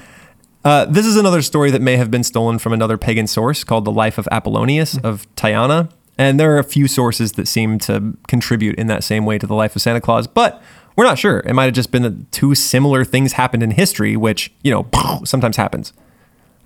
Uh, 0.64 0.84
this 0.84 1.06
is 1.06 1.16
another 1.16 1.42
story 1.42 1.70
that 1.70 1.80
may 1.80 1.96
have 1.96 2.10
been 2.10 2.24
stolen 2.24 2.58
from 2.58 2.72
another 2.72 2.98
pagan 2.98 3.26
source 3.26 3.62
called 3.62 3.84
The 3.84 3.92
Life 3.92 4.18
of 4.18 4.28
Apollonius 4.32 4.98
of 5.04 5.32
Tyana. 5.36 5.90
And 6.18 6.40
there 6.40 6.54
are 6.54 6.58
a 6.58 6.64
few 6.64 6.88
sources 6.88 7.32
that 7.32 7.46
seem 7.46 7.78
to 7.80 8.16
contribute 8.26 8.76
in 8.76 8.86
that 8.86 9.04
same 9.04 9.26
way 9.26 9.38
to 9.38 9.46
the 9.46 9.54
life 9.54 9.76
of 9.76 9.82
Santa 9.82 10.00
Claus, 10.00 10.26
but 10.26 10.62
we're 10.96 11.04
not 11.04 11.18
sure. 11.18 11.40
It 11.40 11.52
might 11.52 11.64
have 11.66 11.74
just 11.74 11.90
been 11.90 12.02
that 12.02 12.32
two 12.32 12.54
similar 12.54 13.04
things 13.04 13.32
happened 13.32 13.62
in 13.62 13.72
history, 13.72 14.16
which, 14.16 14.52
you 14.62 14.70
know, 14.70 14.86
sometimes 15.24 15.56
happens. 15.56 15.92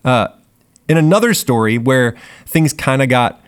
Uh, 0.05 0.29
in 0.89 0.97
another 0.97 1.35
story 1.35 1.79
where 1.79 2.17
things 2.47 2.73
kind 2.73 3.03
of 3.03 3.09
got 3.09 3.41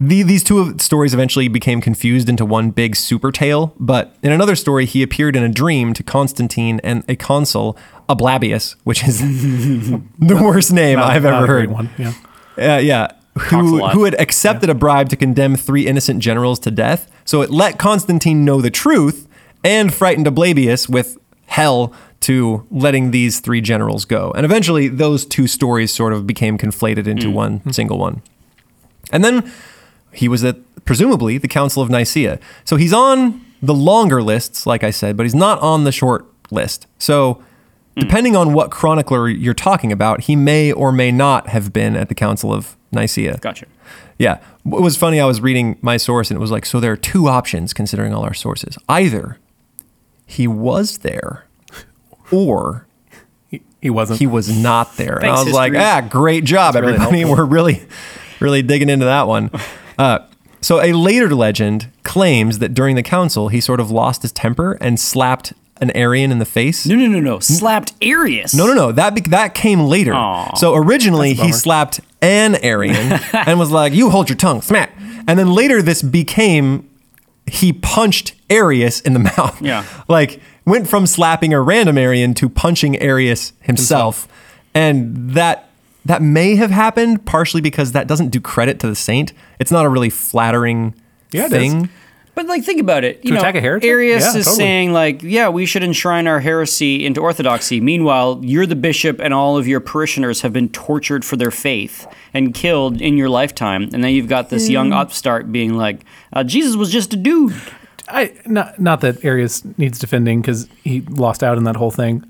the, 0.00 0.22
these 0.22 0.44
two 0.44 0.78
stories 0.78 1.12
eventually 1.12 1.48
became 1.48 1.80
confused 1.80 2.28
into 2.28 2.44
one 2.44 2.70
big 2.70 2.94
super 2.94 3.32
tale. 3.32 3.74
But 3.80 4.14
in 4.22 4.30
another 4.30 4.54
story, 4.54 4.86
he 4.86 5.02
appeared 5.02 5.34
in 5.34 5.42
a 5.42 5.48
dream 5.48 5.92
to 5.94 6.02
Constantine 6.02 6.80
and 6.84 7.04
a 7.08 7.16
consul, 7.16 7.76
Ablabius, 8.08 8.76
which 8.84 9.02
is 9.06 9.18
the 10.18 10.40
worst 10.40 10.72
name 10.72 10.98
Not- 10.98 11.10
I've 11.10 11.24
ever 11.24 11.46
heard. 11.46 11.70
One. 11.70 11.90
Yeah. 11.98 12.12
Uh, 12.56 12.78
yeah. 12.78 13.12
Who, 13.38 13.86
who 13.88 14.04
had 14.04 14.18
accepted 14.20 14.70
a 14.70 14.74
bribe 14.74 15.08
to 15.10 15.16
condemn 15.16 15.56
three 15.56 15.86
innocent 15.86 16.20
generals 16.20 16.58
to 16.60 16.70
death. 16.70 17.10
So 17.24 17.42
it 17.42 17.50
let 17.50 17.78
Constantine 17.78 18.44
know 18.44 18.60
the 18.60 18.70
truth 18.70 19.28
and 19.64 19.92
frightened 19.92 20.26
Ablabius 20.26 20.88
with 20.88 21.18
hell 21.46 21.92
to 22.20 22.66
letting 22.70 23.10
these 23.10 23.40
three 23.40 23.60
generals 23.60 24.04
go. 24.04 24.32
And 24.32 24.44
eventually, 24.44 24.88
those 24.88 25.24
two 25.24 25.46
stories 25.46 25.92
sort 25.92 26.12
of 26.12 26.26
became 26.26 26.58
conflated 26.58 27.06
into 27.06 27.30
one 27.30 27.72
single 27.72 27.98
one. 27.98 28.22
And 29.12 29.24
then 29.24 29.50
he 30.12 30.28
was 30.28 30.44
at 30.44 30.56
presumably 30.84 31.38
the 31.38 31.48
Council 31.48 31.82
of 31.82 31.90
Nicaea. 31.90 32.40
So 32.64 32.76
he's 32.76 32.92
on 32.92 33.44
the 33.62 33.74
longer 33.74 34.22
lists, 34.22 34.66
like 34.66 34.82
I 34.82 34.90
said, 34.90 35.16
but 35.16 35.24
he's 35.24 35.34
not 35.34 35.60
on 35.60 35.84
the 35.84 35.92
short 35.92 36.26
list. 36.50 36.86
So 36.98 37.42
depending 37.96 38.36
on 38.36 38.52
what 38.52 38.70
chronicler 38.70 39.28
you're 39.28 39.54
talking 39.54 39.92
about, 39.92 40.22
he 40.22 40.36
may 40.36 40.72
or 40.72 40.92
may 40.92 41.10
not 41.12 41.48
have 41.48 41.72
been 41.72 41.96
at 41.96 42.08
the 42.08 42.14
Council 42.14 42.52
of 42.52 42.76
Nicaea. 42.92 43.38
Gotcha. 43.38 43.66
Yeah. 44.18 44.38
It 44.66 44.80
was 44.82 44.96
funny. 44.96 45.20
I 45.20 45.24
was 45.26 45.40
reading 45.40 45.78
my 45.82 45.96
source 45.96 46.30
and 46.30 46.36
it 46.36 46.40
was 46.40 46.50
like, 46.50 46.66
so 46.66 46.80
there 46.80 46.92
are 46.92 46.96
two 46.96 47.28
options 47.28 47.72
considering 47.72 48.12
all 48.14 48.22
our 48.24 48.34
sources. 48.34 48.76
Either 48.88 49.38
he 50.26 50.46
was 50.46 50.98
there 50.98 51.44
or 52.30 52.86
He, 53.48 53.62
he 53.80 53.90
wasn't. 53.90 54.18
he 54.18 54.26
was 54.26 54.48
not 54.54 54.96
there. 54.96 55.16
and 55.16 55.26
I 55.26 55.34
Thanks, 55.36 55.44
was 55.46 55.54
like, 55.54 55.74
ah, 55.74 56.06
great 56.08 56.44
job, 56.44 56.74
really 56.74 56.94
everybody. 56.94 57.18
helpful. 57.20 57.36
We're 57.36 57.50
really, 57.50 57.82
really 58.40 58.62
digging 58.62 58.88
into 58.90 59.06
that 59.06 59.26
one. 59.26 59.50
Uh, 59.98 60.20
so 60.60 60.80
a 60.82 60.92
later 60.92 61.34
legend 61.34 61.88
claims 62.02 62.58
that 62.58 62.74
during 62.74 62.96
the 62.96 63.02
council, 63.02 63.48
he 63.48 63.60
sort 63.60 63.80
of 63.80 63.90
lost 63.90 64.22
his 64.22 64.32
temper 64.32 64.72
and 64.80 64.98
slapped 64.98 65.52
an 65.80 65.90
Arian 65.92 66.30
in 66.32 66.38
the 66.38 66.44
face. 66.44 66.86
No, 66.86 66.94
no, 66.94 67.06
no, 67.06 67.20
no. 67.20 67.38
Slapped 67.40 67.92
Arius. 68.02 68.54
No, 68.54 68.66
no, 68.66 68.74
no. 68.74 68.92
That 68.92 69.14
be- 69.14 69.20
that 69.30 69.54
came 69.54 69.80
later. 69.80 70.14
Aw. 70.14 70.54
so 70.54 70.74
originally 70.74 71.34
he 71.34 71.52
slapped 71.52 72.00
an 72.20 72.56
Arian 72.56 73.12
and 73.32 73.58
was 73.58 73.70
like, 73.70 73.92
"You 73.92 74.10
hold 74.10 74.28
your 74.28 74.36
tongue, 74.36 74.60
smack." 74.62 74.92
And 75.26 75.38
then 75.38 75.52
later 75.52 75.82
this 75.82 76.02
became 76.02 76.88
he 77.46 77.72
punched 77.72 78.34
Arius 78.50 79.00
in 79.00 79.12
the 79.14 79.18
mouth. 79.36 79.60
Yeah. 79.62 79.84
like 80.08 80.40
went 80.66 80.88
from 80.88 81.06
slapping 81.06 81.54
a 81.54 81.60
random 81.60 81.96
Arian 81.96 82.34
to 82.34 82.48
punching 82.48 82.98
Arius 83.00 83.52
himself, 83.60 84.28
and 84.74 85.30
that 85.30 85.70
that 86.04 86.22
may 86.22 86.56
have 86.56 86.70
happened 86.70 87.26
partially 87.26 87.60
because 87.60 87.92
that 87.92 88.06
doesn't 88.06 88.28
do 88.30 88.40
credit 88.40 88.80
to 88.80 88.86
the 88.86 88.94
saint. 88.96 89.32
It's 89.58 89.70
not 89.70 89.84
a 89.84 89.88
really 89.88 90.10
flattering 90.10 90.94
Yeah, 91.32 91.46
it 91.46 91.50
thing. 91.50 91.90
Is. 92.38 92.46
But 92.46 92.50
like, 92.50 92.64
think 92.64 92.80
about 92.80 93.04
it. 93.04 93.16
You 93.24 93.30
To 93.30 93.34
know, 93.34 93.40
attack 93.40 93.54
a 93.56 93.60
heretic? 93.60 93.88
Arius 93.88 94.22
Yeah, 94.22 94.38
is 94.38 94.44
totally. 94.46 94.56
saying 94.56 94.92
like, 94.92 95.22
yeah, 95.22 95.48
we 95.48 95.66
should 95.66 95.82
enshrine 95.82 96.26
our 96.26 96.40
heresy 96.40 97.04
into 97.04 97.20
orthodoxy. 97.20 97.80
Meanwhile, 97.80 98.40
you're 98.42 98.66
the 98.66 98.76
bishop, 98.76 99.20
and 99.20 99.32
all 99.34 99.56
of 99.56 99.66
your 99.66 99.80
parishioners 99.80 100.42
have 100.42 100.52
been 100.52 100.68
tortured 100.68 101.24
for 101.24 101.36
their 101.36 101.50
faith 101.50 102.06
and 102.34 102.54
killed 102.54 103.00
in 103.00 103.16
your 103.16 103.28
lifetime. 103.28 103.84
And 103.92 104.04
then 104.04 104.12
you've 104.12 104.28
got 104.28 104.50
this 104.50 104.68
young 104.68 104.92
upstart 104.92 105.50
being 105.52 105.74
like, 105.74 106.04
uh, 106.32 106.44
Jesus 106.44 106.76
was 106.76 106.90
just 106.92 107.12
a 107.14 107.16
dude. 107.16 107.54
I 108.08 108.32
not 108.46 108.78
not 108.80 109.00
that 109.02 109.22
Arius 109.24 109.64
needs 109.76 109.98
defending 109.98 110.40
because 110.40 110.66
he 110.82 111.02
lost 111.02 111.42
out 111.42 111.58
in 111.58 111.64
that 111.64 111.76
whole 111.76 111.90
thing. 111.90 112.24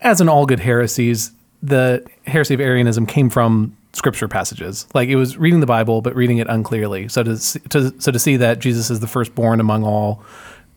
As 0.00 0.20
in 0.20 0.28
all 0.28 0.46
good 0.46 0.60
heresies, 0.60 1.32
the 1.62 2.04
heresy 2.26 2.54
of 2.54 2.60
Arianism 2.60 3.04
came 3.06 3.28
from 3.28 3.76
scripture 3.92 4.28
passages. 4.28 4.86
Like 4.94 5.08
it 5.08 5.16
was 5.16 5.36
reading 5.36 5.60
the 5.60 5.66
Bible, 5.66 6.00
but 6.02 6.14
reading 6.14 6.38
it 6.38 6.46
unclearly. 6.48 7.08
So 7.08 7.22
to, 7.22 7.36
see- 7.36 7.60
to 7.70 7.92
so 8.00 8.12
to 8.12 8.18
see 8.18 8.36
that 8.36 8.58
Jesus 8.60 8.90
is 8.90 9.00
the 9.00 9.06
firstborn 9.08 9.60
among 9.60 9.84
all, 9.84 10.22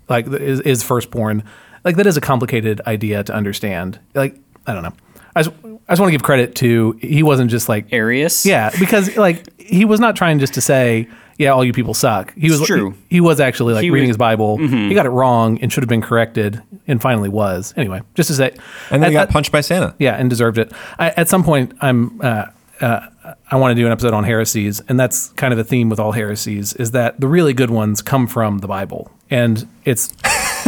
like 0.10 0.28
is, 0.28 0.60
is 0.62 0.84
firstborn, 0.84 1.43
like 1.84 1.95
that 1.97 2.08
is 2.08 2.17
a 2.17 2.21
complicated 2.21 2.82
idea 2.88 3.23
to 3.23 3.34
understand. 3.34 3.99
Like 4.15 4.38
I 4.65 4.73
don't 4.73 4.84
know. 4.84 4.93
I 5.36 5.43
just, 5.43 5.56
I 5.63 5.93
just 5.93 5.99
want 5.99 6.10
to 6.10 6.12
give 6.12 6.23
credit 6.23 6.56
to 6.56 6.91
he 7.02 7.23
wasn't 7.23 7.49
just 7.52 7.67
like 7.67 7.91
Arius. 7.91 8.45
yeah, 8.45 8.69
because 8.80 9.15
like 9.17 9.60
he 9.60 9.84
was 9.86 9.99
not 9.99 10.15
trying 10.15 10.39
just 10.39 10.54
to 10.56 10.62
say, 10.62 11.08
yeah, 11.39 11.49
all 11.49 11.63
you 11.65 11.73
people 11.73 11.93
suck. 11.95 12.34
He 12.36 12.49
was 12.52 12.60
It's 12.60 12.67
true. 12.67 12.91
He, 13.10 13.15
he 13.15 13.21
was 13.21 13.39
actually 13.39 13.73
like 13.73 13.84
He 13.84 13.89
reading 13.89 14.10
was- 14.10 14.17
Mm-hmm. 14.17 14.58
his 14.60 14.67
Bible. 14.67 14.88
He 14.89 14.93
got 14.93 15.06
it 15.08 15.10
wrong 15.10 15.60
and 15.62 15.73
should 15.73 15.82
have 15.84 15.89
been 15.89 16.02
corrected, 16.04 16.62
and 16.88 17.02
finally 17.02 17.30
was. 17.30 17.73
Anyway, 17.76 18.02
just 18.15 18.28
to 18.28 18.36
say, 18.36 18.56
And 18.91 19.02
then 19.02 19.12
he 19.12 19.17
at- 19.17 19.26
got 19.28 19.34
punched 19.34 19.52
by 19.52 19.62
Santa. 19.62 19.95
yeah, 19.99 20.13
and 20.15 20.30
deserved 20.30 20.58
it. 20.60 20.71
I, 20.99 21.10
at 21.12 21.30
some 21.30 21.43
point, 21.43 21.73
I'm. 21.82 22.19
Uh, 22.21 22.45
uh, 22.84 23.08
I 23.50 23.56
want 23.56 23.72
to 23.72 23.76
do 23.82 23.86
an 23.86 23.91
episode 23.91 24.13
on 24.13 24.24
heresies, 24.24 24.82
and 24.89 25.00
that's 25.00 25.30
kind 25.30 25.54
of 25.54 25.58
the 25.58 25.63
theme 25.63 25.89
with 25.89 26.00
all 26.00 26.12
heresies: 26.12 26.74
is 26.74 26.91
that 26.91 27.19
the 27.19 27.28
really 27.28 27.54
good 27.54 27.69
ones 27.69 28.02
come 28.02 28.28
from 28.28 28.60
the 28.60 28.67
Bible, 28.67 29.10
and 29.30 29.67
it's. 29.86 30.13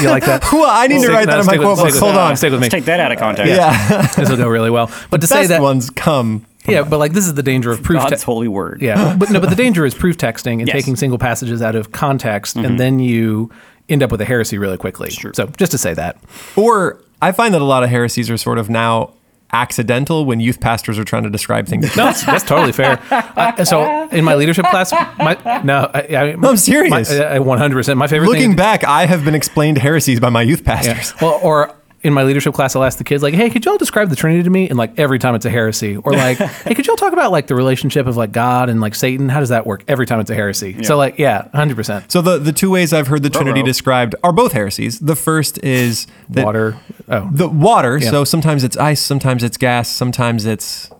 you 0.00 0.08
like 0.08 0.24
that? 0.24 0.42
Well, 0.52 0.66
I 0.70 0.86
need 0.86 0.96
to 0.96 1.00
Stick- 1.02 1.10
write 1.10 1.26
that 1.26 1.40
in 1.40 1.46
my 1.46 1.52
stick 1.54 1.60
quote 1.62 1.78
book. 1.78 1.94
Hold 1.96 2.16
on. 2.16 2.36
Stick 2.36 2.52
with 2.52 2.60
me. 2.60 2.64
Let's 2.66 2.72
take 2.74 2.84
that 2.84 3.00
out 3.00 3.10
of 3.12 3.18
context. 3.18 3.50
Yeah. 3.52 4.06
This 4.16 4.30
will 4.30 4.36
go 4.36 4.48
really 4.48 4.70
well. 4.70 4.90
But 5.10 5.20
to 5.22 5.26
say 5.26 5.46
that, 5.48 5.60
ones 5.60 5.90
come. 5.90 6.46
yeah, 6.66 6.82
but 6.82 6.98
like 6.98 7.12
this 7.12 7.26
is 7.26 7.34
the 7.34 7.42
danger 7.42 7.72
of 7.72 7.82
proof. 7.82 7.98
God's 8.02 8.20
te- 8.22 8.24
holy 8.26 8.46
word. 8.48 8.80
Yeah, 8.82 9.16
but 9.18 9.30
no, 9.30 9.40
but 9.40 9.50
the 9.50 9.56
danger 9.56 9.84
is 9.84 9.94
proof 9.94 10.16
texting 10.16 10.58
and 10.60 10.68
Yes. 10.68 10.74
taking 10.74 10.94
single 10.96 11.18
passages 11.18 11.60
out 11.60 11.74
of 11.74 11.90
context, 11.92 12.56
Mm-hmm. 12.56 12.66
and 12.66 12.78
then 12.80 12.98
you 13.00 13.50
end 13.88 14.02
up 14.04 14.12
with 14.12 14.20
a 14.20 14.24
heresy 14.24 14.58
really 14.58 14.76
quickly. 14.78 15.10
true. 15.10 15.32
So 15.34 15.46
just 15.58 15.72
to 15.72 15.78
say 15.78 15.92
that, 15.94 16.18
Or 16.54 17.00
I 17.20 17.32
find 17.32 17.52
that 17.54 17.60
a 17.62 17.64
lot 17.64 17.82
of 17.82 17.90
heresies 17.90 18.30
are 18.30 18.36
sort 18.36 18.58
of 18.58 18.70
now 18.70 19.12
accidental 19.52 20.24
when 20.24 20.40
youth 20.40 20.60
pastors 20.60 20.98
are 20.98 21.04
trying 21.04 21.24
to 21.24 21.30
describe 21.30 21.66
things. 21.66 21.94
no, 21.96 22.04
that's, 22.06 22.24
that's 22.24 22.44
totally 22.44 22.72
fair. 22.72 22.98
Uh, 23.10 23.64
so 23.64 24.08
in 24.08 24.24
my 24.24 24.34
leadership 24.34 24.64
class, 24.66 24.92
my 25.18 25.36
no, 25.64 25.90
I, 25.92 26.00
I, 26.00 26.22
I'm 26.42 26.56
serious. 26.56 27.10
One 27.38 27.58
hundred 27.58 27.76
percent. 27.76 27.98
My 27.98 28.06
favorite 28.06 28.28
Looking 28.28 28.50
thing. 28.50 28.56
back, 28.56 28.84
I 28.84 29.06
have 29.06 29.24
been 29.24 29.34
explained 29.34 29.78
heresies 29.78 30.20
by 30.20 30.30
my 30.30 30.42
youth 30.42 30.62
Yeah. 30.66 30.74
pastors. 30.82 31.20
Well, 31.20 31.38
or 31.42 31.74
in 32.02 32.12
my 32.12 32.24
leadership 32.24 32.52
class, 32.52 32.74
I'll 32.74 32.82
ask 32.82 32.98
the 32.98 33.04
kids 33.04 33.22
like, 33.22 33.34
"Hey, 33.34 33.48
could 33.48 33.64
y'all 33.64 33.78
describe 33.78 34.10
the 34.10 34.16
Trinity 34.16 34.42
to 34.42 34.50
me?" 34.50 34.68
And 34.68 34.76
like 34.76 34.98
every 34.98 35.18
time 35.18 35.34
it's 35.34 35.44
a 35.46 35.50
heresy. 35.50 35.96
Or 35.96 36.12
like, 36.12 36.36
"Hey, 36.38 36.74
could 36.74 36.86
y'all 36.86 36.96
talk 36.96 37.12
about 37.12 37.30
like 37.30 37.46
the 37.46 37.54
relationship 37.54 38.06
of 38.06 38.16
like 38.16 38.32
God 38.32 38.68
and 38.68 38.80
like 38.80 38.94
Satan? 38.94 39.28
How 39.28 39.40
does 39.40 39.50
that 39.50 39.66
work?" 39.66 39.84
Every 39.86 40.06
time 40.06 40.18
it's 40.20 40.30
a 40.30 40.34
heresy. 40.34 40.82
So 40.82 40.96
like, 40.96 41.18
yeah, 41.18 41.48
hundred 41.54 41.76
percent. 41.76 42.10
So 42.10 42.20
the, 42.20 42.38
the 42.38 42.52
two 42.52 42.70
ways 42.70 42.92
I've 42.92 43.06
heard 43.06 43.22
the 43.22 43.30
Trinity 43.30 43.60
Ruh-roh. 43.60 43.66
described 43.66 44.14
are 44.24 44.32
both 44.32 44.52
heresies. 44.52 44.98
The 44.98 45.16
first 45.16 45.62
is 45.62 46.06
that 46.30 46.44
Water. 46.44 46.76
Oh, 47.08 47.28
the 47.32 47.48
water. 47.48 47.98
Yeah. 47.98 48.10
So 48.10 48.24
sometimes 48.24 48.64
it's 48.64 48.76
ice, 48.76 49.00
sometimes 49.00 49.42
it's 49.44 49.56
gas, 49.56 49.88
sometimes 49.88 50.44
it's 50.44 50.90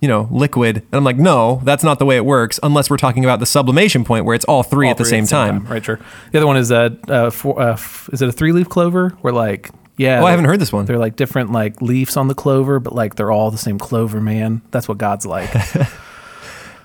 you 0.00 0.08
know 0.08 0.28
liquid. 0.30 0.76
And 0.78 0.94
I'm 0.94 1.04
like, 1.04 1.18
no, 1.18 1.60
that's 1.64 1.84
not 1.84 1.98
the 2.00 2.04
way 2.04 2.16
it 2.16 2.24
works. 2.24 2.58
Unless 2.62 2.90
we're 2.90 2.96
talking 2.96 3.24
about 3.24 3.38
the 3.38 3.46
sublimation 3.46 4.04
point 4.04 4.24
where 4.24 4.34
it's 4.34 4.44
all 4.46 4.62
three 4.64 4.86
all 4.86 4.90
at 4.92 4.96
the 4.96 5.04
three 5.04 5.10
same 5.10 5.26
time. 5.26 5.66
Right, 5.66 5.84
sure. 5.84 6.00
The 6.32 6.38
other 6.38 6.46
one 6.46 6.56
is 6.56 6.70
a, 6.70 6.96
uh, 7.08 7.30
four, 7.30 7.60
uh, 7.60 7.72
f- 7.72 8.08
is 8.12 8.22
it 8.22 8.28
a 8.28 8.32
three 8.32 8.52
leaf 8.52 8.68
clover 8.68 9.10
where 9.20 9.32
like 9.32 9.70
Yeah. 9.98 10.22
Oh, 10.22 10.26
I 10.26 10.30
haven't 10.30 10.46
heard 10.46 10.60
this 10.60 10.72
one. 10.72 10.86
They're 10.86 10.96
like 10.98 11.16
different 11.16 11.52
like 11.52 11.82
leaves 11.82 12.16
on 12.16 12.28
the 12.28 12.34
clover, 12.34 12.78
but 12.80 12.94
like 12.94 13.16
they're 13.16 13.30
all 13.32 13.50
the 13.50 13.58
same 13.58 13.78
clover, 13.78 14.20
man. 14.20 14.62
That's 14.70 14.88
what 14.88 14.96
God's 14.98 15.26
like. 15.26 15.50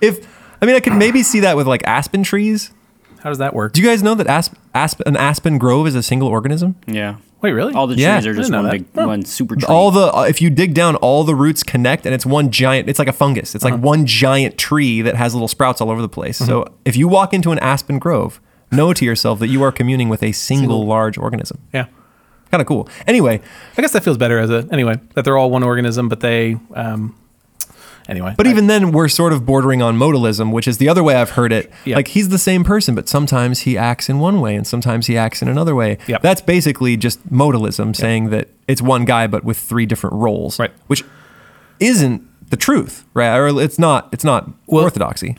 If 0.00 0.26
I 0.60 0.66
mean, 0.66 0.76
I 0.76 0.80
could 0.80 0.94
maybe 0.94 1.22
see 1.22 1.40
that 1.40 1.56
with 1.56 1.66
like 1.66 1.82
aspen 1.86 2.22
trees. 2.22 2.72
How 3.20 3.30
does 3.30 3.38
that 3.38 3.54
work? 3.54 3.72
Do 3.72 3.80
you 3.80 3.88
guys 3.88 4.02
know 4.02 4.14
that 4.14 4.26
asp, 4.26 4.52
asp, 4.74 5.00
an 5.06 5.16
aspen 5.16 5.56
grove 5.56 5.86
is 5.86 5.94
a 5.94 6.02
single 6.02 6.28
organism? 6.28 6.76
Yeah. 6.86 7.16
Wait, 7.40 7.52
really? 7.52 7.72
All 7.74 7.86
the 7.86 7.94
Yeah. 7.96 8.16
trees 8.20 8.26
are 8.26 8.30
I 8.30 8.34
just 8.34 8.50
didn't 8.50 8.52
know 8.52 8.68
one 8.68 8.78
that. 8.78 8.92
big, 8.92 9.02
Oh. 9.02 9.06
one 9.06 9.24
super 9.24 9.56
tree. 9.56 9.66
All 9.66 9.90
the 9.90 10.14
uh, 10.14 10.22
if 10.22 10.42
you 10.42 10.50
dig 10.50 10.74
down, 10.74 10.96
all 10.96 11.24
the 11.24 11.34
roots 11.34 11.62
connect, 11.62 12.04
and 12.06 12.14
it's 12.14 12.26
one 12.26 12.50
giant. 12.50 12.88
It's 12.88 12.98
like 12.98 13.08
a 13.08 13.12
fungus. 13.12 13.54
It's 13.54 13.64
like 13.64 13.78
one 13.80 14.04
giant 14.06 14.58
tree 14.58 15.00
that 15.02 15.14
has 15.14 15.34
little 15.34 15.48
sprouts 15.48 15.80
all 15.80 15.90
over 15.90 16.02
the 16.02 16.08
place. 16.08 16.36
So 16.38 16.66
if 16.84 16.96
you 16.96 17.08
walk 17.08 17.32
into 17.32 17.50
an 17.50 17.58
aspen 17.60 17.98
grove, 17.98 18.40
know 18.70 18.92
to 18.92 19.04
yourself 19.04 19.38
that 19.38 19.48
you 19.48 19.62
are 19.62 19.72
communing 19.72 20.08
with 20.10 20.22
a 20.22 20.32
single 20.32 20.86
large 20.86 21.16
organism. 21.16 21.58
yeah. 21.72 21.86
Kind 22.54 22.60
of 22.60 22.68
cool. 22.68 22.88
Anyway, 23.08 23.40
I 23.76 23.80
guess 23.82 23.90
that 23.94 24.04
feels 24.04 24.16
better 24.16 24.38
as 24.38 24.48
a 24.48 24.68
anyway 24.70 24.94
that 25.14 25.24
they're 25.24 25.36
all 25.36 25.50
one 25.50 25.64
organism, 25.64 26.08
but 26.08 26.20
they 26.20 26.56
um 26.74 27.16
anyway. 28.08 28.32
But 28.36 28.46
I- 28.46 28.50
even 28.50 28.68
then, 28.68 28.92
we're 28.92 29.08
sort 29.08 29.32
of 29.32 29.44
bordering 29.44 29.82
on 29.82 29.98
modalism, 29.98 30.52
which 30.52 30.68
is 30.68 30.78
the 30.78 30.88
other 30.88 31.02
way 31.02 31.16
I've 31.16 31.30
heard 31.30 31.52
it. 31.52 31.72
Like 31.84 32.06
he's 32.08 32.28
the 32.28 32.38
same 32.38 32.62
person, 32.62 32.94
but 32.94 33.08
sometimes 33.08 33.60
he 33.60 33.76
acts 33.76 34.08
in 34.08 34.20
one 34.20 34.40
way 34.40 34.54
and 34.54 34.64
sometimes 34.64 35.08
he 35.08 35.16
acts 35.18 35.42
in 35.42 35.48
another 35.48 35.74
way. 35.74 35.98
Yep. 36.06 36.22
That's 36.22 36.40
basically 36.42 36.96
just 36.96 37.18
modalism, 37.28 37.96
saying 37.96 38.30
that 38.30 38.50
it's 38.68 38.80
one 38.80 39.04
guy 39.04 39.26
but 39.26 39.42
with 39.42 39.58
three 39.58 39.84
different 39.86 40.14
roles, 40.14 40.60
Right. 40.60 40.70
Which 40.86 41.02
isn't 41.80 42.22
the 42.50 42.56
truth, 42.56 43.04
right? 43.14 43.34
Or 43.36 43.48
it's 43.60 43.80
not. 43.80 44.10
It's 44.12 44.22
not 44.24 44.48
Well- 44.68 44.84
orthodoxy. 44.84 45.36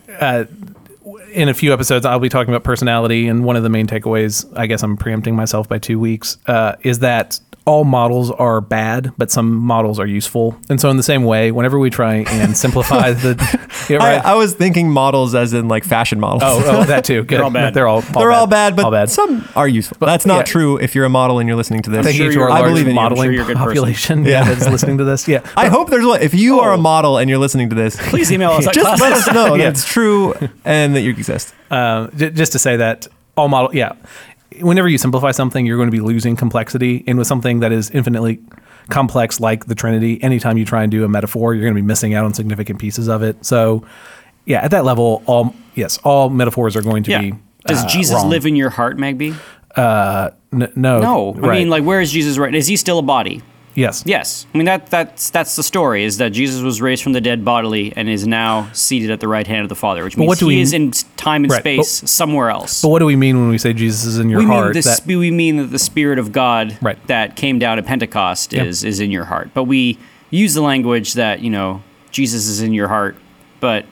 In 1.32 1.50
a 1.50 1.54
few 1.54 1.74
episodes, 1.74 2.06
I'll 2.06 2.20
be 2.20 2.30
talking 2.30 2.54
about 2.54 2.64
personality, 2.64 3.28
and 3.28 3.44
one 3.44 3.56
of 3.56 3.64
the 3.64 3.70
main 3.70 3.88
takeaways, 3.88 4.46
I 4.58 4.68
guess 4.68 4.84
I'm 4.84 4.98
preempting 4.98 5.36
myself 5.36 5.68
by 5.70 5.80
two 5.80 6.00
weeks, 6.00 6.38
uh, 6.48 6.76
is 6.84 7.00
that 7.00 7.40
all 7.68 7.84
models 7.84 8.30
are 8.30 8.62
bad, 8.62 9.12
but 9.18 9.32
some 9.32 9.56
models 9.56 10.00
are 10.00 10.06
useful. 10.06 10.56
And 10.70 10.80
so, 10.80 10.92
in 10.92 10.98
the 10.98 11.04
same 11.04 11.24
way, 11.24 11.52
whenever 11.52 11.80
we 11.80 11.90
try 11.90 12.18
and 12.18 12.56
simplify 12.56 13.14
the, 13.14 13.36
yeah, 13.90 13.98
right? 13.98 14.24
I, 14.24 14.34
I 14.34 14.36
was 14.36 14.54
thinking 14.54 14.92
models 14.92 15.34
as 15.34 15.52
in 15.52 15.68
like 15.68 15.84
fashion 15.84 16.20
models. 16.20 16.44
oh, 16.46 16.62
oh, 16.64 16.84
that 16.84 17.04
too. 17.06 17.24
Good. 17.24 17.38
They're 17.40 17.44
all 17.44 17.50
bad. 17.50 17.74
They're 17.74 17.88
all, 17.88 18.02
They're 18.02 18.32
all 18.32 18.46
bad, 18.46 18.76
but 18.76 18.86
all 18.86 18.92
bad. 18.92 19.10
some 19.10 19.48
are 19.56 19.68
useful. 19.68 19.98
That's 20.06 20.28
not 20.28 20.38
yeah. 20.38 20.44
true 20.44 20.78
if 20.78 20.94
you're 20.94 21.06
a 21.06 21.10
model 21.10 21.40
and 21.40 21.48
you're 21.50 21.58
listening 21.58 21.82
to 21.84 21.90
this. 21.90 22.06
Thank 22.06 22.18
sure 22.18 22.28
you 22.28 22.34
to 22.34 22.42
our 22.42 22.50
I 22.52 22.60
large 22.60 22.70
believe 22.70 22.88
in 22.88 22.94
you. 22.94 23.00
I'm 23.02 23.08
sure 23.08 23.10
modeling 23.18 23.34
you're 23.34 23.44
a 23.44 23.48
good 23.48 23.58
person. 23.58 23.68
population 23.68 24.26
Yeah. 24.26 24.32
yeah. 24.48 24.54
that's 24.54 24.70
listening 24.70 25.00
to 25.00 25.04
this. 25.04 25.28
Yeah. 25.28 25.42
I 25.58 25.68
hope 25.70 25.90
there's 25.90 26.06
one. 26.06 26.22
If 26.22 26.36
you 26.36 26.60
are 26.60 26.72
a 26.74 26.78
Oh. 26.78 26.82
model 26.82 27.18
and 27.18 27.28
you're 27.32 27.40
listening 27.40 27.70
to 27.70 27.76
this, 27.76 27.96
Please 28.10 28.32
email 28.32 28.52
us. 28.52 28.68
just 28.68 29.02
let 29.02 29.12
us 29.12 29.34
know 29.34 29.56
Yeah. 29.56 29.64
that 29.64 29.70
it's 29.74 29.86
true 29.86 30.36
and 30.64 30.96
that 30.96 31.02
you 31.06 31.12
exist. 31.12 31.54
Uh, 31.72 32.08
j- 32.16 32.32
just 32.32 32.52
to 32.52 32.60
say 32.60 32.76
that 32.78 33.08
all 33.38 33.48
model, 33.48 33.74
yeah. 33.74 33.94
Whenever 34.62 34.88
you 34.88 34.98
simplify 34.98 35.32
something, 35.32 35.66
you're 35.66 35.78
going 35.78 35.88
to 35.90 35.92
be 35.92 36.00
losing 36.00 36.36
complexity, 36.36 37.04
and 37.08 37.18
with 37.18 37.28
something 37.28 37.60
that 37.60 37.72
is 37.72 37.90
infinitely 37.92 38.40
complex, 38.90 39.40
like 39.40 39.66
the 39.66 39.76
Trinity, 39.76 40.22
anytime 40.24 40.58
you 40.58 40.64
try 40.66 40.84
and 40.84 40.92
do 40.92 41.04
a 41.04 41.08
metaphor, 41.10 41.54
you're 41.54 41.64
going 41.64 41.74
to 41.76 41.82
be 41.82 41.86
missing 41.86 42.14
out 42.14 42.24
on 42.24 42.34
significant 42.34 42.80
pieces 42.80 43.08
of 43.10 43.22
it. 43.24 43.44
So, 43.46 43.86
yeah, 44.46 44.62
at 44.64 44.72
that 44.72 44.86
level, 44.86 45.24
all 45.26 45.54
yes, 45.74 45.98
all 46.04 46.30
metaphors 46.30 46.76
are 46.76 46.82
going 46.82 47.04
to 47.04 47.12
Yeah. 47.12 47.22
be. 47.22 47.34
Does 47.66 47.84
uh, 47.84 47.88
Jesus 47.88 48.16
wrong. 48.16 48.30
live 48.30 48.46
in 48.46 48.56
your 48.56 48.70
heart, 48.70 48.96
Magby? 48.98 49.36
N- 50.54 50.72
no, 50.76 51.00
No. 51.02 51.34
I 51.34 51.38
right. 51.40 51.60
mean, 51.60 51.70
like, 51.70 51.84
where 51.84 52.00
is 52.00 52.12
Jesus 52.12 52.38
right? 52.38 52.54
Is 52.56 52.68
he 52.68 52.78
still 52.78 53.00
a 53.00 53.04
body? 53.04 53.42
Yes, 53.76 54.04
Yes. 54.06 54.48
I 54.54 54.58
mean, 54.58 54.66
that 54.66 54.88
that's 54.90 55.30
that's 55.30 55.56
the 55.56 55.64
story. 55.64 56.04
Is 56.04 56.18
that 56.18 56.30
Jesus 56.32 56.62
was 56.62 56.82
raised 56.82 57.04
from 57.04 57.14
the 57.14 57.22
dead 57.22 57.46
bodily 57.46 57.94
and 57.96 58.10
is 58.10 58.26
now 58.26 58.70
seated 58.74 59.12
at 59.12 59.20
the 59.20 59.28
right 59.28 59.46
hand 59.46 59.62
of 59.64 59.70
the 59.70 59.76
Father, 59.76 60.04
which 60.04 60.18
means 60.18 60.28
what 60.28 60.40
do 60.40 60.48
he 60.50 60.56
we- 60.58 60.62
is 60.62 60.74
in 60.74 60.92
time 61.18 61.44
and 61.44 61.52
Right, 61.52 61.60
space 61.62 62.10
somewhere 62.10 62.50
else. 62.50 62.82
But 62.82 62.88
what 62.90 63.00
do 63.00 63.06
we 63.06 63.16
mean 63.16 63.40
when 63.40 63.50
we 63.50 63.58
say 63.58 63.74
Jesus 63.74 64.06
is 64.06 64.18
in 64.20 64.30
your 64.30 64.40
we 64.40 64.46
mean 64.46 64.54
heart? 64.54 64.74
the 64.74 64.82
That- 64.82 65.06
we 65.06 65.30
mean 65.32 65.58
that 65.58 65.72
the 65.72 65.80
Spirit 65.80 66.18
of 66.20 66.32
God 66.32 66.78
Right. 66.82 66.98
that 67.08 67.36
came 67.36 67.60
down 67.60 67.78
at 67.78 67.86
Pentecost 67.86 68.54
Yep. 68.54 68.66
is 68.66 68.84
is 68.84 69.00
in 69.00 69.12
your 69.12 69.26
heart. 69.26 69.52
But 69.54 69.66
we 69.66 69.98
use 70.32 70.54
the 70.54 70.62
language 70.62 71.14
that 71.14 71.42
you 71.42 71.50
know 71.50 71.82
Jesus 72.12 72.48
is 72.48 72.62
in 72.62 72.74
your 72.74 72.88
heart, 72.88 73.16
but 73.60 73.86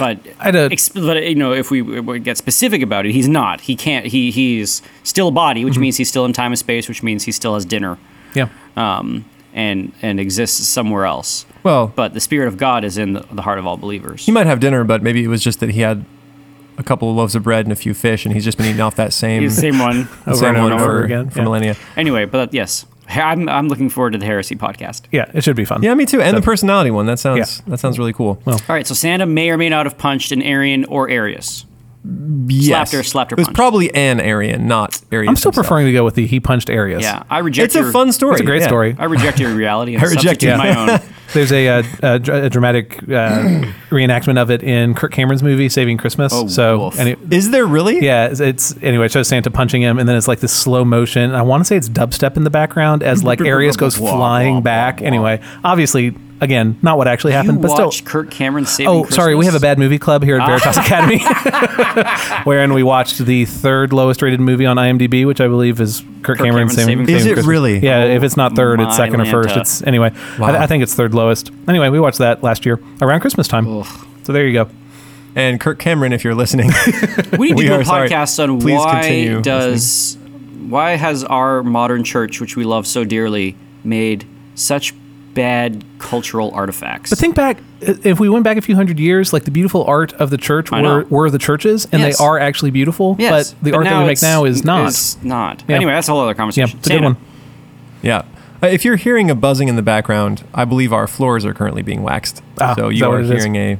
but 0.00 0.18
a- 0.40 0.50
exp- 0.68 0.94
but 1.06 1.22
you 1.28 1.36
know 1.36 1.52
if 1.52 1.70
we, 1.70 1.80
we 1.80 2.18
get 2.18 2.36
specific 2.36 2.82
about 2.82 3.06
it, 3.06 3.12
he's 3.12 3.28
not. 3.28 3.60
He 3.62 3.76
can't. 3.76 4.06
He 4.06 4.30
he's 4.32 4.82
still 5.04 5.28
a 5.28 5.30
body, 5.30 5.60
Mm-hmm. 5.60 5.68
which 5.68 5.78
means 5.78 5.96
he's 5.96 6.08
still 6.08 6.24
in 6.24 6.32
time 6.32 6.50
and 6.52 6.58
space, 6.58 6.88
which 6.88 7.02
means 7.04 7.22
he 7.24 7.32
still 7.32 7.54
has 7.54 7.64
dinner, 7.64 7.96
yeah, 8.36 8.48
um, 8.76 9.24
and 9.54 9.92
and 10.02 10.20
exists 10.20 10.66
somewhere 10.68 11.04
else. 11.06 11.46
Well, 11.62 11.88
But 11.96 12.14
the 12.14 12.20
Spirit 12.20 12.46
of 12.48 12.56
God 12.58 12.84
is 12.84 12.96
in 12.96 13.14
the, 13.14 13.24
the 13.32 13.42
heart 13.42 13.58
of 13.58 13.66
all 13.66 13.76
believers. 13.76 14.24
he 14.24 14.30
might 14.30 14.46
have 14.46 14.60
dinner, 14.60 14.84
but 14.84 15.02
maybe 15.02 15.24
it 15.24 15.28
was 15.28 15.42
just 15.42 15.58
that 15.60 15.70
he 15.70 15.80
had 15.80 16.04
a 16.78 16.82
couple 16.84 17.10
of 17.10 17.16
loaves 17.16 17.34
of 17.34 17.42
bread 17.42 17.66
and 17.66 17.72
a 17.72 17.76
few 17.76 17.92
fish, 17.94 18.24
and 18.24 18.32
he's 18.34 18.44
just 18.44 18.56
been 18.58 18.66
eating 18.66 18.80
off 18.80 18.94
that 18.96 19.12
same, 19.12 19.42
the 19.44 19.50
same 19.66 19.78
one. 19.78 20.08
the 20.24 20.30
Over 20.30 20.36
same 20.36 20.54
and 20.54 20.62
one 20.62 20.72
over 20.72 20.84
for, 20.84 21.04
again, 21.04 21.30
for 21.30 21.38
yeah. 21.38 21.44
millennia. 21.44 21.76
Anyway, 21.96 22.24
but 22.24 22.54
yes, 22.54 22.86
I'm 23.08 23.48
I'm 23.48 23.68
looking 23.68 23.88
forward 23.88 24.12
to 24.12 24.18
the 24.18 24.26
heresy 24.26 24.54
podcast. 24.56 25.02
yeah. 25.12 25.30
It 25.34 25.42
should 25.44 25.56
be 25.56 25.64
fun. 25.64 25.82
Yeah, 25.82 25.94
me 25.94 26.06
too. 26.06 26.20
And 26.20 26.30
So- 26.34 26.40
the 26.40 26.44
personality 26.44 26.90
one. 26.90 27.06
That 27.06 27.18
sounds 27.18 27.38
Yeah. 27.66 27.70
that 27.72 27.78
sounds 27.78 27.98
really 27.98 28.12
cool. 28.12 28.40
Well, 28.44 28.56
All 28.68 28.74
right, 28.74 28.86
so 28.86 28.94
Santa 28.94 29.26
may 29.26 29.50
or 29.50 29.56
may 29.58 29.68
not 29.68 29.86
have 29.86 29.96
punched 29.98 30.32
an 30.32 30.42
Arian 30.42 30.84
or 30.86 31.08
Arius. 31.10 31.65
Yes. 32.48 32.66
slapped 32.68 32.92
her- 32.92 33.02
slapped 33.02 33.30
her 33.30 33.34
It 33.36 33.38
was 33.38 33.46
punch. 33.48 33.56
probably 33.56 33.94
an 33.94 34.20
Arian, 34.20 34.66
not 34.66 35.00
Arius. 35.12 35.28
I'm 35.28 35.36
still 35.36 35.50
himself. 35.50 35.66
preferring 35.66 35.86
to 35.86 35.92
go 35.92 36.04
with 36.04 36.14
the 36.14 36.26
he 36.26 36.40
punched 36.40 36.70
Arius. 36.70 37.02
Yeah, 37.02 37.22
I 37.30 37.38
reject. 37.40 37.74
It's 37.74 37.76
a 37.76 37.90
fun 37.92 38.12
story. 38.12 38.32
It's 38.32 38.40
a 38.42 38.44
great 38.44 38.60
yeah. 38.62 38.68
story. 38.68 38.96
I 38.98 39.04
reject 39.04 39.40
your 39.40 39.54
reality 39.54 39.94
and 39.96 40.02
I 40.02 40.06
reject 40.06 40.42
substitute 40.42 40.54
it. 40.54 40.56
my 40.58 40.92
own. 40.94 41.00
There's 41.34 41.50
a, 41.50 41.66
uh, 41.68 41.82
a, 42.04 42.18
dr- 42.20 42.44
a 42.44 42.48
dramatic 42.50 43.02
uh, 43.02 43.02
reenactment 43.90 44.38
of 44.40 44.48
it 44.50 44.62
in 44.62 44.94
Kirk 44.94 45.10
Cameron's 45.12 45.42
movie 45.42 45.68
Saving 45.68 45.98
Christmas. 45.98 46.32
Oh, 46.32 46.46
so, 46.46 46.84
woof. 46.84 46.98
any, 47.00 47.16
Is 47.32 47.50
there 47.50 47.66
really? 47.66 48.00
yeah, 48.00 48.26
it's, 48.28 48.38
it's 48.38 48.76
anyway. 48.80 49.06
It 49.06 49.12
shows 49.12 49.26
Santa 49.26 49.50
punching 49.50 49.82
him, 49.82 49.98
and 49.98 50.08
then 50.08 50.16
it's 50.16 50.28
like 50.28 50.38
this 50.38 50.52
slow 50.52 50.84
motion. 50.84 51.32
I 51.34 51.42
want 51.42 51.62
to 51.62 51.64
say 51.64 51.76
it's 51.76 51.88
dubstep 51.88 52.36
in 52.36 52.44
the 52.44 52.50
background 52.50 53.02
as 53.02 53.24
like 53.24 53.40
Arius 53.40 53.76
goes 53.76 53.96
flying 53.96 54.62
back. 54.62 55.00
wah, 55.00 55.02
wah. 55.02 55.06
Anyway, 55.08 55.40
obviously, 55.64 56.16
again, 56.40 56.78
not 56.82 56.98
what 56.98 57.08
actually 57.08 57.32
You 57.32 57.38
happened, 57.38 57.62
but 57.62 57.70
still. 57.70 57.86
watch 57.86 58.04
Kirk 58.04 58.30
Cameron 58.30 58.66
saving. 58.66 58.88
Oh, 58.88 59.04
sorry. 59.06 59.34
We 59.34 59.46
have 59.46 59.54
a 59.54 59.60
bad 59.60 59.78
movie 59.78 59.98
club 59.98 60.22
here 60.22 60.36
at 60.36 60.42
ah. 60.42 60.46
Veritas 60.46 60.76
Academy, 60.76 61.18
wherein 62.44 62.72
we 62.74 62.82
watched 62.82 63.18
the 63.18 63.44
third 63.44 63.92
lowest 63.92 64.22
rated 64.22 64.40
movie 64.40 64.66
on 64.66 64.76
IMDb, 64.76 65.26
which 65.26 65.40
I 65.40 65.48
believe 65.48 65.80
is 65.80 66.02
Kirk, 66.22 66.38
Cameron 66.38 66.68
Cameron 66.68 66.68
Saving 66.70 67.06
saving. 67.06 67.14
Is 67.14 67.22
Saving 67.22 67.32
it 67.32 67.34
Christmas. 67.34 67.46
really? 67.46 67.78
Yeah. 67.78 68.04
if 68.04 68.22
it's 68.22 68.36
not 68.36 68.54
third, 68.56 68.80
it's 68.80 68.88
my 68.88 68.96
second 68.96 69.20
or 69.20 69.26
first. 69.26 69.56
It's 69.56 69.82
anyway. 69.82 70.12
Wow. 70.38 70.48
I, 70.48 70.64
I 70.64 70.66
think 70.66 70.82
it's 70.82 70.94
third 70.94 71.14
lowest. 71.14 71.50
Anyway, 71.68 71.88
we 71.88 72.00
watched 72.00 72.18
that 72.18 72.42
last 72.42 72.66
year 72.66 72.80
around 73.00 73.20
Christmas 73.20 73.48
time. 73.48 73.84
So 74.24 74.32
there 74.32 74.46
you 74.46 74.52
go. 74.52 74.68
And 75.34 75.60
Kirk 75.60 75.78
Cameron, 75.78 76.14
if 76.14 76.24
you're 76.24 76.34
listening, 76.34 76.70
We 77.38 77.50
need 77.52 77.58
to 77.58 77.66
do 77.66 77.74
a 77.74 77.78
are 77.80 77.84
sorry. 77.84 78.08
podcast 78.08 78.42
on 78.42 78.58
Please 78.58 78.78
why 78.78 79.02
continue 79.02 79.42
does 79.42 80.16
why 80.68 80.92
has 80.96 81.22
our 81.24 81.62
modern 81.62 82.02
church, 82.04 82.40
which 82.40 82.56
we 82.56 82.64
love 82.64 82.86
so 82.86 83.04
dearly, 83.04 83.54
made 83.84 84.26
such 84.54 84.94
bad 85.36 85.84
cultural 86.00 86.50
artifacts? 86.52 87.10
But 87.10 87.18
think 87.20 87.36
back, 87.36 87.58
if 87.80 88.18
we 88.18 88.28
went 88.28 88.42
back 88.42 88.56
a 88.56 88.60
few 88.60 88.74
hundred 88.74 88.98
years, 88.98 89.32
like 89.32 89.44
the 89.44 89.52
beautiful 89.52 89.84
art 89.84 90.12
of 90.14 90.30
the 90.30 90.36
church 90.38 90.72
I 90.72 90.82
were, 90.82 91.02
know. 91.02 91.06
were 91.08 91.30
the 91.30 91.38
churches, 91.38 91.86
and 91.92 92.02
Yes. 92.02 92.18
they 92.18 92.24
are 92.24 92.38
actually 92.40 92.72
beautiful. 92.72 93.14
yes, 93.20 93.52
but 93.52 93.62
the 93.70 93.76
art 93.76 93.84
that 93.84 93.98
we 94.00 94.04
make 94.06 94.12
it's- 94.18 94.22
now 94.22 94.44
is 94.44 94.64
not. 94.64 94.88
Is 94.88 95.16
not. 95.22 95.62
Yeah. 95.68 95.76
Anyway, 95.76 95.92
that's 95.92 96.08
a 96.08 96.12
whole 96.12 96.22
other 96.22 96.30
yeah, 96.30 96.34
conversation. 96.34 96.78
it's 96.78 96.86
a 96.88 96.90
good 96.90 96.96
Santa. 96.96 97.06
one. 97.10 97.16
yeah. 98.02 98.22
Uh, 98.62 98.66
If 98.68 98.84
you're 98.84 98.96
hearing 98.96 99.30
a 99.30 99.34
buzzing 99.34 99.68
in 99.68 99.76
the 99.76 99.82
background, 99.82 100.42
I 100.54 100.64
believe 100.64 100.92
our 100.92 101.06
floors 101.06 101.44
are 101.44 101.52
currently 101.54 101.82
being 101.82 102.02
waxed. 102.02 102.42
Ah, 102.60 102.74
so 102.74 102.88
is 102.88 102.94
you 102.94 103.00
that 103.04 103.06
are 103.06 103.10
what 103.10 103.20
it 103.20 103.30
is? 103.30 103.44
hearing 103.44 103.56
a 103.56 103.78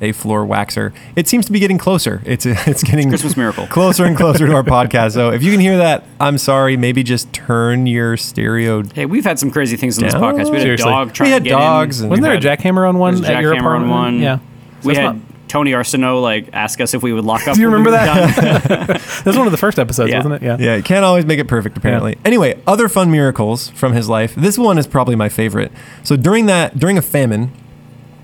a 0.00 0.12
floor 0.12 0.46
waxer. 0.46 0.92
It 1.16 1.28
seems 1.28 1.46
to 1.46 1.52
be 1.52 1.58
getting 1.58 1.78
closer. 1.78 2.22
It's 2.24 2.46
it's 2.46 2.82
getting 2.82 3.08
Christmas 3.08 3.36
miracle. 3.36 3.66
closer 3.70 4.04
and 4.04 4.16
closer 4.16 4.46
to 4.46 4.54
our 4.54 4.62
podcast. 4.76 5.12
So 5.12 5.30
if 5.30 5.42
you 5.42 5.50
can 5.50 5.60
hear 5.60 5.76
that, 5.78 6.04
I'm 6.18 6.38
sorry. 6.38 6.76
Maybe 6.76 7.02
just 7.02 7.32
turn 7.32 7.86
your 7.86 8.16
stereo. 8.16 8.82
Hey, 8.94 9.06
we've 9.06 9.24
had 9.24 9.38
some 9.38 9.50
crazy 9.50 9.76
things 9.76 9.98
on 9.98 10.04
this 10.04 10.14
Down? 10.14 10.22
podcast. 10.22 10.50
We 10.50 10.58
had 10.58 10.62
Seriously. 10.62 10.90
a 10.90 10.94
dog 10.94 11.12
trying 11.12 11.28
We 11.28 11.32
had 11.32 11.44
to 11.44 11.48
get 11.50 11.56
dogs 11.56 12.00
in. 12.00 12.04
and- 12.04 12.10
Wasn't 12.10 12.22
there 12.24 12.34
a 12.34 12.56
jackhammer 12.56 12.88
on 12.88 12.98
one 12.98 13.14
There's 13.16 13.28
a 13.28 13.34
at 13.34 13.42
your 13.42 13.54
jackhammer 13.54 13.58
on 13.76 13.84
apartment? 13.84 13.90
one. 13.92 14.18
Yeah. 14.20 14.38
We 14.84 14.94
had 14.94 15.02
not- 15.04 15.16
Tony 15.48 15.72
Arsenault 15.72 16.22
like 16.22 16.48
ask 16.52 16.80
us 16.80 16.94
if 16.94 17.02
we 17.02 17.12
would 17.12 17.24
lock 17.24 17.48
up. 17.48 17.56
Do 17.56 17.60
you 17.60 17.68
when 17.70 17.82
we 17.82 17.90
remember 17.90 18.36
that? 18.36 18.36
done. 18.68 18.86
That 18.88 19.26
was 19.26 19.36
one 19.36 19.48
of 19.48 19.50
the 19.50 19.58
first 19.58 19.80
episodes, 19.80 20.10
Yeah. 20.12 20.18
wasn't 20.18 20.34
it? 20.36 20.42
Yeah. 20.42 20.56
Yeah, 20.60 20.76
you 20.76 20.82
can't 20.84 21.04
always 21.04 21.26
make 21.26 21.40
it 21.40 21.48
perfect, 21.48 21.76
apparently. 21.76 22.16
Anyway, 22.24 22.62
other 22.68 22.88
fun 22.88 23.10
miracles 23.10 23.68
from 23.70 23.92
his 23.92 24.08
life. 24.08 24.32
This 24.36 24.56
one 24.56 24.78
is 24.78 24.86
probably 24.86 25.16
my 25.16 25.28
favorite. 25.28 25.72
So 26.04 26.14
during 26.16 26.46
that, 26.46 26.78
during 26.78 26.96
a 26.96 27.02
famine 27.02 27.50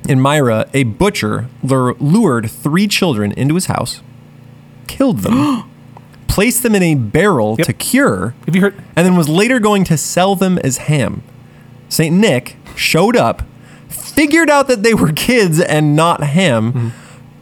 in 0.09 0.21
Myra, 0.21 0.69
a 0.73 0.85
butcher 0.85 1.49
lured 1.63 2.51
three 2.51 2.87
children 2.89 3.33
into 3.33 3.55
his 3.55 3.67
house, 3.67 4.01
killed 4.87 5.19
them, 5.21 5.65
placed 6.29 6.63
them 6.63 6.75
in 6.75 6.83
a 6.83 6.95
barrel 6.95 7.57
Yep. 7.59 7.67
to 7.67 7.73
cure, 7.73 8.35
Have 8.47 8.55
you 8.55 8.61
heard? 8.63 8.75
and 8.95 9.07
then 9.07 9.17
was 9.17 9.29
later 9.29 9.59
going 9.61 9.85
to 9.85 9.97
sell 9.97 10.35
them 10.37 10.59
as 10.59 10.79
ham. 10.79 11.23
Saint 11.89 12.15
Nick 12.17 12.57
showed 12.75 13.17
up, 13.17 13.43
figured 13.89 14.51
out 14.51 14.69
that 14.69 14.83
they 14.83 14.95
were 14.95 15.13
kids 15.13 15.61
and 15.61 15.95
not 15.97 16.23
ham, 16.23 16.73
Mm-hmm. 16.73 16.89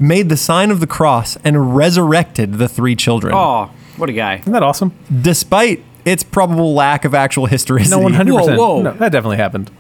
made 0.07 0.29
the 0.29 0.37
sign 0.37 0.71
of 0.71 0.81
the 0.81 0.87
cross, 0.87 1.37
and 1.45 1.75
resurrected 1.77 2.55
the 2.55 2.69
three 2.69 2.95
children 2.97 3.35
Oh, 3.35 3.71
what 3.97 4.09
a 4.09 4.13
guy! 4.13 4.37
Isn't 4.37 4.53
that 4.53 4.63
awesome? 4.63 4.93
despite 5.23 5.83
its 6.05 6.23
probable 6.23 6.75
lack 6.75 7.05
of 7.07 7.15
actual 7.15 7.47
historicity. 7.47 7.91
No, 7.97 8.03
one 8.03 8.13
hundred 8.13 8.35
percent. 8.37 8.59
Whoa, 8.59 8.75
whoa. 8.77 8.83
No, 8.83 8.93
that 8.93 9.11
definitely 9.13 9.39
happened. 9.39 9.71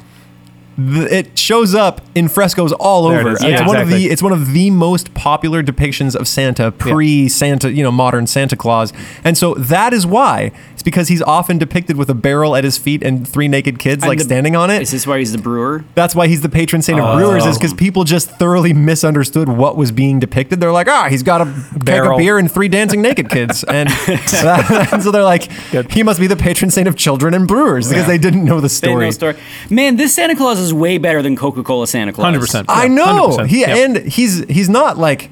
Th- 0.77 1.11
it 1.11 1.39
shows 1.39 1.75
up 1.75 2.01
in 2.15 2.29
frescoes 2.29 2.73
all 2.73 3.09
There 3.09 3.19
it 3.19 3.21
over. 3.23 3.33
is. 3.33 3.43
It's 3.43 3.45
Yeah, 3.45 3.67
one 3.67 3.77
of 3.77 3.83
exactly. 3.83 4.07
the 4.09 4.13
it's 4.13 4.23
one 4.23 4.33
of 4.33 4.53
the 4.53 4.71
most 4.71 5.15
popular 5.15 5.63
depictions 5.63 6.15
of 6.15 6.27
Santa 6.29 6.71
pre 6.73 7.29
Santa, 7.29 7.71
you 7.73 7.83
know, 7.83 7.93
modern 7.93 8.27
Santa 8.27 8.57
Claus. 8.57 8.93
And 9.25 9.37
so 9.39 9.55
that 9.55 9.93
is 9.93 10.07
why 10.07 10.53
because 10.85 11.09
he's 11.09 11.23
often 11.23 11.59
depicted 11.59 11.97
with 11.97 12.09
a 12.11 12.15
barrel 12.15 12.55
at 12.55 12.63
his 12.63 12.79
feet 12.79 13.03
and 13.03 13.27
three 13.27 13.49
naked 13.49 13.79
kids 13.79 14.03
And 14.05 14.09
like 14.09 14.19
the- 14.19 14.25
standing 14.25 14.55
on 14.55 14.71
it. 14.71 14.83
Is 14.83 14.91
this 14.91 15.07
why 15.07 15.19
he's 15.19 15.33
the 15.33 15.39
brewer? 15.39 15.85
That's 15.95 16.15
why 16.15 16.29
he's 16.29 16.43
the 16.43 16.49
patron 16.49 16.83
saint 16.83 17.01
of 17.01 17.17
brewers, 17.19 17.45
is 17.47 17.57
because 17.59 17.75
people 17.75 18.05
just 18.05 18.31
thoroughly 18.31 18.73
misunderstood 18.73 19.49
what 19.49 19.77
was 19.77 19.91
being 19.93 20.21
depicted. 20.21 20.61
They're 20.61 20.73
like, 20.73 20.89
ah, 20.89 21.09
he's 21.09 21.23
got 21.23 21.41
a 21.41 21.47
keg 21.85 22.05
of 22.05 22.17
beer 22.19 22.39
and 22.39 22.51
three 22.51 22.69
dancing 22.69 23.03
naked 23.03 23.31
kids, 23.31 23.65
and, 23.69 23.89
and 23.89 24.21
so 25.03 25.11
they're 25.11 25.23
like, 25.25 25.51
Good. 25.73 25.91
he 25.93 26.03
must 26.03 26.21
be 26.21 26.27
the 26.27 26.37
patron 26.37 26.71
saint 26.71 26.87
of 26.87 26.97
children 26.97 27.35
and 27.35 27.49
brewers 27.49 27.89
because 27.89 28.07
they 28.07 28.19
didn't 28.19 28.45
know 28.45 28.61
the 28.61 28.69
They 28.69 28.89
know 28.89 28.95
story. 28.95 29.07
the 29.07 29.13
story. 29.13 29.37
Man, 29.71 29.97
this 29.97 30.15
Santa 30.15 30.37
Claus 30.37 30.59
is 30.59 30.73
way 30.75 30.99
better 30.99 31.23
than 31.23 31.37
Coca 31.37 31.63
Cola 31.63 31.87
Santa 31.87 32.13
Claus. 32.13 32.25
Hundred 32.25 32.41
percent. 32.41 32.67
I 32.69 32.89
know 32.89 33.31
100%. 33.39 33.47
he 33.47 33.61
Yeah. 33.63 33.77
and 33.77 33.97
he's 33.97 34.45
he's 34.49 34.69
not 34.69 34.99
like 34.99 35.31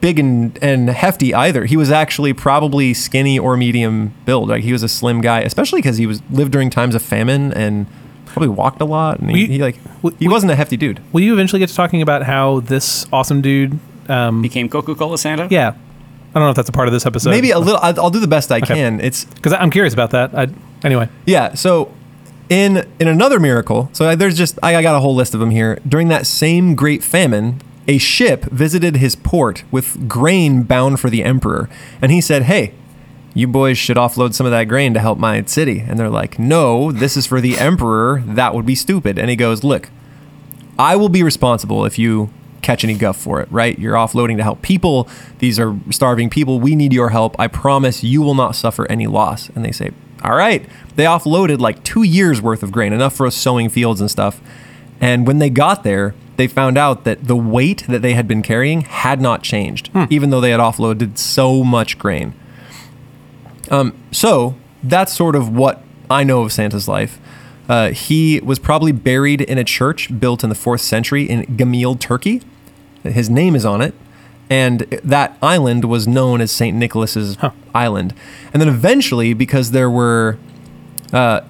big 0.00 0.18
and, 0.18 0.58
and 0.62 0.88
hefty 0.90 1.34
either. 1.34 1.64
He 1.66 1.76
was 1.76 1.90
actually 1.90 2.32
probably 2.32 2.94
skinny 2.94 3.38
or 3.38 3.56
medium 3.56 4.14
build. 4.24 4.48
Like 4.48 4.62
he 4.64 4.72
was 4.72 4.82
a 4.82 4.88
slim 4.88 5.20
guy, 5.20 5.40
especially 5.40 5.80
because 5.80 5.96
he 5.96 6.06
was 6.06 6.22
lived 6.30 6.52
during 6.52 6.70
times 6.70 6.94
of 6.94 7.02
famine 7.02 7.52
and 7.52 7.86
probably 8.26 8.48
walked 8.48 8.80
a 8.80 8.84
lot. 8.84 9.20
And 9.20 9.30
he, 9.30 9.34
We- 9.44 9.46
he 9.54 9.58
like 9.62 9.78
we- 10.02 10.14
he 10.18 10.28
wasn't 10.28 10.52
a 10.52 10.56
hefty 10.56 10.76
dude. 10.76 11.00
Will 11.12 11.20
you 11.22 11.32
eventually 11.32 11.60
get 11.60 11.68
to 11.68 11.74
talking 11.74 12.02
about 12.02 12.22
how 12.24 12.60
this 12.60 13.06
awesome 13.12 13.40
dude? 13.42 13.78
Um, 14.08 14.42
Became 14.42 14.68
Coca 14.68 14.94
Cola 14.94 15.16
Santa? 15.16 15.48
yeah, 15.50 15.68
I 15.70 16.38
don't 16.38 16.44
know 16.44 16.50
if 16.50 16.56
that's 16.56 16.68
a 16.68 16.72
part 16.72 16.88
of 16.88 16.92
this 16.92 17.06
episode. 17.06 17.30
Maybe 17.30 17.50
a 17.52 17.58
little. 17.58 17.78
I'll, 17.82 17.98
I'll 18.00 18.10
do 18.10 18.20
the 18.20 18.26
best 18.28 18.50
I 18.52 18.58
Okay. 18.58 18.74
can. 18.74 19.00
It's 19.00 19.24
because 19.24 19.52
I'm 19.54 19.70
curious 19.70 19.94
about 19.94 20.10
that. 20.10 20.34
I, 20.36 20.48
anyway, 20.82 21.08
Yeah. 21.26 21.54
So 21.54 21.92
in 22.50 22.86
in 22.98 23.08
another 23.08 23.40
miracle, 23.40 23.88
so 23.92 24.14
there's 24.16 24.36
just 24.36 24.58
I, 24.62 24.76
I 24.76 24.82
got 24.82 24.94
a 24.94 25.00
whole 25.00 25.14
list 25.14 25.32
of 25.34 25.40
them 25.40 25.50
here. 25.50 25.78
During 25.88 26.08
that 26.08 26.26
same 26.26 26.74
great 26.74 27.02
famine, 27.02 27.62
a 27.86 27.98
ship 27.98 28.44
visited 28.44 28.96
his 28.96 29.16
port 29.16 29.64
with 29.70 30.08
grain 30.08 30.62
bound 30.62 31.00
for 31.00 31.10
the 31.10 31.22
emperor, 31.24 31.68
and 32.00 32.12
he 32.12 32.20
said, 32.20 32.44
"Hey." 32.44 32.74
You 33.36 33.48
boys 33.48 33.76
should 33.76 33.96
offload 33.96 34.32
some 34.32 34.46
of 34.46 34.52
that 34.52 34.68
grain 34.68 34.94
to 34.94 35.00
help 35.00 35.18
my 35.18 35.42
city. 35.46 35.80
And 35.80 35.98
they're 35.98 36.08
like, 36.08 36.38
no, 36.38 36.92
this 36.92 37.16
is 37.16 37.26
for 37.26 37.40
the 37.40 37.58
emperor. 37.58 38.22
That 38.24 38.54
would 38.54 38.64
be 38.64 38.76
stupid. 38.76 39.18
And 39.18 39.28
he 39.28 39.34
goes, 39.34 39.64
look, 39.64 39.90
I 40.78 40.94
will 40.94 41.08
be 41.08 41.24
responsible 41.24 41.84
if 41.84 41.98
you 41.98 42.30
catch 42.62 42.84
any 42.84 42.94
guff 42.94 43.16
for 43.16 43.40
it, 43.40 43.50
right? 43.50 43.76
You're 43.76 43.96
offloading 43.96 44.36
to 44.36 44.44
help 44.44 44.62
people. 44.62 45.08
These 45.40 45.58
are 45.58 45.76
starving 45.90 46.30
people. 46.30 46.60
We 46.60 46.76
need 46.76 46.92
your 46.92 47.10
help. 47.10 47.34
I 47.38 47.48
promise 47.48 48.04
you 48.04 48.22
will 48.22 48.36
not 48.36 48.54
suffer 48.54 48.88
any 48.88 49.08
loss. 49.08 49.48
And 49.50 49.64
they 49.64 49.72
say, 49.72 49.90
all 50.22 50.36
right. 50.36 50.64
They 50.94 51.04
offloaded 51.04 51.58
like 51.58 51.82
two 51.82 52.04
years 52.04 52.40
worth 52.40 52.62
of 52.62 52.70
grain, 52.70 52.92
enough 52.92 53.16
for 53.16 53.26
us 53.26 53.34
sowing 53.34 53.68
fields 53.68 54.00
and 54.00 54.08
stuff. 54.08 54.40
And 55.04 55.26
when 55.26 55.38
they 55.38 55.50
got 55.50 55.84
there, 55.84 56.14
they 56.36 56.46
found 56.46 56.78
out 56.78 57.04
that 57.04 57.24
the 57.24 57.36
weight 57.36 57.84
that 57.88 58.00
they 58.00 58.14
had 58.14 58.26
been 58.26 58.40
carrying 58.40 58.80
had 58.80 59.20
not 59.20 59.42
changed, 59.42 59.90
even 60.08 60.30
though 60.30 60.40
they 60.40 60.50
had 60.50 60.60
offloaded 60.60 61.18
so 61.18 61.62
much 61.62 61.98
grain. 61.98 62.32
Um, 63.70 63.92
so 64.10 64.56
that's 64.82 65.12
sort 65.14 65.36
of 65.36 65.54
what 65.54 65.82
I 66.08 66.24
know 66.24 66.40
of 66.40 66.52
Santa's 66.52 66.88
life. 66.88 67.20
Uh, 67.68 67.90
he 67.90 68.40
was 68.40 68.58
probably 68.58 68.92
buried 68.92 69.42
in 69.42 69.58
a 69.58 69.64
church 69.64 70.18
built 70.18 70.42
in 70.42 70.48
the 70.48 70.54
fourth 70.54 70.80
century 70.80 71.24
in 71.24 71.44
Gamil, 71.54 72.00
Turkey. 72.00 72.40
His 73.02 73.28
name 73.28 73.54
is 73.54 73.66
on 73.66 73.82
it, 73.82 73.94
and 74.48 74.80
that 75.04 75.36
island 75.42 75.84
was 75.84 76.08
known 76.08 76.40
as 76.40 76.50
Saint 76.50 76.78
Nicholas's 76.78 77.36
Island. 77.74 78.14
And 78.54 78.62
then 78.62 78.68
eventually, 78.70 79.34
because 79.34 79.72
there 79.72 79.90
were 79.90 80.38
uh, 81.12 81.42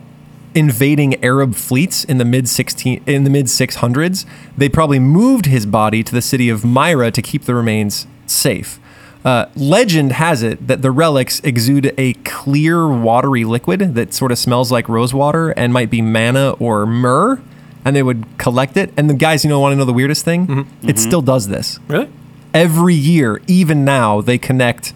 invading 0.55 1.23
Arab 1.25 1.55
fleets 1.55 2.05
in 2.05 2.19
the 2.19 2.25
mid 2.25 2.49
16 2.49 3.03
in 3.07 3.25
the 3.25 3.31
mid 3.31 3.47
600s, 3.47 4.25
they 4.57 4.69
probably 4.69 4.99
moved 4.99 5.47
his 5.47 5.67
body 5.67 6.03
to 6.03 6.13
the 6.13 6.23
city 6.23 6.49
of 6.49 6.65
Myra 6.65 7.11
to 7.11 7.23
keep 7.23 7.45
the 7.45 7.55
remains 7.55 8.07
safe. 8.27 8.79
Uh, 9.25 9.47
legend 9.57 10.13
has 10.13 10.43
it 10.43 10.67
that 10.67 10.83
the 10.83 10.91
relics 10.91 11.41
exude 11.41 11.95
a 11.97 12.13
clear, 12.25 12.87
watery 12.87 13.45
liquid 13.45 13.95
that 13.95 14.13
sort 14.13 14.31
of 14.31 14.39
smells 14.39 14.71
like 14.71 14.87
rosewater 14.89 15.51
and 15.51 15.73
might 15.73 15.89
be 15.89 16.03
manna 16.03 16.51
or 16.59 16.85
myrrh, 16.85 17.41
and 17.87 17.97
they 17.97 18.03
would 18.03 18.27
collect 18.37 18.77
it. 18.77 18.93
And 18.99 19.09
the 19.09 19.15
guys, 19.15 19.43
you 19.43 19.49
know, 19.49 19.61
want 19.61 19.73
to 19.73 19.77
know 19.77 19.87
the 19.87 19.95
weirdest 19.95 20.25
thing? 20.27 20.69
It 20.83 20.99
still 20.99 21.23
does 21.23 21.49
this 21.49 21.79
really, 21.89 22.11
every 22.53 22.95
year, 22.95 23.41
even 23.47 23.85
now, 23.85 24.21
they 24.21 24.37
connect 24.37 24.93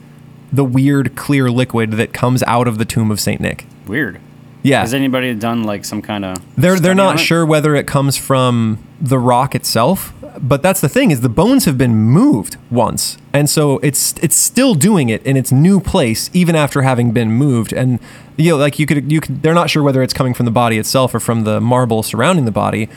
the 0.53 0.65
weird 0.65 1.17
clear 1.17 1.51
liquid 1.51 1.93
that 1.93 2.13
comes 2.13 2.43
out 2.45 2.69
of 2.69 2.79
the 2.79 2.85
tomb 2.85 3.11
of 3.11 3.21
Saint 3.21 3.41
Nick. 3.41 3.67
Weird. 3.87 4.21
Yeah, 4.63 4.81
Has 4.81 4.93
anybody 4.93 5.35
done 5.35 5.63
like 5.65 5.85
some 5.85 6.03
kind 6.03 6.25
of? 6.25 6.37
they're 6.57 6.79
they're 6.81 6.95
not 6.95 7.21
sure 7.21 7.47
whether 7.47 7.75
it 7.77 7.87
comes 7.87 8.17
from 8.17 8.79
the 9.01 9.19
rock 9.19 9.55
itself, 9.55 10.13
but 10.41 10.63
that's 10.63 10.81
the 10.81 10.89
thing 10.89 11.11
is 11.13 11.21
the 11.21 11.29
bones 11.29 11.65
have 11.65 11.79
been 11.79 11.95
moved 11.95 12.57
once, 12.71 13.19
and 13.33 13.49
so 13.49 13.79
it's 13.79 14.15
it's 14.21 14.35
still 14.37 14.75
doing 14.75 15.09
it 15.11 15.23
in 15.25 15.37
its 15.37 15.53
new 15.53 15.79
place 15.81 16.29
even 16.33 16.57
after 16.57 16.83
having 16.83 17.13
been 17.13 17.31
moved. 17.31 17.73
And 17.73 18.01
you 18.37 18.51
know, 18.51 18.57
like 18.57 18.79
you 18.81 18.87
could 18.87 19.13
you 19.13 19.21
could 19.21 19.43
they're 19.43 19.55
not 19.55 19.71
sure 19.71 19.83
whether 19.83 20.03
it's 20.03 20.13
coming 20.13 20.35
from 20.35 20.45
the 20.45 20.51
body 20.53 20.77
itself 20.77 21.15
or 21.15 21.21
from 21.21 21.45
the 21.45 21.61
marble 21.61 22.03
surrounding 22.03 22.45
the 22.45 22.51
body, 22.51 22.89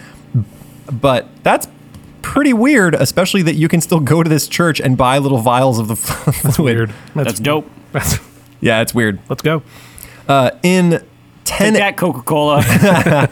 but 0.92 1.28
that's 1.44 1.68
pretty 2.24 2.54
weird, 2.54 2.96
especially 2.96 3.42
that 3.44 3.56
you 3.56 3.68
can 3.68 3.82
still 3.82 4.00
go 4.00 4.24
to 4.24 4.30
this 4.30 4.48
church 4.48 4.80
and 4.80 4.98
buy 4.98 5.18
little 5.20 5.40
vials 5.40 5.80
of 5.80 5.88
the 5.88 5.96
fluid. 5.96 6.76
weird. 6.78 6.94
That's 7.16 7.40
dope. 7.40 7.70
That's, 7.92 8.20
Yeah, 8.62 8.82
it's 8.82 8.94
weird. 8.94 9.20
let's 9.30 9.42
go. 9.42 9.64
Uh, 10.28 10.52
in 10.62 11.04
Take 11.58 11.74
that 11.74 11.98
Coca 11.98 12.22
Cola. 12.22 12.60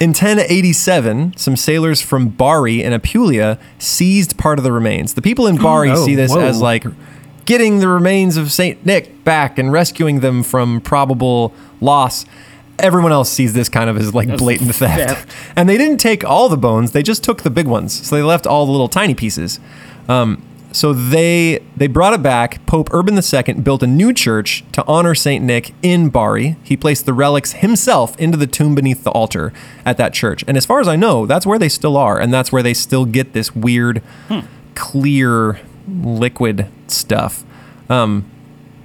In 0.00 0.10
1087, 0.10 1.36
some 1.36 1.56
sailors 1.56 2.00
from 2.00 2.28
Bari 2.28 2.82
in 2.82 2.92
Apulia 2.92 3.58
seized 3.78 4.36
part 4.36 4.58
of 4.58 4.64
the 4.64 4.72
remains. 4.72 5.14
The 5.14 5.22
people 5.22 5.46
in 5.46 5.56
Bari 5.62 5.90
Oh, 5.90 6.04
see 6.04 6.14
this 6.14 6.32
whoa. 6.32 6.40
as 6.40 6.60
like 6.60 6.84
getting 7.44 7.78
the 7.78 7.88
remains 7.88 8.36
of 8.36 8.50
Saint 8.52 8.84
Nick 8.84 9.24
back 9.24 9.58
and 9.58 9.70
rescuing 9.72 10.20
them 10.20 10.42
from 10.42 10.80
probable 10.80 11.54
loss. 11.80 12.24
Everyone 12.78 13.10
else 13.12 13.30
sees 13.30 13.54
this 13.54 13.68
kind 13.68 13.88
of 13.88 13.96
as 13.96 14.14
like 14.14 14.36
blatant 14.36 14.74
theft. 14.74 15.08
theft. 15.10 15.30
And 15.56 15.68
they 15.68 15.78
didn't 15.78 15.98
take 15.98 16.24
all 16.24 16.48
the 16.48 16.56
bones, 16.56 16.92
they 16.92 17.02
just 17.02 17.22
took 17.24 17.42
the 17.42 17.50
big 17.50 17.66
ones. 17.66 18.06
So 18.06 18.16
they 18.16 18.22
left 18.22 18.46
all 18.46 18.66
the 18.66 18.72
little 18.72 18.88
tiny 18.88 19.14
pieces. 19.14 19.60
Um, 20.08 20.42
so 20.72 20.92
they 20.92 21.64
they 21.76 21.86
brought 21.86 22.14
it 22.14 22.22
back. 22.22 22.64
Pope 22.66 22.92
Urban 22.92 23.16
II 23.16 23.54
built 23.54 23.82
a 23.82 23.86
new 23.86 24.12
church 24.12 24.64
to 24.72 24.84
honor 24.86 25.14
Saint 25.14 25.44
Nick 25.44 25.74
in 25.82 26.08
Bari. 26.10 26.56
He 26.62 26.76
placed 26.76 27.06
the 27.06 27.12
relics 27.12 27.52
himself 27.52 28.16
into 28.18 28.36
the 28.36 28.46
tomb 28.46 28.74
beneath 28.74 29.04
the 29.04 29.10
altar 29.10 29.52
at 29.84 29.96
that 29.96 30.12
church. 30.12 30.44
And 30.46 30.56
as 30.56 30.66
far 30.66 30.80
as 30.80 30.88
I 30.88 30.96
know, 30.96 31.26
that's 31.26 31.46
where 31.46 31.58
they 31.58 31.68
still 31.68 31.96
are, 31.96 32.18
and 32.18 32.32
that's 32.32 32.52
where 32.52 32.62
they 32.62 32.74
still 32.74 33.04
get 33.04 33.32
this 33.32 33.54
weird, 33.54 34.02
clear, 34.74 35.60
liquid 35.88 36.68
stuff. 36.86 37.44
Um, 37.88 38.30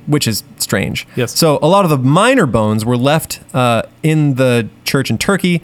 which 0.05 0.27
is 0.27 0.43
strange. 0.57 1.07
Yes. 1.15 1.37
So 1.37 1.59
a 1.61 1.67
lot 1.67 1.85
of 1.85 1.91
the 1.91 1.97
minor 1.97 2.45
bones 2.45 2.83
were 2.83 2.97
left 2.97 3.39
uh, 3.53 3.83
in 4.01 4.35
the 4.35 4.67
church 4.83 5.09
in 5.09 5.17
Turkey. 5.17 5.61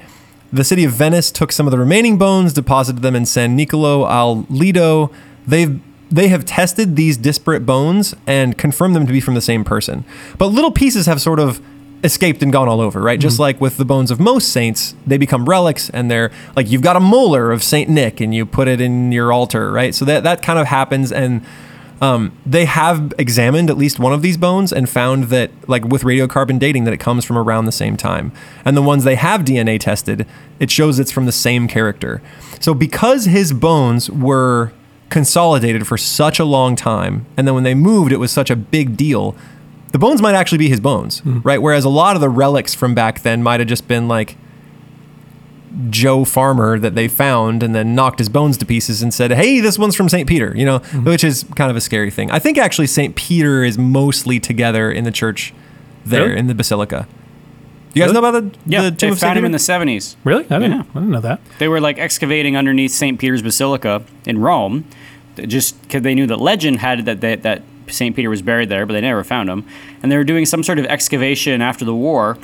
The 0.51 0.63
city 0.63 0.84
of 0.84 0.93
Venice 0.93 1.30
took 1.32 1.51
some 1.51 1.67
of 1.67 1.72
the 1.72 1.78
remaining 1.78 2.17
bones, 2.17 2.53
deposited 2.53 3.01
them 3.01 3.15
in 3.15 3.26
San 3.26 3.55
Nicolo 3.55 4.07
al 4.07 4.45
Lido. 4.49 5.11
They've 5.45 5.82
they 6.12 6.28
have 6.30 6.45
tested 6.45 6.95
these 6.95 7.18
disparate 7.18 7.66
bones 7.66 8.16
and 8.26 8.57
confirmed 8.57 8.95
them 8.95 9.05
to 9.05 9.14
be 9.14 9.22
from 9.22 9.36
the 9.36 9.41
same 9.41 9.64
person. 9.64 10.03
But 10.38 10.47
little 10.47 10.72
pieces 10.72 11.05
have 11.05 11.22
sort 11.22 11.39
of 11.39 11.62
escaped 12.03 12.41
and 12.41 12.51
gone 12.51 12.68
all 12.68 12.82
over, 12.82 13.01
right? 13.01 13.20
Just 13.20 13.39
like 13.39 13.60
with 13.60 13.78
the 13.78 13.86
bones 13.86 14.10
of 14.10 14.20
most 14.20 14.49
saints, 14.49 14.95
they 15.05 15.18
become 15.18 15.47
relics 15.47 15.89
and 15.89 16.10
they're 16.10 16.32
like 16.55 16.70
you've 16.70 16.82
got 16.82 16.95
a 16.95 16.99
molar 16.99 17.51
of 17.51 17.64
Saint 17.64 17.89
Nick 17.89 18.22
and 18.22 18.34
you 18.34 18.45
put 18.45 18.68
it 18.68 18.82
in 18.82 19.12
your 19.12 19.32
altar, 19.32 19.72
right? 19.72 19.93
So 19.93 20.05
that 20.05 20.24
that 20.24 20.41
kind 20.41 20.57
of 20.60 20.68
happens 20.68 21.12
and 21.12 21.45
um, 22.01 22.32
they 22.45 22.66
have 22.66 23.14
examined 23.18 23.70
at 23.70 23.78
least 23.78 23.99
one 23.99 24.14
of 24.14 24.22
these 24.22 24.38
bones 24.38 24.72
and 24.72 24.88
found 24.89 25.26
that, 25.26 25.51
like 25.68 25.84
with 25.84 26.03
radiocarbon 26.03 26.57
dating, 26.57 26.86
that 26.86 26.93
it 26.93 26.99
comes 26.99 27.26
from 27.26 27.38
around 27.38 27.66
the 27.66 27.72
same 27.72 27.97
time. 27.97 28.32
And 28.64 28.78
the 28.78 28.82
ones 28.82 29.03
they 29.03 29.16
have 29.16 29.41
DNA 29.41 29.80
tested, 29.80 30.26
it 30.60 30.72
shows 30.72 30.97
it's 30.97 31.12
from 31.12 31.26
the 31.26 31.32
same 31.32 31.68
character. 31.68 32.22
So 32.62 32.74
because 32.74 33.26
his 33.26 33.51
bones 33.51 34.10
were 34.10 34.72
consolidated 35.10 35.88
for 35.88 35.97
such 35.97 36.39
a 36.39 36.45
long 36.45 36.76
time, 36.76 37.26
and 37.38 37.47
then 37.47 37.55
when 37.55 37.64
they 37.64 37.74
moved, 37.76 38.12
it 38.12 38.18
was 38.18 38.32
such 38.32 38.49
a 38.49 38.55
big 38.55 38.95
deal. 38.95 39.36
The 39.91 39.99
bones 39.99 40.22
might 40.22 40.36
actually 40.36 40.60
be 40.60 40.70
his 40.70 40.80
bones, 40.80 41.20
hmm. 41.20 41.39
right? 41.43 41.62
Whereas 41.62 41.84
a 41.84 41.89
lot 41.89 42.16
of 42.16 42.22
the 42.22 42.30
relics 42.30 42.76
from 42.76 42.93
back 42.93 43.22
then 43.22 43.41
might 43.41 43.60
have 43.60 43.68
just 43.68 43.88
been 43.88 44.07
like 44.07 44.38
Joe 45.89 46.26
Farmer 46.26 46.80
that 46.80 46.95
they 46.95 47.07
found 47.07 47.62
and 47.62 47.76
then 47.76 47.93
knocked 47.95 48.20
his 48.20 48.30
bones 48.30 48.57
to 48.57 48.66
pieces 48.66 49.01
and 49.01 49.14
said, 49.14 49.32
"Hey, 49.32 49.60
this 49.60 49.78
one's 49.80 49.95
from 49.95 50.10
St. 50.10 50.28
Peter," 50.28 50.53
you 50.55 50.66
know, 50.66 50.80
hmm. 50.80 51.03
which 51.05 51.24
is 51.24 51.45
kind 51.55 51.70
of 51.72 51.78
a 51.78 51.82
scary 51.82 52.12
thing. 52.12 52.30
I 52.32 52.39
think 52.39 52.57
actually 52.57 52.88
St. 52.88 53.16
Peter 53.16 53.64
is 53.64 53.78
mostly 53.78 54.39
together 54.39 54.91
in 54.91 55.03
the 55.03 55.12
church 55.12 55.53
there 56.05 56.28
Really? 56.28 56.39
in 56.39 56.47
the 56.47 56.55
basilica. 56.55 57.07
You 57.93 58.01
guys 58.03 58.12
Really? 58.12 58.22
know 58.22 58.28
about 58.30 58.53
the, 58.53 58.60
yeah, 58.68 58.82
the 58.84 58.91
they 58.91 58.95
tomb 58.97 59.12
of 59.14 59.18
St. 59.20 59.28
found 59.28 59.38
him 59.38 59.41
Peter? 59.41 59.45
in 59.47 59.51
the 59.51 59.60
seventies. 59.60 60.16
Really? 60.24 60.45
I 60.45 60.60
didn't. 60.60 60.72
Yeah. 60.72 60.82
I 60.82 60.93
didn't 60.93 61.10
know 61.10 61.22
that. 61.22 61.39
They 61.57 61.68
were 61.68 61.82
like 61.82 61.97
excavating 61.97 62.55
underneath 62.55 62.91
St. 62.91 63.20
Peter's 63.20 63.41
Basilica 63.41 64.03
in 64.26 64.39
Rome, 64.39 64.84
th- 64.84 64.93
just 65.47 65.81
because 65.81 66.01
they 66.01 66.15
knew 66.15 66.27
that 66.27 66.39
legend 66.39 66.79
had 66.79 66.99
it 66.99 67.05
that 67.05 67.21
that, 67.21 67.43
that 67.43 67.61
St. 67.87 68.15
Peter 68.15 68.29
was 68.29 68.41
buried 68.41 68.69
there, 68.69 68.85
but 68.85 68.93
they 68.93 69.01
never 69.01 69.23
found 69.23 69.49
him. 69.49 69.65
And 70.01 70.11
they 70.11 70.17
were 70.17 70.23
doing 70.23 70.45
some 70.45 70.63
sort 70.63 70.79
of 70.79 70.85
excavation 70.85 71.61
after 71.61 71.85
the 71.85 71.95
war, 71.95 72.37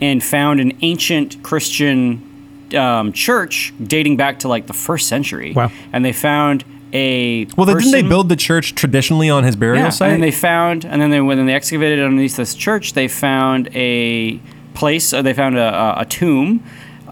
and 0.00 0.22
found 0.22 0.60
an 0.60 0.76
ancient 0.82 1.42
Christian 1.42 2.28
um, 2.74 3.12
church 3.12 3.72
dating 3.82 4.16
back 4.16 4.40
to 4.40 4.48
like 4.48 4.66
the 4.66 4.72
first 4.72 5.08
century. 5.08 5.52
Wow. 5.52 5.70
And 5.92 6.04
they 6.04 6.12
found 6.12 6.64
a 6.92 7.46
Well, 7.56 7.66
then, 7.66 7.78
didn't 7.78 7.92
they 7.92 8.02
build 8.02 8.28
the 8.28 8.36
church 8.36 8.74
traditionally 8.74 9.30
on 9.30 9.44
his 9.44 9.56
burial 9.56 9.84
yeah, 9.84 9.90
site? 9.90 10.06
and 10.06 10.14
then 10.14 10.20
they 10.20 10.30
found, 10.30 10.84
and 10.84 11.00
then 11.00 11.10
they, 11.10 11.20
when 11.20 11.46
they 11.46 11.54
excavated 11.54 12.00
underneath 12.00 12.36
this 12.36 12.54
church, 12.54 12.92
they 12.92 13.08
found 13.08 13.68
a 13.74 14.40
place. 14.74 15.12
Uh, 15.12 15.22
they 15.22 15.32
found 15.34 15.56
a, 15.56 15.74
a, 15.74 16.00
a 16.00 16.04
tomb 16.04 16.62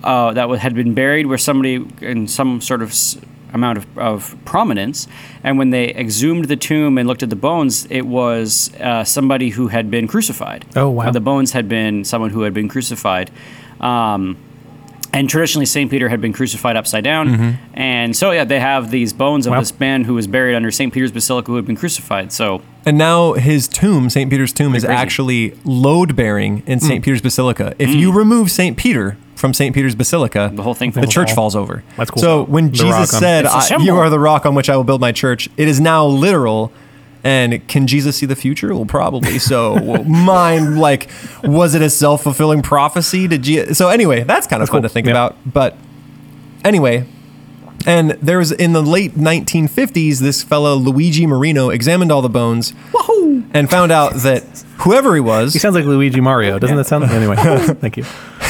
uh, 0.03 0.33
that 0.33 0.49
had 0.59 0.75
been 0.75 0.95
buried 0.95 1.27
where 1.27 1.39
somebody 1.39 1.87
in 2.01 2.27
some 2.27 2.61
sort 2.61 2.83
of 2.83 2.95
amount 3.53 3.79
of, 3.79 3.99
of 3.99 4.37
prominence. 4.45 5.09
And 5.45 5.59
when 5.59 5.71
they 5.71 5.89
exhumed 5.95 6.47
the 6.47 6.57
tomb 6.57 6.99
and 6.99 7.09
looked 7.09 7.23
at 7.23 7.31
the 7.31 7.37
bones, 7.37 7.87
it 7.91 8.03
was 8.07 8.73
uh, 8.81 9.05
somebody 9.05 9.51
who 9.51 9.69
had 9.69 9.91
been 9.91 10.07
crucified. 10.09 10.65
Oh, 10.77 10.91
wow. 10.91 11.09
Uh, 11.09 11.11
the 11.11 11.21
bones 11.21 11.53
had 11.53 11.69
been 11.69 12.05
someone 12.05 12.31
who 12.31 12.43
had 12.43 12.55
been 12.55 12.69
crucified. 12.69 13.31
Um, 13.81 14.37
and 15.13 15.29
traditionally, 15.29 15.67
St. 15.67 15.91
Peter 15.91 16.09
had 16.09 16.21
been 16.21 16.33
crucified 16.33 16.77
upside 16.77 17.03
down. 17.03 17.29
Mm-hmm. 17.31 17.51
And 17.75 18.15
so, 18.15 18.31
yeah, 18.31 18.45
they 18.45 18.61
have 18.61 18.93
these 18.93 19.13
bones 19.13 19.45
of 19.47 19.51
Wow. 19.51 19.59
this 19.59 19.79
man 19.81 20.05
who 20.05 20.15
was 20.15 20.29
buried 20.29 20.55
under 20.55 20.71
St. 20.71 20.93
Peter's 20.93 21.11
Basilica 21.11 21.51
who 21.51 21.57
had 21.57 21.67
been 21.67 21.75
crucified. 21.77 22.31
So, 22.33 22.63
And 22.87 22.97
now 22.97 23.33
his 23.33 23.67
tomb, 23.67 24.09
St. 24.09 24.31
Peter's 24.31 24.53
tomb, 24.53 24.77
is 24.77 24.85
crazy. 24.85 24.97
actually 24.97 25.59
load 25.65 26.15
bearing 26.15 26.63
in 26.65 26.79
St. 26.79 27.05
Peter's 27.05 27.23
Basilica. 27.23 27.75
If 27.81 27.91
you 27.93 28.13
remove 28.13 28.53
St. 28.53 28.77
Peter 28.77 29.17
from 29.41 29.53
St. 29.55 29.75
Peter's 29.75 29.95
Basilica, 29.97 30.51
The 30.55 30.63
whole 30.63 30.75
thing 30.75 30.91
the 30.93 31.01
falls 31.03 31.13
church 31.13 31.31
off. 31.31 31.35
falls 31.35 31.57
over. 31.57 31.83
That's 31.97 32.11
cool. 32.11 32.23
So 32.23 32.45
when 32.45 32.67
The 32.67 32.73
Jesus 32.73 32.91
rock 32.91 33.01
on- 33.15 33.21
said, 33.21 33.45
It's 33.47 33.55
a 33.55 33.57
I, 33.57 33.61
symbol. 33.63 33.87
"You 33.87 33.97
are 33.97 34.09
the 34.11 34.21
rock 34.21 34.47
on 34.47 34.55
which 34.55 34.71
I 34.71 34.77
will 34.77 34.85
build 34.85 35.01
my 35.01 35.11
church," 35.13 35.49
it 35.57 35.67
is 35.67 35.81
now 35.81 36.07
literal. 36.07 36.71
And 37.23 37.67
can 37.69 37.87
Jesus 37.87 38.17
see 38.17 38.25
the 38.25 38.35
future? 38.37 38.75
Well, 38.75 38.87
probably. 38.87 39.39
So, 39.39 39.79
well, 39.83 40.05
mine 40.33 40.77
like, 40.77 41.11
was 41.45 41.75
it 41.75 41.83
a 41.83 41.91
self 41.91 42.23
fulfilling 42.23 42.63
prophecy? 42.63 43.27
Did 43.29 43.43
Je- 43.43 43.75
so? 43.75 43.89
Anyway, 43.91 44.23
that's 44.23 44.47
kind 44.47 44.63
of 44.63 44.69
fun 44.71 44.77
cool. 44.81 44.83
to 44.83 44.89
think 44.89 45.07
Yeah. 45.07 45.13
about. 45.13 45.37
But 45.45 45.77
anyway, 46.65 47.05
and 47.87 48.13
there 48.23 48.39
was 48.39 48.53
in 48.53 48.73
the 48.73 48.83
late 48.83 49.17
1950s, 49.19 50.21
this 50.21 50.43
fellow 50.43 50.77
Luigi 50.77 51.27
Martino 51.27 51.69
examined 51.69 52.11
all 52.11 52.23
the 52.23 52.31
bones 52.31 52.73
and 53.53 53.69
found 53.69 53.93
out 53.93 54.15
that 54.23 54.43
whoever 54.79 55.15
he 55.15 55.21
was, 55.21 55.53
He 55.53 55.59
sounds 55.59 55.75
like 55.75 55.85
Luigi 55.85 56.21
Mario. 56.23 56.59
Doesn't 56.59 56.77
that 56.77 56.87
sound? 56.87 57.05
Like 57.05 57.13
anyway, 57.13 57.37
thank 57.83 57.99
you. 57.99 58.05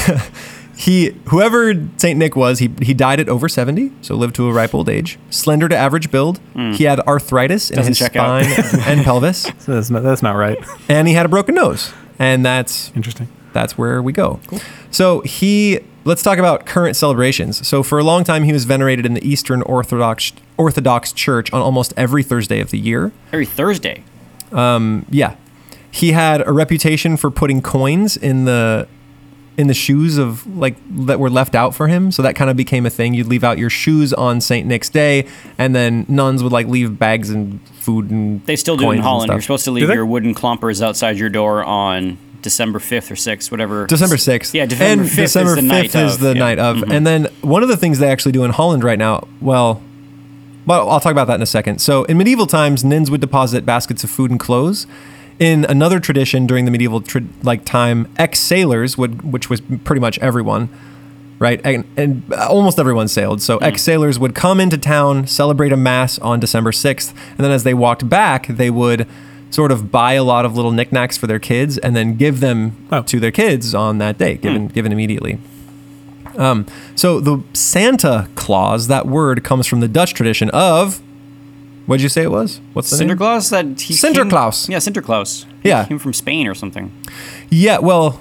he 0.81 1.15
whoever 1.29 1.73
Saint 1.97 2.17
Nick 2.17 2.35
was, 2.35 2.59
he 2.59 2.71
he 2.81 2.93
died 2.93 3.19
at 3.19 3.29
over 3.29 3.47
70, 3.47 3.91
so 4.01 4.15
lived 4.15 4.35
to 4.35 4.47
a 4.49 4.53
ripe 4.53 4.73
old 4.73 4.89
age. 4.89 5.19
Slender 5.29 5.69
to 5.69 5.75
average 5.77 6.09
build. 6.11 6.39
He 6.55 6.85
had 6.85 6.99
arthritis 7.01 7.69
in 7.69 7.77
Doesn't 7.77 7.97
his 7.97 8.05
spine 8.05 8.45
and 8.87 9.03
pelvis, 9.03 9.43
So 9.59 9.73
that's 9.75 9.89
not, 9.89 10.03
that's 10.03 10.21
not 10.23 10.35
right. 10.35 10.57
and 10.89 11.07
he 11.07 11.13
had 11.13 11.25
a 11.25 11.29
broken 11.29 11.55
nose. 11.55 11.93
And 12.19 12.45
that's 12.45 12.91
Interesting. 12.95 13.27
that's 13.53 13.77
where 13.77 14.01
we 14.01 14.11
go. 14.13 14.39
Cool. 14.47 14.59
So 14.91 15.21
he 15.21 15.79
let's 16.03 16.23
talk 16.23 16.39
about 16.39 16.65
current 16.65 16.95
celebrations. 16.95 17.65
So 17.67 17.83
for 17.83 17.99
a 17.99 18.03
long 18.03 18.23
time 18.23 18.43
he 18.43 18.53
was 18.53 18.65
venerated 18.65 19.05
in 19.05 19.13
the 19.13 19.27
Eastern 19.27 19.61
Orthodox 19.63 20.33
Orthodox 20.57 21.13
Church 21.13 21.51
on 21.53 21.61
almost 21.61 21.93
every 21.97 22.23
Thursday 22.23 22.59
of 22.59 22.71
the 22.71 22.79
year. 22.79 23.11
every 23.31 23.45
Thursday. 23.45 24.03
Um, 24.51 25.05
Yeah. 25.09 25.35
He 25.93 26.13
had 26.13 26.47
a 26.47 26.51
reputation 26.53 27.17
for 27.17 27.29
putting 27.29 27.61
coins 27.61 28.15
in 28.17 28.45
the 28.45 28.87
in 29.57 29.67
the 29.67 29.73
shoes 29.73 30.17
of 30.17 30.45
like 30.57 30.75
that 31.05 31.19
were 31.19 31.29
left 31.29 31.55
out 31.55 31.75
for 31.75 31.87
him. 31.87 32.11
So 32.11 32.21
that 32.21 32.35
kind 32.35 32.49
of 32.49 32.57
became 32.57 32.85
a 32.85 32.89
thing. 32.89 33.13
You'd 33.13 33.27
leave 33.27 33.43
out 33.43 33.57
your 33.57 33.69
shoes 33.69 34.13
on 34.13 34.41
St. 34.41 34.65
Nick's 34.65 34.89
Day 34.89 35.27
and 35.57 35.75
then 35.75 36.05
nuns 36.07 36.41
would 36.43 36.51
like 36.51 36.67
leave 36.67 36.97
bags 36.97 37.29
and 37.29 37.61
food 37.69 38.09
and 38.09 38.45
They 38.45 38.55
still 38.55 38.77
do 38.77 38.85
coins 38.85 38.97
in 38.97 39.03
Holland. 39.03 39.31
You're 39.31 39.41
supposed 39.41 39.65
to 39.65 39.71
leave 39.71 39.89
your 39.89 40.05
wooden 40.05 40.33
clompers 40.33 40.81
outside 40.81 41.17
your 41.17 41.29
door 41.29 41.63
on 41.63 42.17
December 42.41 42.79
5th 42.79 43.11
or 43.11 43.15
6th, 43.15 43.51
whatever. 43.51 43.85
December 43.85 44.15
6th. 44.15 44.53
Yeah, 44.53 44.65
December 44.65 45.03
and 45.03 45.11
5th 45.11 45.15
December 45.15 45.49
is 45.51 45.55
the 45.55 45.61
5th 45.61 45.67
night 45.67 45.95
is 45.95 46.15
of. 46.15 46.21
the 46.21 46.33
yeah. 46.33 46.39
night 46.39 46.59
of. 46.59 46.77
Mhm. 46.77 46.91
And 46.91 47.07
then 47.07 47.27
one 47.41 47.61
of 47.61 47.69
the 47.69 47.77
things 47.77 47.99
they 47.99 48.09
actually 48.09 48.31
do 48.31 48.43
in 48.43 48.51
Holland 48.51 48.83
right 48.83 48.97
now, 48.97 49.27
well, 49.39 49.81
well, 50.65 50.89
I'll 50.89 50.99
talk 50.99 51.11
about 51.11 51.27
that 51.27 51.35
in 51.35 51.41
a 51.41 51.47
second. 51.47 51.81
So 51.81 52.03
in 52.05 52.17
medieval 52.17 52.47
times, 52.47 52.83
nuns 52.83 53.11
would 53.11 53.21
deposit 53.21 53.65
baskets 53.65 54.03
of 54.03 54.09
food 54.09 54.31
and 54.31 54.39
clothes. 54.39 54.87
In 55.41 55.65
another 55.65 55.99
tradition 55.99 56.45
during 56.45 56.65
the 56.65 56.71
medieval 56.71 57.01
tra- 57.01 57.23
like 57.41 57.65
time, 57.65 58.07
ex-sailors 58.19 58.95
would, 58.95 59.23
which 59.23 59.49
was 59.49 59.59
pretty 59.59 59.99
much 59.99 60.19
everyone, 60.19 60.69
right? 61.39 61.59
And, 61.65 61.83
and 61.97 62.31
almost 62.31 62.77
everyone 62.77 63.07
sailed. 63.07 63.41
So 63.41 63.57
ex-sailors 63.57 64.19
would 64.19 64.35
come 64.35 64.59
into 64.59 64.77
town, 64.77 65.25
celebrate 65.25 65.73
a 65.73 65.77
mass 65.77 66.19
on 66.19 66.39
December 66.39 66.71
6th, 66.71 67.09
and 67.31 67.39
then 67.39 67.49
as 67.49 67.63
they 67.63 67.73
walked 67.73 68.07
back, 68.07 68.45
they 68.45 68.69
would 68.69 69.07
sort 69.49 69.71
of 69.71 69.91
buy 69.91 70.13
a 70.13 70.23
lot 70.23 70.45
of 70.45 70.55
little 70.55 70.69
knickknacks 70.71 71.17
for 71.17 71.25
their 71.25 71.39
kids 71.39 71.79
and 71.79 71.95
then 71.95 72.17
give 72.17 72.39
them 72.39 72.77
Oh. 72.91 73.01
to 73.01 73.19
their 73.19 73.31
kids 73.31 73.73
on 73.73 73.97
that 73.97 74.19
day, 74.19 74.35
given 74.37 74.67
given 74.67 74.91
immediately. 74.91 75.39
Um, 76.37 76.67
so 76.95 77.19
the 77.19 77.43
Santa 77.53 78.29
Claus, 78.35 78.87
that 78.89 79.07
word 79.07 79.43
comes 79.43 79.65
from 79.65 79.79
the 79.79 79.87
Dutch 79.87 80.13
tradition 80.13 80.51
of 80.51 81.01
what 81.91 81.97
did 81.97 82.03
you 82.03 82.09
say 82.09 82.23
it 82.23 82.31
was? 82.31 82.61
What's 82.73 82.89
the 82.89 83.03
name? 83.03 83.17
Sinterklaas? 83.17 83.49
That 83.51 83.65
he 83.81 83.93
Sinterklaas. 83.93 84.65
Came, 84.67 84.71
yeah, 84.71 84.77
Sinterklaas. 84.79 85.45
Yeah. 85.63 85.83
He 85.83 85.89
came 85.89 85.99
from 85.99 86.13
Spain 86.13 86.47
or 86.47 86.55
something. 86.55 86.91
Yeah, 87.49 87.79
well, 87.79 88.19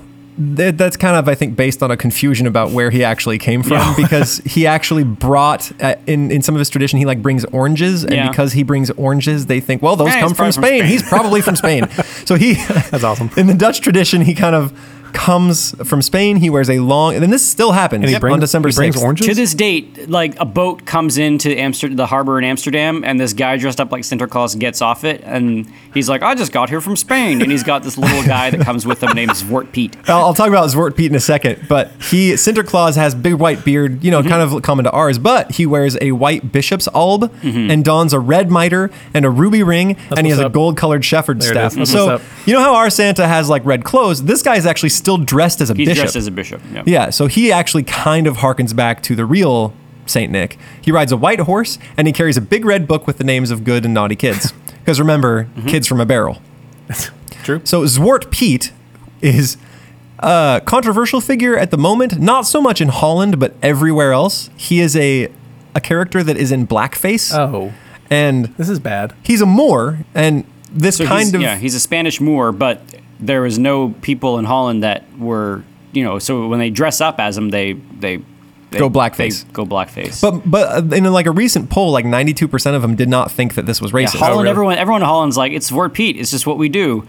th- 0.57 0.75
that's 0.75 0.97
kind 0.97 1.17
of 1.17 1.29
I 1.29 1.35
think 1.35 1.57
based 1.57 1.83
on 1.83 1.91
a 1.91 1.97
confusion 1.97 2.47
about 2.47 2.71
where 2.73 2.91
he 2.91 3.05
actually 3.05 3.39
came 3.39 3.63
from 3.63 3.73
Yeah. 3.79 3.95
because 3.97 4.39
he 4.45 4.67
actually 4.67 5.05
brought 5.05 5.71
uh, 5.83 5.95
in 6.07 6.31
in 6.31 6.43
some 6.43 6.55
of 6.55 6.59
his 6.59 6.69
tradition 6.71 6.99
he 6.99 7.05
like 7.07 7.23
brings 7.23 7.45
oranges 7.47 8.03
and 8.05 8.13
Yeah. 8.15 8.29
because 8.29 8.53
he 8.53 8.63
brings 8.63 8.91
oranges 8.93 9.47
they 9.47 9.61
think 9.61 9.83
well 9.83 9.97
those 9.97 10.09
Yeah, 10.09 10.21
come 10.21 10.31
from 10.31 10.37
probably 10.37 10.53
from 10.53 10.63
Spain. 10.65 10.79
Spain. 10.81 10.91
he's 10.91 11.03
probably 11.03 11.41
from 11.41 11.57
Spain 11.57 11.89
so 12.25 12.35
he 12.37 12.55
That's 12.91 13.05
awesome. 13.05 13.31
in 13.37 13.47
the 13.47 13.55
Dutch 13.55 13.81
tradition 13.81 14.23
he 14.23 14.35
kind 14.35 14.55
of 14.57 14.73
comes 15.13 15.73
from 15.89 16.03
Spain 16.03 16.37
he 16.37 16.51
wears 16.51 16.71
a 16.71 16.79
long 16.81 17.15
and 17.15 17.23
then 17.23 17.31
this 17.31 17.47
still 17.47 17.73
happens 17.73 18.05
And 18.05 18.13
he 18.13 18.19
brings, 18.19 18.35
on 18.35 18.41
December 18.41 18.69
he 18.69 18.75
brings 18.75 18.97
6th. 18.97 19.03
oranges. 19.03 19.27
To 19.27 19.35
this 19.35 19.55
date, 19.55 20.09
like 20.09 20.39
a 20.41 20.45
boat 20.45 20.87
comes 20.87 21.19
into 21.19 21.57
Amsterdam, 21.59 21.97
the 21.97 22.07
harbor 22.07 22.39
in 22.39 22.45
Amsterdam, 22.45 23.05
and 23.05 23.19
this 23.21 23.33
guy 23.33 23.57
dressed 23.57 23.81
up 23.81 23.93
like 23.93 24.05
Santa 24.05 24.27
Claus 24.27 24.55
gets 24.55 24.83
off 24.83 25.05
it, 25.05 25.23
and 25.25 25.71
he's 25.93 26.09
like, 26.09 26.23
"I 26.23 26.35
just 26.35 26.53
got 26.53 26.69
here 26.69 26.81
from 26.81 26.97
Spain," 26.97 27.43
and 27.43 27.51
he's 27.51 27.63
got 27.63 27.83
this 27.83 27.99
little 27.99 28.23
guy 28.25 28.51
that 28.51 28.61
comes 28.61 28.87
with 28.87 29.03
him 29.03 29.13
named 29.15 29.33
Zwarte 29.33 29.73
Piet. 29.73 29.97
I'll, 30.09 30.27
I'll 30.27 30.35
talk 30.35 30.49
about 30.49 30.69
Zwarte 30.71 30.97
Piet 30.97 31.11
in 31.11 31.17
a 31.17 31.21
second, 31.21 31.67
but 31.69 31.91
he 32.11 32.37
Santa 32.37 32.63
Claus 32.63 32.97
has 32.97 33.15
big 33.15 33.35
white 33.35 33.65
beard, 33.65 34.03
you 34.03 34.11
know, 34.11 34.21
mm-hmm. 34.21 34.29
kind 34.29 34.43
of 34.43 34.63
common 34.63 34.85
to 34.85 34.91
ours, 34.91 35.19
but 35.19 35.53
he 35.53 35.67
wears 35.67 35.97
a 36.01 36.13
white 36.13 36.53
bishop's 36.53 36.89
alb 36.95 37.33
mm-hmm. 37.41 37.71
and 37.71 37.85
dons 37.85 38.13
a 38.13 38.21
red 38.21 38.51
mitre 38.51 38.91
and 39.15 39.25
a 39.25 39.31
ruby 39.31 39.63
ring, 39.63 39.97
and 40.11 40.27
he 40.27 40.33
what's 40.33 40.41
has 40.41 40.47
a 40.47 40.49
gold 40.49 40.77
colored 40.77 41.05
shepherd's 41.05 41.47
staff. 41.47 41.73
So 41.87 42.21
you 42.47 42.55
know 42.55 42.61
how 42.61 42.75
our 42.75 42.91
Santa 42.91 43.27
has 43.27 43.49
like 43.49 43.65
red 43.65 43.85
clothes? 43.85 44.25
This 44.25 44.43
guy 44.43 44.57
is 44.57 44.67
actually 44.67 44.91
still 45.01 45.19
dressed 45.19 45.61
as 45.61 45.71
a 45.71 45.75
He's 45.75 45.89
bishop. 45.89 46.03
dressed 46.05 46.17
as 46.17 46.27
a 46.29 46.31
bishop. 46.31 46.63
Yeah. 46.73 46.83
yeah, 46.87 47.11
so 47.11 47.27
he 47.27 47.51
actually 47.51 47.83
kind 47.83 48.27
of 48.29 48.37
harkens 48.39 48.75
back 48.75 49.03
to 49.05 49.17
the 49.17 49.25
real 49.25 49.73
Saint 50.07 50.31
Nick. 50.33 50.57
He 50.81 50.93
rides 50.93 51.11
a 51.13 51.17
white 51.17 51.41
horse 51.41 51.79
and 51.97 52.07
he 52.07 52.13
carries 52.13 52.37
a 52.37 52.41
big 52.41 52.65
red 52.65 52.87
book 52.87 53.07
with 53.07 53.19
the 53.19 53.25
names 53.25 53.51
of 53.51 53.65
good 53.65 53.85
and 53.85 53.93
naughty 53.95 54.17
kids. 54.17 54.53
Because 54.81 54.99
remember, 54.99 55.45
mm-hmm. 55.45 55.69
kids 55.69 55.87
from 55.87 56.01
a 56.01 56.07
barrel. 56.07 56.41
True. 57.45 57.61
So 57.65 57.83
Zwarte 57.85 58.31
Piet 58.31 58.73
is 59.21 59.59
a 60.21 60.63
controversial 60.65 61.21
figure 61.21 61.57
at 61.57 61.71
the 61.71 61.77
moment, 61.77 62.19
not 62.19 62.47
so 62.47 62.61
much 62.63 62.81
in 62.81 62.89
Holland, 62.89 63.39
but 63.39 63.55
everywhere 63.63 64.13
else. 64.13 64.49
He 64.57 64.81
is 64.81 64.97
a 64.97 65.29
a 65.75 65.81
character 65.81 66.23
that 66.25 66.37
is 66.39 66.51
in 66.51 66.67
blackface, 66.67 67.33
Oh, 67.37 67.73
and 68.09 68.47
this 68.57 68.69
is 68.71 68.79
bad. 68.81 69.13
he's 69.23 69.41
a 69.43 69.47
Moor, 69.47 69.99
and 70.15 70.45
this 70.73 70.97
So 70.97 71.05
kind 71.07 71.33
of 71.35 71.41
yeah, 71.43 71.57
he's 71.57 71.75
a 71.75 71.81
Spanish 71.81 72.21
Moor, 72.21 72.51
but 72.51 72.81
there 73.21 73.43
was 73.43 73.59
no 73.59 73.91
people 74.03 74.39
in 74.39 74.45
Holland 74.45 74.83
that 74.83 75.05
were, 75.19 75.63
you 75.93 76.03
know, 76.05 76.19
so 76.19 76.49
when 76.49 76.59
they 76.59 76.71
dress 76.71 77.01
up 77.01 77.19
as 77.21 77.37
them 77.37 77.51
they 77.51 77.75
they, 77.75 78.17
they 78.71 78.79
Go 78.79 78.89
blackface. 78.89 79.45
They 79.45 79.53
go 79.53 79.65
blackface. 79.67 80.21
but 80.23 80.49
but 80.51 80.93
uh, 80.93 80.97
in 80.97 81.05
like 81.05 81.27
a 81.27 81.31
recent 81.33 81.71
poll, 81.71 81.91
like 81.93 82.05
ninety 82.05 82.33
two 82.33 82.49
percent 82.49 82.77
of 82.77 82.83
them 82.83 82.95
did 82.97 83.09
not 83.09 83.31
think 83.31 83.55
that 83.55 83.67
this 83.67 83.81
was 83.81 83.93
yeah, 83.93 83.99
racist, 84.01 84.19
Holland, 84.19 84.39
really? 84.43 84.51
everyone, 84.51 84.79
everyone 84.79 85.03
in 85.03 85.07
Holland's 85.09 85.37
like, 85.37 85.53
it's 85.53 85.71
Zwarte 85.71 85.93
Piet. 85.95 86.17
It's 86.17 86.31
just 86.31 86.47
what 86.47 86.57
we 86.59 86.69
do. 86.69 87.07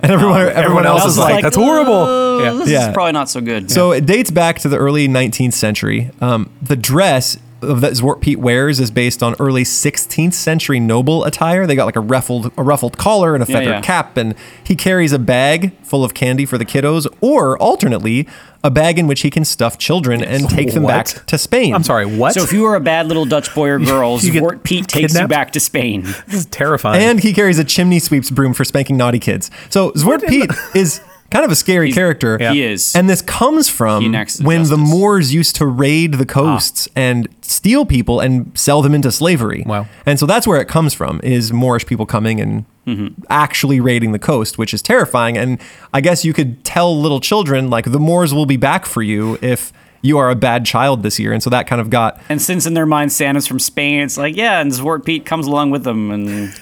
and 0.00 0.12
everyone 0.12 0.40
everyone, 0.40 0.56
everyone 0.64 0.86
else 0.86 1.00
else 1.02 1.12
is 1.12 1.14
is 1.14 1.18
like, 1.20 1.34
like, 1.34 1.42
that's 1.44 1.56
horrible. 1.56 1.92
"Uh, 2.04 2.42
Yeah. 2.42 2.52
This 2.52 2.68
Yeah. 2.70 2.88
is 2.88 2.94
probably 2.94 3.12
not 3.12 3.28
so 3.28 3.40
good. 3.40 3.70
So 3.70 3.92
it 3.92 4.06
dates 4.06 4.30
back 4.30 4.58
to 4.60 4.68
the 4.68 4.76
early 4.76 5.08
19th 5.08 5.54
century. 5.54 6.10
Um, 6.20 6.50
the 6.62 6.76
dress 6.76 7.36
of 7.62 7.80
that 7.80 7.92
Zwarte 7.92 8.20
Piet 8.20 8.38
wears 8.38 8.78
is 8.80 8.90
based 8.90 9.22
on 9.22 9.34
early 9.38 9.64
16th 9.64 10.34
century 10.34 10.78
noble 10.78 11.24
attire. 11.24 11.66
They 11.66 11.74
got 11.74 11.86
like 11.86 11.96
a 11.96 12.00
ruffled 12.00 12.52
a 12.56 12.62
ruffled 12.62 12.98
collar 12.98 13.34
and 13.34 13.42
a 13.42 13.46
feathered 13.46 13.68
yeah. 13.68 13.80
cap, 13.80 14.16
and 14.16 14.34
he 14.62 14.76
carries 14.76 15.12
a 15.12 15.18
bag 15.18 15.76
full 15.82 16.04
of 16.04 16.14
candy 16.14 16.46
for 16.46 16.58
the 16.58 16.64
kiddos, 16.64 17.06
or 17.20 17.58
alternately, 17.58 18.28
a 18.62 18.70
bag 18.70 18.98
in 18.98 19.06
which 19.06 19.22
he 19.22 19.30
can 19.30 19.44
stuff 19.44 19.78
children 19.78 20.22
and 20.22 20.48
take 20.48 20.72
them 20.72 20.84
back 20.84 21.06
to 21.26 21.38
Spain. 21.38 21.74
I'm 21.74 21.84
sorry. 21.84 22.06
What? 22.06 22.34
So 22.34 22.42
if 22.42 22.52
you 22.52 22.62
were 22.62 22.74
a 22.74 22.80
bad 22.80 23.06
little 23.06 23.24
Dutch 23.24 23.54
boy 23.54 23.68
or 23.68 23.78
girl, 23.84 24.18
You 24.20 24.32
Zwarte 24.32 24.62
Piet 24.62 24.88
takes 24.88 25.18
you 25.18 25.28
back 25.28 25.52
to 25.52 25.60
Spain. 25.60 26.02
this 26.02 26.34
is 26.34 26.46
terrifying. 26.46 27.02
And 27.02 27.20
he 27.20 27.32
carries 27.32 27.58
a 27.58 27.64
chimney 27.64 27.98
sweeps 27.98 28.30
broom 28.30 28.54
for 28.54 28.64
spanking 28.64 28.96
naughty 28.96 29.18
kids. 29.18 29.50
So 29.70 29.92
Zwarte 29.92 30.28
Piet 30.28 30.50
is 30.74 31.00
kind 31.30 31.44
of 31.44 31.50
a 31.50 31.56
scary 31.56 31.92
character. 31.92 32.38
Yeah. 32.40 32.52
He 32.52 32.62
is. 32.62 32.94
And 32.94 33.08
this 33.08 33.22
comes 33.22 33.68
from 33.68 34.02
He 34.02 34.06
enacts 34.06 34.40
when 34.40 34.64
the. 34.64 34.78
Moors 34.78 35.34
used 35.34 35.56
to 35.56 35.66
raid 35.66 36.14
the 36.14 36.24
coasts 36.24 36.88
ah. 36.90 37.00
and 37.00 37.28
steal 37.42 37.84
people 37.84 38.20
and 38.20 38.56
sell 38.58 38.80
them 38.80 38.94
into 38.94 39.12
slavery. 39.12 39.64
Wow. 39.66 39.86
And 40.06 40.18
so 40.18 40.24
that's 40.24 40.46
where 40.46 40.60
it 40.60 40.68
comes 40.68 40.94
from 40.94 41.20
is 41.22 41.52
Moorish 41.52 41.84
people 41.84 42.06
coming 42.06 42.40
and 42.40 42.64
mm-hmm. 42.86 43.22
actually 43.28 43.80
raiding 43.80 44.12
the 44.12 44.18
coast, 44.18 44.56
which 44.56 44.72
is 44.72 44.80
terrifying. 44.80 45.36
And 45.36 45.60
I 45.92 46.00
guess 46.00 46.24
you 46.24 46.32
could 46.32 46.64
tell 46.64 46.98
little 46.98 47.20
children 47.20 47.68
like 47.68 47.84
the 47.84 47.98
Moors 48.00 48.32
will 48.32 48.46
be 48.46 48.56
back 48.56 48.86
for 48.86 49.02
you 49.02 49.38
if 49.42 49.72
you 50.00 50.18
are 50.18 50.30
a 50.30 50.36
bad 50.36 50.64
child 50.64 51.02
this 51.02 51.18
year, 51.18 51.32
and 51.32 51.42
so 51.42 51.50
that 51.50 51.66
kind 51.66 51.80
of 51.80 51.90
got 51.90 52.20
And 52.28 52.40
since 52.40 52.66
in 52.66 52.74
their 52.74 52.86
mind 52.86 53.12
Santa's 53.12 53.46
from 53.46 53.58
Spain, 53.58 54.02
it's 54.02 54.16
like, 54.16 54.36
yeah, 54.36 54.60
and 54.60 54.70
Zwarte 54.70 55.04
Piet 55.04 55.26
comes 55.26 55.46
along 55.46 55.70
with 55.70 55.84
them. 55.84 56.10
And 56.10 56.54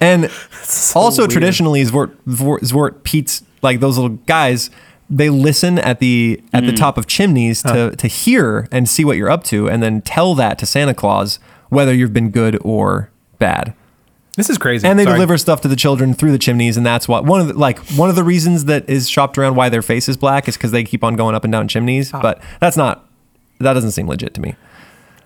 And 0.00 0.24
also 0.94 1.22
weird. 1.22 1.30
traditionally, 1.30 1.82
Zwart, 1.84 2.14
Zwart, 2.26 2.60
Zwarte 2.60 3.02
Piet's 3.02 3.42
like 3.62 3.80
those 3.80 3.96
little 3.98 4.16
guys. 4.26 4.70
They 5.10 5.28
listen 5.28 5.78
at 5.78 5.98
the 6.00 6.40
at 6.54 6.62
Mm. 6.62 6.66
the 6.68 6.72
top 6.72 6.96
of 6.96 7.06
chimneys 7.06 7.62
to 7.62 7.94
to 7.96 8.06
hear 8.06 8.66
and 8.72 8.88
see 8.88 9.04
what 9.04 9.16
you're 9.16 9.30
up 9.30 9.44
to, 9.44 9.68
and 9.68 9.82
then 9.82 10.00
tell 10.02 10.34
that 10.36 10.58
to 10.58 10.66
Santa 10.66 10.94
Claus 10.94 11.38
whether 11.68 11.92
you've 11.94 12.12
been 12.14 12.30
good 12.30 12.58
or 12.62 13.10
bad. 13.38 13.74
This 14.36 14.48
is 14.48 14.56
crazy. 14.56 14.86
And 14.88 14.98
they 14.98 15.04
Sorry. 15.04 15.16
deliver 15.16 15.36
stuff 15.36 15.60
to 15.60 15.68
the 15.68 15.76
children 15.76 16.14
through 16.14 16.32
the 16.32 16.38
chimneys, 16.38 16.78
and 16.78 16.86
that's 16.86 17.06
what 17.06 17.24
one 17.26 17.42
of 17.42 17.48
the, 17.48 17.52
like 17.54 17.78
one 17.96 18.08
of 18.08 18.16
the 18.16 18.24
reasons 18.24 18.64
that 18.64 18.88
is 18.88 19.06
shopped 19.10 19.36
around 19.36 19.56
why 19.56 19.68
their 19.68 19.82
face 19.82 20.08
is 20.08 20.16
black 20.16 20.48
is 20.48 20.56
because 20.56 20.70
they 20.70 20.84
keep 20.84 21.04
on 21.04 21.16
going 21.16 21.34
up 21.34 21.44
and 21.44 21.52
down 21.52 21.68
chimneys. 21.68 22.14
Ah. 22.14 22.20
But 22.22 22.40
that's 22.60 22.78
not 22.78 23.06
that 23.60 23.74
doesn't 23.74 23.90
seem 23.92 24.08
legit 24.08 24.32
to 24.34 24.40
me. 24.40 24.54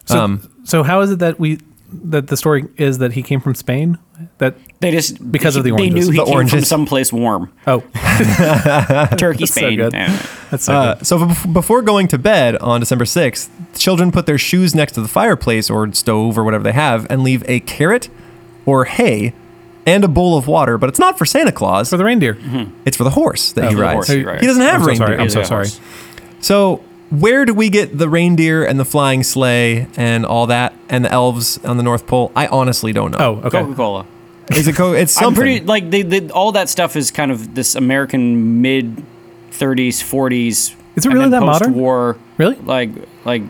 So, 0.07 0.19
um, 0.19 0.51
so 0.65 0.83
how 0.83 1.01
is 1.03 1.13
it 1.13 1.21
that 1.21 1.39
we 1.39 1.59
that 2.05 2.29
the 2.29 2.37
story 2.37 2.65
is 2.77 2.99
that 2.99 3.13
he 3.13 3.23
came 3.23 3.41
from 3.41 3.55
Spain? 3.55 3.99
That 4.39 4.55
they 4.81 4.91
just 4.93 5.31
Because 5.31 5.57
of 5.57 5.65
the 5.65 5.71
orange. 5.73 5.93
They 5.93 6.01
knew 6.01 6.11
he 6.11 6.19
The 6.19 6.25
came 6.25 6.47
from 6.49 6.63
someplace 6.65 7.13
warm, 7.13 7.53
oh, 7.67 7.81
Turkey, 9.19 9.47
so 9.47 9.61
Spain. 9.61 9.77
good. 9.79 9.93
Yeah. 9.93 10.23
that's 10.51 10.65
so 10.65 10.75
Uh, 10.75 10.95
good. 10.97 11.07
so 11.07 11.19
bef- 11.19 11.53
before 11.53 11.83
going 11.83 12.09
to 12.09 12.19
bed 12.19 12.57
on 12.57 12.81
December 12.81 13.05
6th, 13.05 13.49
children 13.77 14.11
put 14.13 14.27
their 14.27 14.39
shoes 14.39 14.75
next 14.75 14.93
to 14.93 15.01
the 15.01 15.09
fireplace 15.09 15.69
or 15.71 15.93
stove 15.93 16.39
or 16.39 16.45
whatever 16.45 16.65
they 16.65 16.73
have 16.73 17.07
and 17.11 17.23
leave 17.23 17.45
a 17.49 17.61
carrot 17.61 18.09
or 18.65 18.85
hay 18.87 19.35
and 19.87 20.03
a 20.03 20.09
bowl 20.09 20.37
of 20.37 20.47
water, 20.49 20.79
but 20.79 20.89
it's 20.89 20.99
not 20.99 21.17
for 21.19 21.25
Santa 21.25 21.53
Claus. 21.53 21.91
for 21.91 21.97
the 21.97 22.05
reindeer. 22.05 22.37
it's 22.85 22.97
for 22.97 23.05
the 23.05 23.11
horse 23.11 23.53
that 23.53 23.65
Oh, 23.67 23.69
he 23.69 23.75
rides. 23.77 23.93
horse 23.95 24.09
he 24.09 24.25
rides. 24.25 24.41
He 24.41 24.47
doesn't 24.47 24.63
have 24.63 24.83
I'm 24.83 24.97
so 24.97 25.05
reindeer. 25.05 25.07
sorry. 25.07 25.21
I'm 25.23 25.31
so 25.31 25.43
sorry. 25.45 25.69
So, 26.41 26.85
where 27.11 27.45
do 27.45 27.55
we 27.55 27.69
get 27.71 27.97
the 27.97 28.09
reindeer 28.09 28.65
and 28.65 28.79
the 28.81 28.85
flying 28.85 29.23
sleigh 29.23 29.87
and 29.97 30.27
all 30.27 30.47
that 30.49 30.75
and 30.89 31.05
the 31.05 31.11
elves 31.13 31.59
on 31.65 31.77
the 31.77 31.83
North 31.83 32.07
Pole? 32.07 32.33
I 32.35 32.47
honestly 32.49 32.93
don't 32.93 33.13
know. 33.13 33.19
Oh, 33.43 33.47
okay. 33.47 33.61
Coca 33.63 33.75
Cola. 33.75 34.07
Is 34.51 34.69
it 34.69 34.75
co- 34.77 34.93
it's 34.93 35.13
something. 35.13 35.29
I'm 35.29 35.35
pretty 35.35 35.61
like 35.65 35.91
they, 35.91 36.03
they 36.03 36.29
all 36.31 36.53
that 36.53 36.69
stuff 36.69 36.95
is 36.97 37.11
kind 37.11 37.31
of 37.33 37.55
this 37.55 37.75
American 37.75 38.61
mid 38.63 39.03
30s, 39.51 40.03
40s. 40.03 40.51
Is 40.51 40.71
it 40.71 41.05
and 41.07 41.07
really 41.15 41.25
then 41.25 41.31
that 41.33 41.41
modern? 41.43 41.69
Post-war, 41.73 42.17
Really? 42.39 42.55
like 42.57 42.91
like 43.25 43.43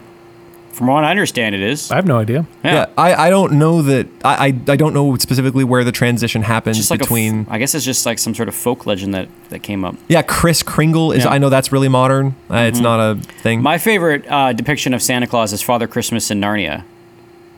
from 0.76 0.88
what 0.88 1.04
I 1.04 1.10
understand, 1.10 1.54
it 1.54 1.62
is. 1.62 1.90
I 1.90 1.96
have 1.96 2.06
no 2.06 2.18
idea. 2.18 2.46
yeah, 2.62 2.86
I, 2.98 3.14
I 3.26 3.30
don't 3.30 3.52
know 3.54 3.82
that 3.82 4.06
I, 4.24 4.34
I 4.34 4.46
I 4.46 4.76
don't 4.76 4.92
know 4.94 5.16
specifically 5.16 5.64
where 5.64 5.84
the 5.84 5.92
transition 5.92 6.42
happens 6.42 6.76
just 6.76 6.90
like 6.90 7.00
between 7.00 7.38
a 7.38 7.42
f- 7.42 7.46
I 7.50 7.58
guess 7.58 7.74
it's 7.74 7.84
just 7.84 8.04
like 8.06 8.18
some 8.18 8.34
sort 8.34 8.48
of 8.48 8.54
folk 8.54 8.86
legend 8.86 9.14
that 9.14 9.28
that 9.48 9.62
came 9.62 9.84
up. 9.84 9.96
Yeah, 10.08 10.22
Kris 10.22 10.62
Kringle 10.62 11.12
is. 11.12 11.24
Yeah. 11.24 11.30
I 11.30 11.38
know 11.38 11.48
that's 11.48 11.72
really 11.72 11.88
modern. 11.88 12.36
Uh, 12.50 12.56
It's 12.70 12.78
not 12.80 13.00
a 13.00 13.14
thing. 13.42 13.62
My 13.62 13.78
favorite 13.78 14.24
uh, 14.30 14.52
depiction 14.52 14.92
of 14.94 15.02
Santa 15.02 15.26
Claus 15.26 15.52
is 15.52 15.62
Father 15.62 15.86
Christmas 15.88 16.30
in 16.30 16.40
Narnia. 16.40 16.84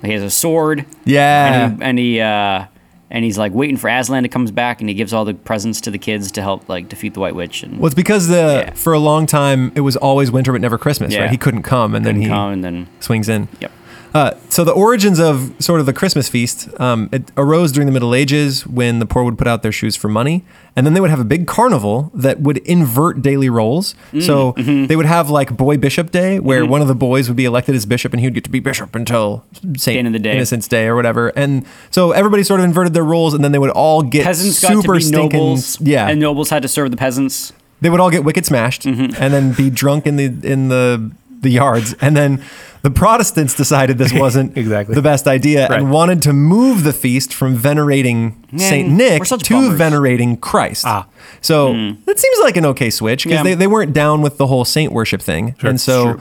He 0.03 0.13
has 0.13 0.23
a 0.23 0.31
sword, 0.31 0.87
yeah, 1.05 1.65
and 1.65 1.77
he, 1.77 1.85
and 1.85 1.99
he 1.99 2.21
uh, 2.21 2.67
and 3.11 3.25
he's 3.25 3.39
like 3.39 3.53
waiting 3.53 3.77
for 3.77 3.89
Aslan 3.89 4.23
to 4.25 4.29
comes 4.29 4.51
back, 4.51 4.81
and 4.81 4.89
he 4.89 4.95
gives 4.95 5.13
all 5.13 5.25
the 5.25 5.35
presents 5.35 5.81
to 5.83 5.91
the 5.91 5.99
kids 5.99 6.31
to 6.33 6.43
help 6.43 6.69
like 6.69 6.89
defeat 6.89 7.15
the 7.15 7.21
White 7.21 7.35
Witch. 7.35 7.63
And 7.63 7.79
well, 7.79 7.87
it's 7.87 7.95
because 7.95 8.29
the 8.29 8.65
Yeah. 8.67 8.73
for 8.75 8.93
a 8.93 8.99
long 8.99 9.27
time 9.27 9.73
it 9.75 9.81
was 9.81 9.97
always 9.97 10.31
winter 10.31 10.53
but 10.53 10.61
never 10.61 10.79
Christmas. 10.79 11.13
Yeah. 11.15 11.23
Right? 11.23 11.31
He 11.31 11.37
couldn't 11.37 11.63
come, 11.63 11.95
and 11.95 12.05
then 12.05 12.15
couldn't 12.17 12.23
he 12.23 12.29
come, 12.29 12.53
and 12.53 12.65
then 12.65 12.87
swings 13.01 13.29
in. 13.29 13.49
yep. 13.61 13.71
Uh, 14.15 14.33
so 14.49 14.65
the 14.65 14.73
origins 14.73 15.19
of 15.21 15.53
sort 15.59 15.81
of 15.81 15.87
the 15.87 15.93
Christmas 15.93 16.29
feast, 16.29 16.69
um, 16.81 17.09
it 17.13 17.31
arose 17.37 17.73
during 17.73 17.87
the 17.87 17.93
Middle 17.93 18.15
Ages 18.15 18.67
when 18.67 18.99
the 18.99 19.07
poor 19.07 19.23
would 19.23 19.37
put 19.37 19.47
out 19.47 19.63
their 19.63 19.73
shoes 19.73 19.97
for 19.97 20.09
money, 20.09 20.45
and 20.75 20.87
then 20.87 20.95
they 20.95 21.01
would 21.01 21.11
have 21.11 21.21
a 21.21 21.25
big 21.25 21.47
carnival 21.47 22.11
that 22.15 22.41
would 22.41 22.59
invert 22.59 23.21
daily 23.21 23.51
roles. 23.51 23.95
Mm, 24.13 24.23
so 24.23 24.53
mm-hmm. 24.55 24.87
they 24.87 24.97
would 24.97 25.07
have 25.07 25.29
like 25.29 25.57
Boy 25.57 25.77
Bishop 25.77 26.11
Day, 26.11 26.39
where 26.41 26.65
one 26.65 26.81
of 26.81 26.89
the 26.89 26.95
boys 26.95 27.29
would 27.29 27.37
be 27.37 27.45
elected 27.45 27.75
as 27.75 27.85
bishop, 27.87 28.13
and 28.13 28.21
he 28.21 28.27
would 28.27 28.35
get 28.35 28.45
to 28.45 28.51
be 28.51 28.61
bishop 28.61 28.95
until 28.95 29.45
Saint 29.77 29.99
end 29.99 30.07
of 30.07 30.13
the 30.15 30.19
day. 30.19 30.33
Innocent's 30.33 30.69
Day 30.69 30.87
or 30.87 30.97
whatever. 30.97 31.29
And 31.37 31.67
so 31.91 32.13
everybody 32.13 32.43
sort 32.43 32.61
of 32.61 32.65
inverted 32.65 32.95
their 32.95 33.05
roles, 33.05 33.35
and 33.35 33.45
then 33.45 33.53
they 33.53 33.59
would 33.59 33.71
all 33.71 34.03
get 34.03 34.25
Peasants 34.25 34.61
got 34.61 34.69
to 34.71 34.81
super 34.81 34.95
be 34.95 35.01
stinking, 35.01 35.39
nobles, 35.39 35.81
yeah, 35.81 36.09
and 36.09 36.19
nobles 36.19 36.51
had 36.51 36.63
to 36.63 36.69
serve 36.69 36.91
the 36.91 36.97
peasants. 36.97 37.53
they 37.81 37.91
would 37.91 38.01
all 38.01 38.11
get 38.11 38.25
wicked 38.25 38.47
smashed 38.47 38.83
Mm-hmm. 38.83 39.23
and 39.23 39.35
then 39.35 39.53
be 39.53 39.71
drunk 39.71 40.07
in 40.07 40.17
the 40.17 40.25
in 40.43 40.69
the 40.69 41.11
the 41.41 41.51
yards 41.51 41.95
and 42.01 42.17
then 42.17 42.43
the 42.83 42.91
protestants 42.91 43.55
decided 43.55 43.99
this 43.99 44.13
wasn't 44.25 44.57
Exactly. 44.57 44.95
the 44.95 45.03
best 45.03 45.27
idea 45.27 45.69
Right. 45.69 45.81
and 45.81 45.91
wanted 45.91 46.23
to 46.23 46.33
move 46.33 46.85
the 46.85 46.93
feast 46.93 47.35
from 47.35 47.55
venerating 47.57 48.45
saint 48.57 48.89
nick 48.91 49.25
to 49.25 49.37
bummers. 49.55 49.77
venerating 49.79 50.37
christ 50.37 50.85
Ah. 50.87 51.07
so 51.41 51.73
that 52.07 52.19
seems 52.19 52.39
like 52.41 52.57
an 52.57 52.65
okay 52.67 52.91
switch 52.91 53.25
because 53.25 53.39
Yeah. 53.39 53.43
they, 53.43 53.55
they 53.55 53.67
weren't 53.67 53.93
down 53.93 54.23
with 54.23 54.39
the 54.39 54.47
whole 54.47 54.65
saint 54.65 54.93
worship 54.93 55.21
thing 55.23 55.55
Sure. 55.59 55.71
and 55.71 55.81
so 55.81 56.21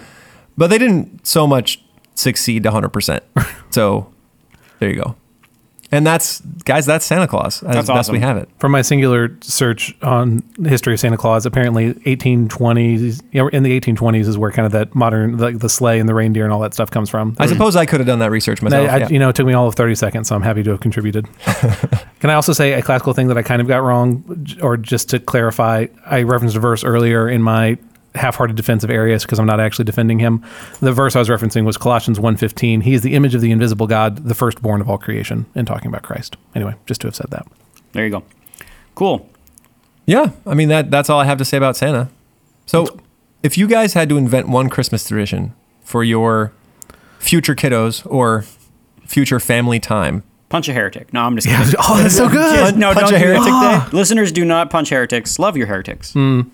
but 0.58 0.68
they 0.70 0.78
didn't 0.78 1.26
so 1.28 1.46
much 1.48 1.82
succeed 2.16 2.64
100% 2.64 3.20
so 3.70 4.08
there 4.80 4.90
you 4.90 4.96
go 4.96 5.16
and 5.92 6.06
that's 6.06 6.42
guys 6.66 6.86
that's 6.86 7.06
santa 7.06 7.28
claus 7.28 7.64
as 7.64 7.76
That's 7.76 7.88
best 7.88 8.12
we 8.12 8.20
have 8.20 8.38
it 8.38 8.50
From 8.60 8.72
my 8.72 8.82
singular 8.82 9.36
search 9.42 9.96
on 10.02 10.44
the 10.58 10.70
history 10.70 10.94
of 10.94 11.00
Santa 11.00 11.18
Claus, 11.18 11.46
apparently 11.46 11.94
1820s, 11.94 13.22
you 13.32 13.42
know, 13.42 13.48
in 13.50 13.64
the 13.64 13.80
1820s 13.80 14.28
is 14.28 14.38
where 14.38 14.52
kind 14.52 14.66
of 14.66 14.72
that 14.74 14.94
modern, 14.96 15.38
like 15.38 15.60
the 15.60 15.70
sleigh 15.70 16.00
and 16.00 16.08
the 16.10 16.14
reindeer 16.14 16.44
and 16.44 16.54
all 16.54 16.60
that 16.62 16.74
stuff 16.74 16.92
comes 16.92 17.10
from. 17.10 17.36
i 17.40 17.46
suppose 17.48 17.76
i 17.76 17.86
could 17.86 18.00
have 18.00 18.08
done 18.08 18.20
that 18.20 18.32
research 18.32 18.62
I, 18.62 18.66
myself 18.66 18.90
I- 18.90 18.98
yeah. 18.98 19.08
You 19.10 19.20
know, 19.20 19.30
it 19.30 19.36
took 19.36 19.46
me 19.48 19.54
all 19.54 19.68
of 19.68 19.76
30 19.76 19.96
seconds, 19.96 20.28
so 20.28 20.36
I'm 20.36 20.42
happy 20.42 20.64
to 20.64 20.72
have 20.72 20.80
contributed. 20.80 21.28
Can 22.20 22.30
I 22.30 22.34
also 22.34 22.52
say 22.54 22.74
a 22.74 22.82
classical 22.82 23.14
thing 23.14 23.28
that 23.28 23.38
I 23.38 23.42
kind 23.44 23.62
of 23.62 23.68
got 23.68 23.84
wrong, 23.84 24.46
or 24.62 24.76
just 24.78 25.10
to 25.12 25.20
clarify? 25.20 25.88
I 26.06 26.24
referenced 26.24 26.56
a 26.56 26.60
verse 26.60 26.84
earlier 26.84 27.30
in 27.30 27.42
my 27.42 27.78
half-hearted 28.18 28.56
defense 28.56 28.84
of 28.84 28.90
Arius 28.90 29.24
because 29.24 29.40
I'm 29.40 29.46
not 29.46 29.60
actually 29.60 29.86
defending 29.86 30.20
him. 30.20 30.44
The 30.80 30.92
verse 30.92 31.16
I 31.16 31.20
was 31.20 31.30
referencing 31.30 31.66
was 31.66 31.78
Colossians 31.78 32.20
1:15. 32.20 32.82
He 32.82 32.94
is 32.94 33.02
the 33.02 33.14
image 33.16 33.36
of 33.36 33.42
the 33.42 33.52
invisible 33.52 33.88
God, 33.88 34.26
the 34.26 34.36
firstborn 34.36 34.82
of 34.82 34.90
all 34.90 34.98
creation, 34.98 35.46
and 35.56 35.66
talking 35.66 35.88
about 35.88 36.04
Christ. 36.04 36.38
Anyway, 36.56 36.76
just 36.86 37.02
to 37.02 37.08
have 37.08 37.16
said 37.16 37.28
that. 37.30 37.48
There 37.94 38.04
you 38.06 38.12
go. 38.12 38.24
Cool. 38.96 39.30
Yeah, 40.06 40.32
I 40.46 40.54
mean 40.54 40.70
that 40.70 40.92
that's 40.92 41.10
all 41.10 41.20
I 41.20 41.26
have 41.26 41.38
to 41.38 41.46
say 41.46 41.58
about 41.58 41.76
Santa. 41.78 42.10
So, 42.66 43.00
if 43.44 43.58
you 43.58 43.68
guys 43.68 43.94
had 43.94 44.10
to 44.10 44.18
invent 44.18 44.50
one 44.50 44.70
Christmas 44.70 45.08
tradition 45.08 45.54
for 45.82 46.04
your 46.04 46.52
future 47.20 47.56
kiddos 47.56 48.06
or 48.10 48.46
future 49.06 49.40
family 49.40 49.80
time, 49.80 50.24
Punch 50.50 50.70
a 50.70 50.74
heretic. 50.74 51.12
No, 51.12 51.24
I'm 51.24 51.36
just 51.36 51.48
kidding. 51.48 51.76
oh, 51.90 52.02
that's 52.02 52.16
so 52.16 52.30
good. 52.30 52.60
Punch- 52.60 52.78
no, 52.78 52.94
punch 52.94 53.10
don't 53.10 53.16
a 53.16 53.20
do 53.20 53.26
heretic 53.26 53.46
that. 53.46 53.94
Listeners, 53.94 54.32
do 54.32 54.46
not 54.46 54.70
punch 54.70 54.90
heretics. 54.90 55.40
Love 55.40 55.58
your 55.58 55.68
heretics. 55.68 56.14
Mm. 56.14 56.50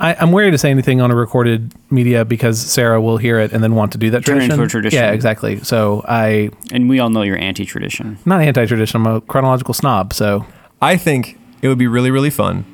I, 0.00 0.14
I'm 0.14 0.32
wary 0.32 0.50
to 0.50 0.58
say 0.58 0.70
anything 0.70 1.00
on 1.00 1.10
a 1.10 1.14
recorded 1.14 1.72
media 1.90 2.24
because 2.24 2.60
Sarah 2.60 3.00
will 3.00 3.16
hear 3.18 3.38
it 3.38 3.52
and 3.52 3.62
then 3.62 3.74
want 3.74 3.92
to 3.92 3.98
do 3.98 4.10
that 4.10 4.24
Turn 4.24 4.36
it 4.36 4.40
tradition. 4.40 4.52
into 4.52 4.64
a 4.64 4.68
tradition. 4.68 4.98
Yeah, 4.98 5.12
exactly. 5.12 5.60
So 5.62 6.04
I 6.08 6.50
And 6.72 6.88
we 6.88 6.98
all 7.00 7.10
know 7.10 7.22
you're 7.22 7.38
anti-tradition. 7.38 8.18
not 8.24 8.40
anti-tradition. 8.42 9.00
I'm 9.00 9.06
a 9.16 9.20
chronological 9.20 9.74
snob. 9.74 10.12
So 10.12 10.46
I 10.80 10.96
think 10.96 11.38
it 11.62 11.68
would 11.68 11.78
be 11.78 11.86
really 11.86 12.10
really 12.10 12.30
fun 12.30 12.64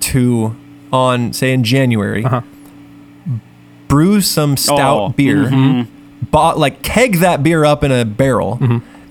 to 0.00 0.54
on 0.92 1.32
say 1.32 1.52
in 1.52 1.62
January 1.64 2.24
Uh-huh. 2.24 2.42
brew 3.88 4.20
some 4.20 4.56
stout 4.56 4.98
Oh, 5.00 5.08
beer, 5.10 5.86
bought 6.30 6.58
like 6.58 6.82
keg 6.82 7.16
that 7.16 7.42
beer 7.42 7.64
up 7.64 7.82
in 7.84 7.90
a 7.92 8.04
barrel. 8.04 8.58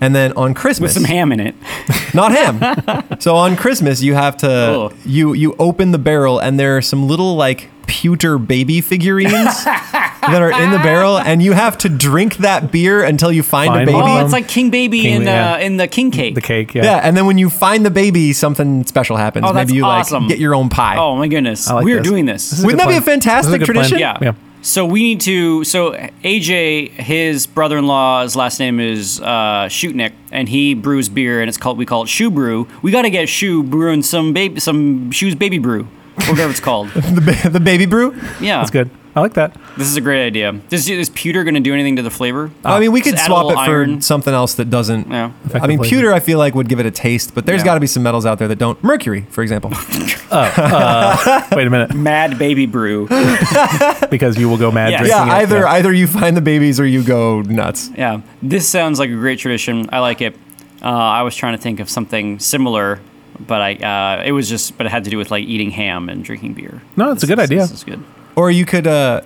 And 0.02 0.16
then 0.16 0.32
on 0.34 0.54
Christmas, 0.54 0.96
With 0.96 1.04
some 1.04 1.16
ham 1.16 1.32
in 1.32 1.40
it. 1.40 1.56
not 2.14 2.32
ham. 2.32 3.20
so 3.20 3.36
on 3.36 3.56
Christmas, 3.58 4.02
you 4.02 4.14
have 4.14 4.38
to 4.38 4.50
Ugh. 4.50 4.96
you 5.06 5.34
you 5.34 5.56
open 5.60 5.92
the 5.92 5.98
barrel, 5.98 6.40
and 6.40 6.60
there 6.60 6.78
are 6.78 6.82
some 6.82 7.08
little 7.08 7.36
like 7.36 7.70
pewter 7.86 8.38
baby 8.38 8.80
figurines 8.82 9.34
that 9.66 10.38
are 10.42 10.52
in 10.62 10.72
the 10.72 10.78
barrel, 10.78 11.18
and 11.20 11.42
you 11.44 11.52
have 11.54 11.78
to 11.80 11.90
drink 11.90 12.38
that 12.38 12.72
beer 12.72 13.04
until 13.04 13.32
you 13.32 13.44
find, 13.44 13.74
a 13.76 13.80
baby. 13.80 13.92
Oh, 13.94 14.24
it's 14.24 14.32
like 14.32 14.48
King 14.48 14.70
Baby 14.70 15.02
King- 15.02 15.22
in 15.22 15.28
yeah. 15.28 15.54
uh, 15.54 15.58
in 15.58 15.78
the 15.78 15.88
King 15.88 16.12
Cake. 16.12 16.36
the 16.36 16.42
cake. 16.42 16.74
Yeah. 16.76 16.84
yeah, 16.84 16.98
and 17.04 17.18
then 17.18 17.26
when 17.26 17.38
you 17.38 17.50
find 17.50 17.86
the 17.86 17.92
baby, 17.92 18.32
something 18.32 18.86
special 18.86 19.18
happens. 19.18 19.46
Oh, 19.48 19.54
that's 19.54 19.68
Maybe 19.70 19.78
you 19.78 19.86
awesome. 19.86 20.24
like 20.24 20.30
get 20.30 20.40
your 20.40 20.56
own 20.56 20.70
pie. 20.70 20.96
Oh 20.98 21.16
my 21.18 21.28
goodness, 21.28 21.70
like 21.70 21.84
we're 21.84 22.02
doing 22.02 22.26
this. 22.26 22.52
This 22.52 22.64
Wouldn't 22.64 22.80
good 22.82 22.88
that 22.88 22.94
be 22.94 22.98
a 22.98 23.02
fantastic 23.02 23.56
a 23.56 23.66
good 23.66 23.74
plan. 23.74 23.90
tradition? 23.90 24.00
Yeah. 24.00 24.18
Yeah. 24.22 24.34
So 24.62 24.86
we 24.86 25.04
need 25.04 25.22
to. 25.22 25.64
So 25.64 25.94
AJ, 26.24 26.90
his 26.92 27.48
brother-in-law's 27.48 28.36
last 28.36 28.60
name 28.60 28.80
is 28.80 29.22
uh, 29.22 29.68
Shootnick, 29.70 30.14
and 30.32 30.50
he 30.50 30.74
brews 30.74 31.08
beer, 31.10 31.40
and 31.42 31.48
it's 31.48 31.58
called 31.58 31.78
we 31.78 31.86
call 31.86 32.04
it 32.04 32.08
Shoe 32.10 32.30
Brew. 32.30 32.68
We 32.82 32.92
got 32.92 33.04
to 33.04 33.10
get 33.10 33.30
Shoe 33.30 33.64
brewing 33.64 34.04
some 34.04 34.34
baby, 34.34 34.60
some 34.60 35.12
shoes 35.12 35.34
baby 35.36 35.60
brew, 35.60 35.82
or 35.82 36.32
whatever 36.32 36.52
it's 36.52 36.60
called. 36.60 36.90
the, 36.94 37.40
ba- 37.44 37.50
the 37.50 37.60
baby 37.60 37.86
brew. 37.86 38.14
Yeah, 38.42 38.58
That's 38.60 38.72
good. 38.72 38.90
I 39.20 39.22
like 39.22 39.34
that. 39.34 39.56
This 39.78 39.88
is 39.88 39.98
a 39.98 40.02
great 40.02 40.26
idea. 40.26 40.58
Is, 40.72 40.88
is 40.90 41.10
pewter 41.10 41.44
going 41.44 41.56
to 41.56 41.60
do 41.60 41.74
anything 41.74 41.98
to 41.98 42.02
the 42.02 42.10
flavor? 42.10 42.52
I 42.64 42.80
mean, 42.80 42.92
we 42.94 43.02
could 43.02 43.12
Just 43.16 43.26
add 43.26 43.28
a 43.28 43.34
swap 43.34 43.44
it 43.44 43.48
little 43.48 43.64
for 43.66 43.72
iron. 43.82 44.02
something 44.02 44.34
else 44.34 44.54
that 44.56 44.70
doesn't. 44.70 45.10
Yeah. 45.10 45.26
I 45.26 45.28
mean, 45.28 45.36
Effectively. 45.46 45.90
pewter, 45.90 46.14
I 46.14 46.20
feel 46.22 46.38
like 46.40 46.56
would 46.56 46.70
give 46.70 46.80
it 46.80 46.86
a 46.86 46.92
taste, 46.92 47.36
but 47.36 47.46
there's 47.46 47.60
Yeah. 47.62 47.66
got 47.66 47.74
to 47.74 47.80
be 47.82 47.88
some 47.88 48.02
metals 48.02 48.26
out 48.26 48.40
there 48.40 48.48
that 48.48 48.58
don't. 48.58 48.82
Mercury, 48.84 49.26
for 49.30 49.42
example. 49.42 49.72
Wait 50.32 51.68
a 51.68 51.70
minute, 51.70 51.94
Mad 51.94 52.38
baby 52.40 52.66
brew. 52.66 53.08
because 54.10 54.38
you 54.38 54.48
will 54.50 54.58
go 54.58 54.72
mad. 54.72 54.92
Yeah. 54.92 54.98
drinking 55.00 55.18
yeah, 55.18 55.26
it. 55.26 55.42
either 55.44 55.60
Yeah. 55.60 55.72
either 55.74 55.92
you 55.94 56.08
find 56.08 56.38
the 56.38 56.42
babies 56.42 56.80
or 56.80 56.86
you 56.86 57.04
go 57.04 57.42
nuts. 57.42 57.90
Yeah, 57.98 58.22
this 58.42 58.68
sounds 58.70 59.00
like 59.00 59.10
a 59.10 59.16
great 59.16 59.40
tradition. 59.40 59.90
I 59.92 60.00
like 60.00 60.22
it. 60.22 60.36
Uh, 60.82 60.88
I 60.88 61.24
was 61.24 61.36
trying 61.36 61.58
to 61.58 61.62
think 61.62 61.80
of 61.82 61.90
something 61.90 62.40
similar, 62.40 63.00
but 63.46 63.62
I 63.62 63.74
uh, 64.20 64.24
it 64.24 64.32
was 64.32 64.48
just 64.48 64.78
but 64.78 64.86
it 64.86 64.90
had 64.92 65.04
to 65.04 65.10
do 65.10 65.18
with 65.18 65.30
like 65.32 65.44
eating 65.46 65.72
ham 65.72 66.08
and 66.10 66.24
drinking 66.24 66.54
beer. 66.54 66.82
No, 66.96 67.12
it's 67.12 67.24
a 67.24 67.28
good 67.28 67.40
is- 67.40 67.44
idea. 67.46 67.60
This 67.62 67.72
is 67.72 67.84
good. 67.84 68.04
Or 68.36 68.50
you 68.52 68.66
could 68.66 68.88
uh 68.88 69.22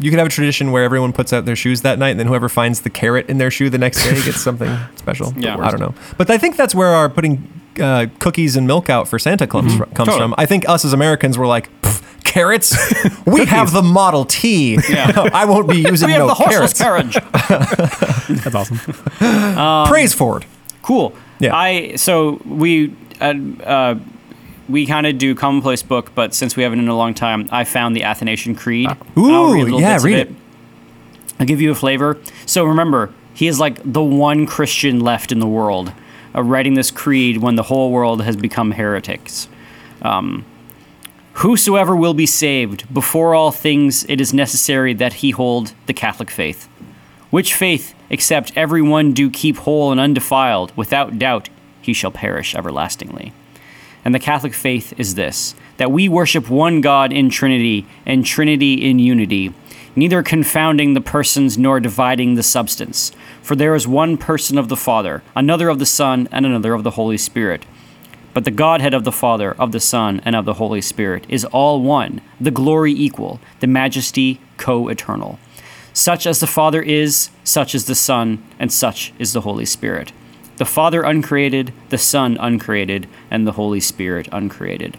you 0.00 0.10
could 0.10 0.18
have 0.18 0.28
a 0.28 0.30
tradition 0.30 0.70
where 0.70 0.84
everyone 0.84 1.12
puts 1.12 1.32
out 1.32 1.44
their 1.44 1.56
shoes 1.56 1.82
that 1.82 1.98
night, 1.98 2.10
and 2.10 2.20
then 2.20 2.26
whoever 2.28 2.48
finds 2.48 2.80
the 2.82 2.90
carrot 2.90 3.28
in 3.28 3.38
their 3.38 3.50
shoe 3.50 3.68
the 3.70 3.78
next 3.78 4.04
day 4.04 4.14
gets 4.22 4.40
something 4.40 4.76
special. 4.96 5.32
Yeah. 5.36 5.56
I 5.58 5.70
don't 5.70 5.80
know, 5.80 5.94
but 6.16 6.30
I 6.30 6.38
think 6.38 6.56
that's 6.56 6.74
where 6.74 6.88
our 6.88 7.08
putting 7.08 7.48
uh, 7.80 8.06
cookies 8.20 8.54
and 8.56 8.66
milk 8.66 8.88
out 8.90 9.08
for 9.08 9.18
Santa 9.18 9.46
comes 9.46 9.76
fr- 9.76 9.84
comes 9.84 10.08
Totally. 10.08 10.18
from. 10.20 10.34
I 10.38 10.46
think 10.46 10.68
us 10.68 10.84
as 10.84 10.92
Americans 10.92 11.36
were 11.38 11.46
like. 11.46 11.68
Carrots? 12.24 12.76
We 13.26 13.46
have 13.46 13.72
the 13.72 13.80
Model 13.82 14.26
T. 14.26 14.78
Yeah. 14.88 15.12
I 15.32 15.46
won't 15.46 15.66
be 15.66 15.78
using 15.78 16.08
We 16.08 16.12
have 16.12 16.20
no 16.22 16.26
the 16.28 16.34
horseless 16.34 16.74
carrots. 16.76 17.14
carriage. 17.14 18.42
That's 18.44 18.54
awesome. 18.54 18.78
Praise 19.88 20.12
Ford. 20.12 20.44
Cool. 20.82 21.14
Yeah. 21.38 21.56
I 21.56 21.96
so 21.96 22.40
we 22.44 22.94
uh, 23.20 23.34
uh, 23.64 23.94
we 24.68 24.86
kind 24.86 25.06
of 25.06 25.18
do 25.18 25.34
commonplace 25.34 25.82
book, 25.82 26.14
but 26.14 26.34
since 26.34 26.56
we 26.56 26.62
haven't 26.62 26.78
in 26.80 26.88
a 26.88 26.96
long 26.96 27.14
time, 27.14 27.48
I 27.50 27.64
found 27.64 27.96
the 27.96 28.04
Athanasian 28.04 28.54
Creed. 28.54 28.90
Ooh, 29.16 29.32
I'll 29.32 29.52
read 29.52 29.80
yeah, 29.80 29.98
read 30.02 30.18
it. 30.18 30.34
I'll 31.40 31.46
give 31.46 31.60
you 31.60 31.70
a 31.70 31.74
flavor. 31.74 32.18
So 32.46 32.64
remember, 32.64 33.12
he 33.32 33.46
is 33.46 33.60
like 33.60 33.80
the 33.84 34.02
one 34.02 34.46
Christian 34.46 35.00
left 35.00 35.32
in 35.32 35.38
the 35.38 35.46
world, 35.46 35.92
uh, 36.34 36.42
writing 36.42 36.74
this 36.74 36.90
creed 36.90 37.38
when 37.38 37.56
the 37.56 37.62
whole 37.64 37.90
world 37.92 38.22
has 38.22 38.36
become 38.36 38.72
heretics. 38.72 39.48
Um, 40.02 40.44
Whosoever 41.38 41.94
will 41.94 42.14
be 42.14 42.26
saved, 42.26 42.92
before 42.92 43.32
all 43.32 43.52
things 43.52 44.04
it 44.08 44.20
is 44.20 44.34
necessary 44.34 44.92
that 44.94 45.12
he 45.12 45.30
hold 45.30 45.72
the 45.86 45.92
Catholic 45.92 46.32
faith. 46.32 46.66
Which 47.30 47.54
faith, 47.54 47.94
except 48.10 48.56
every 48.56 48.82
one 48.82 49.12
do 49.12 49.30
keep 49.30 49.58
whole 49.58 49.92
and 49.92 50.00
undefiled, 50.00 50.76
without 50.76 51.16
doubt 51.16 51.48
he 51.80 51.92
shall 51.92 52.10
perish 52.10 52.56
everlastingly. 52.56 53.32
And 54.08 54.14
the 54.14 54.18
Catholic 54.18 54.54
faith 54.54 54.94
is 54.96 55.16
this 55.16 55.54
that 55.76 55.92
we 55.92 56.08
worship 56.08 56.48
one 56.48 56.80
God 56.80 57.12
in 57.12 57.28
Trinity, 57.28 57.84
and 58.06 58.24
Trinity 58.24 58.88
in 58.88 58.98
unity, 58.98 59.52
neither 59.94 60.22
confounding 60.22 60.94
the 60.94 61.02
persons 61.02 61.58
nor 61.58 61.78
dividing 61.78 62.34
the 62.34 62.42
substance. 62.42 63.12
For 63.42 63.54
there 63.54 63.74
is 63.74 63.86
one 63.86 64.16
person 64.16 64.56
of 64.56 64.70
the 64.70 64.78
Father, 64.78 65.22
another 65.36 65.68
of 65.68 65.78
the 65.78 65.84
Son, 65.84 66.26
and 66.32 66.46
another 66.46 66.72
of 66.72 66.84
the 66.84 66.92
Holy 66.92 67.18
Spirit. 67.18 67.66
But 68.32 68.46
the 68.46 68.50
Godhead 68.50 68.94
of 68.94 69.04
the 69.04 69.12
Father, 69.12 69.52
of 69.60 69.72
the 69.72 69.78
Son, 69.78 70.22
and 70.24 70.34
of 70.34 70.46
the 70.46 70.54
Holy 70.54 70.80
Spirit 70.80 71.26
is 71.28 71.44
all 71.44 71.82
one, 71.82 72.22
the 72.40 72.50
glory 72.50 72.94
equal, 72.94 73.40
the 73.60 73.66
majesty 73.66 74.40
co 74.56 74.88
eternal. 74.88 75.38
Such 75.92 76.26
as 76.26 76.40
the 76.40 76.46
Father 76.46 76.80
is, 76.80 77.28
such 77.44 77.74
is 77.74 77.84
the 77.84 77.94
Son, 77.94 78.42
and 78.58 78.72
such 78.72 79.12
is 79.18 79.34
the 79.34 79.42
Holy 79.42 79.66
Spirit. 79.66 80.12
The 80.58 80.64
Father 80.64 81.02
uncreated, 81.02 81.72
the 81.88 81.98
Son 81.98 82.36
uncreated, 82.40 83.08
and 83.30 83.46
the 83.46 83.52
Holy 83.52 83.78
Spirit 83.78 84.28
uncreated. 84.32 84.96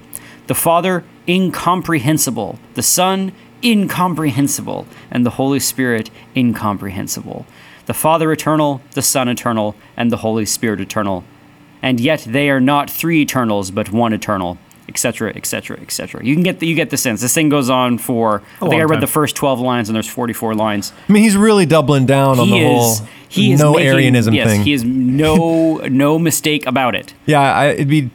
The 0.47 0.55
Father 0.55 1.03
incomprehensible, 1.27 2.57
the 2.75 2.81
Son 2.81 3.33
incomprehensible, 3.61 4.87
and 5.11 5.25
the 5.25 5.31
Holy 5.31 5.59
Spirit 5.59 6.09
incomprehensible. 6.33 7.45
The 7.87 7.93
Father 7.93 8.31
eternal, 8.31 8.81
the 8.93 9.01
Son 9.01 9.27
eternal, 9.27 9.75
and 9.97 10.11
the 10.11 10.17
Holy 10.17 10.45
Spirit 10.45 10.79
eternal. 10.79 11.25
And 11.81 11.99
yet 11.99 12.21
they 12.21 12.49
are 12.49 12.61
not 12.61 12.89
three 12.89 13.21
eternals, 13.21 13.69
but 13.69 13.91
one 13.91 14.13
eternal, 14.13 14.57
etc., 14.89 15.31
etc., 15.35 15.79
etc. 15.79 16.25
You 16.25 16.35
can 16.35 16.43
get 16.43 16.59
the, 16.59 16.67
you 16.67 16.75
get 16.75 16.89
the 16.89 16.97
sense. 16.97 17.21
This 17.21 17.33
thing 17.33 17.47
goes 17.47 17.69
on 17.69 17.97
for. 17.97 18.43
I 18.61 18.67
think 18.67 18.81
I 18.81 18.83
read 18.83 18.95
time. 18.95 19.01
the 19.01 19.07
first 19.07 19.35
twelve 19.35 19.59
lines, 19.59 19.87
and 19.87 19.95
there's 19.95 20.09
44 20.09 20.55
lines 20.55 20.91
I 21.07 21.11
mean, 21.11 21.23
he's 21.23 21.37
really 21.37 21.65
doubling 21.65 22.05
down 22.05 22.39
on 22.39 22.49
the 22.49 22.57
he 22.57 22.63
whole 22.63 22.95
he 23.27 23.53
is 23.53 23.59
no 23.59 23.73
making, 23.73 23.87
Arianism 23.87 24.33
yes, 24.33 24.47
thing. 24.47 24.63
He 24.63 24.73
is 24.73 24.83
no 24.83 25.77
no 25.77 26.19
mistake 26.19 26.65
about 26.65 26.95
it. 26.95 27.13
yeah, 27.25 27.41
I, 27.41 27.67
it'd 27.67 27.87
be 27.87 28.09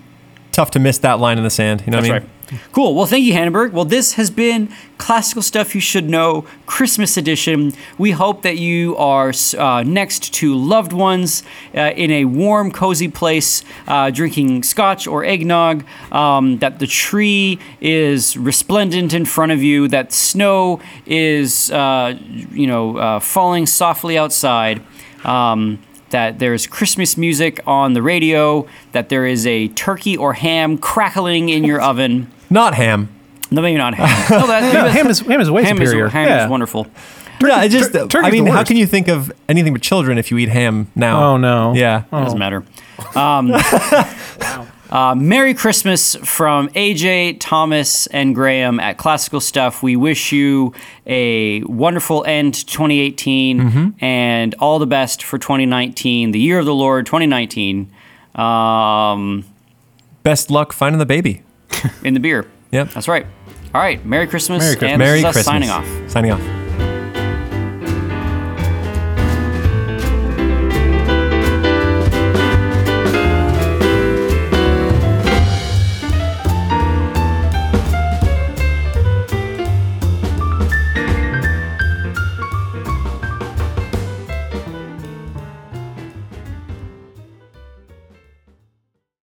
tough 0.52 0.70
to 0.72 0.78
miss 0.78 0.98
that 0.98 1.18
line 1.20 1.38
in 1.38 1.44
the 1.44 1.50
sand. 1.50 1.82
You 1.86 1.92
know 1.92 1.98
That's 1.98 2.08
what 2.08 2.16
I 2.16 2.18
mean? 2.20 2.28
right. 2.28 2.33
Cool. 2.72 2.94
Well, 2.94 3.06
thank 3.06 3.24
you, 3.24 3.32
Hannenberg. 3.32 3.72
Well, 3.72 3.84
this 3.84 4.14
has 4.14 4.30
been 4.30 4.68
Classical 4.98 5.42
Stuff 5.42 5.74
You 5.74 5.80
Should 5.80 6.08
Know 6.08 6.46
Christmas 6.66 7.16
Edition. 7.16 7.72
We 7.98 8.12
hope 8.12 8.42
that 8.42 8.58
you 8.58 8.96
are 8.96 9.32
uh, 9.58 9.82
next 9.84 10.34
to 10.34 10.54
loved 10.54 10.92
ones 10.92 11.42
uh, 11.74 11.92
in 11.96 12.10
a 12.10 12.24
warm, 12.26 12.70
cozy 12.70 13.08
place, 13.08 13.64
uh, 13.86 14.10
drinking 14.10 14.62
scotch 14.62 15.06
or 15.06 15.24
eggnog, 15.24 15.84
um, 16.12 16.58
that 16.58 16.78
the 16.78 16.86
tree 16.86 17.58
is 17.80 18.36
resplendent 18.36 19.14
in 19.14 19.24
front 19.24 19.52
of 19.52 19.62
you, 19.62 19.88
that 19.88 20.12
snow 20.12 20.80
is, 21.06 21.70
uh, 21.70 22.18
you 22.50 22.66
know, 22.66 22.96
uh, 22.96 23.20
falling 23.20 23.66
softly 23.66 24.18
outside. 24.18 24.82
Um, 25.24 25.78
that 26.10 26.38
there's 26.38 26.68
Christmas 26.68 27.16
music 27.16 27.60
on 27.66 27.92
the 27.94 28.00
radio, 28.00 28.68
that 28.92 29.08
there 29.08 29.26
is 29.26 29.48
a 29.48 29.66
turkey 29.68 30.16
or 30.16 30.34
ham 30.34 30.78
crackling 30.78 31.48
in 31.48 31.64
your 31.64 31.80
oven. 31.90 32.30
Not 32.50 32.74
ham. 32.74 33.08
No, 33.50 33.62
maybe 33.62 33.76
not 33.78 33.94
ham. 33.94 34.08
No, 34.40 34.46
that, 34.48 34.62
maybe 34.72 34.88
ham 34.90 35.06
is 35.08 35.20
ham 35.20 35.40
is 35.40 35.50
way 35.50 35.62
ham, 35.64 35.80
is, 35.80 35.88
superior. 35.90 36.08
ham 36.08 36.26
yeah. 36.28 36.44
is 36.44 36.50
wonderful. 36.50 36.86
yeah, 37.40 37.62
it 37.64 37.68
just. 37.68 37.92
tur- 37.92 38.22
I 38.24 38.30
mean, 38.30 38.46
how 38.46 38.64
can 38.64 38.76
you 38.76 38.86
think 38.86 39.08
of 39.08 39.30
anything 39.48 39.72
but 39.72 39.82
children 39.82 40.18
if 40.18 40.30
you 40.30 40.38
eat 40.38 40.48
ham 40.48 40.90
now? 40.94 41.32
Oh 41.32 41.36
no. 41.36 41.74
Yeah. 41.74 42.04
Doesn't 42.10 42.38
matter. 42.38 42.64
Um, 43.14 43.52
uh, 44.90 45.14
Merry 45.16 45.52
Christmas 45.54 46.14
from 46.16 46.68
AJ, 46.70 47.38
Thomas, 47.40 48.06
and 48.08 48.34
Graham 48.34 48.78
at 48.80 48.96
Classical 48.98 49.40
Stuff. 49.40 49.82
We 49.82 49.96
wish 49.96 50.32
you 50.32 50.72
a 51.06 51.62
wonderful 51.64 52.24
end 52.24 52.54
to 52.54 52.66
2018 52.66 53.60
Mm-hmm. 53.60 54.04
and 54.04 54.54
all 54.60 54.78
the 54.78 54.86
best 54.86 55.22
for 55.22 55.38
2019, 55.38 56.30
the 56.30 56.38
year 56.40 56.58
of 56.60 56.66
the 56.66 56.74
Lord 56.74 57.06
2019, 57.06 57.90
um, 58.36 59.44
Best 60.22 60.50
luck 60.50 60.72
finding 60.72 60.98
the 60.98 61.06
baby. 61.06 61.42
in 62.04 62.14
the 62.14 62.20
beer. 62.20 62.46
Yep. 62.70 62.90
That's 62.90 63.08
right. 63.08 63.26
All 63.74 63.80
right. 63.80 64.04
Merry 64.04 64.26
Christmas. 64.26 64.62
Merry 64.62 64.76
Christmas. 64.76 64.92
And 64.92 65.00
this 65.00 65.06
Merry 65.06 65.18
is 65.20 65.24
us 65.24 65.32
Christmas. 65.34 65.46
signing 65.46 65.70
off. 65.70 66.10
Signing 66.10 66.30
off. 66.32 66.63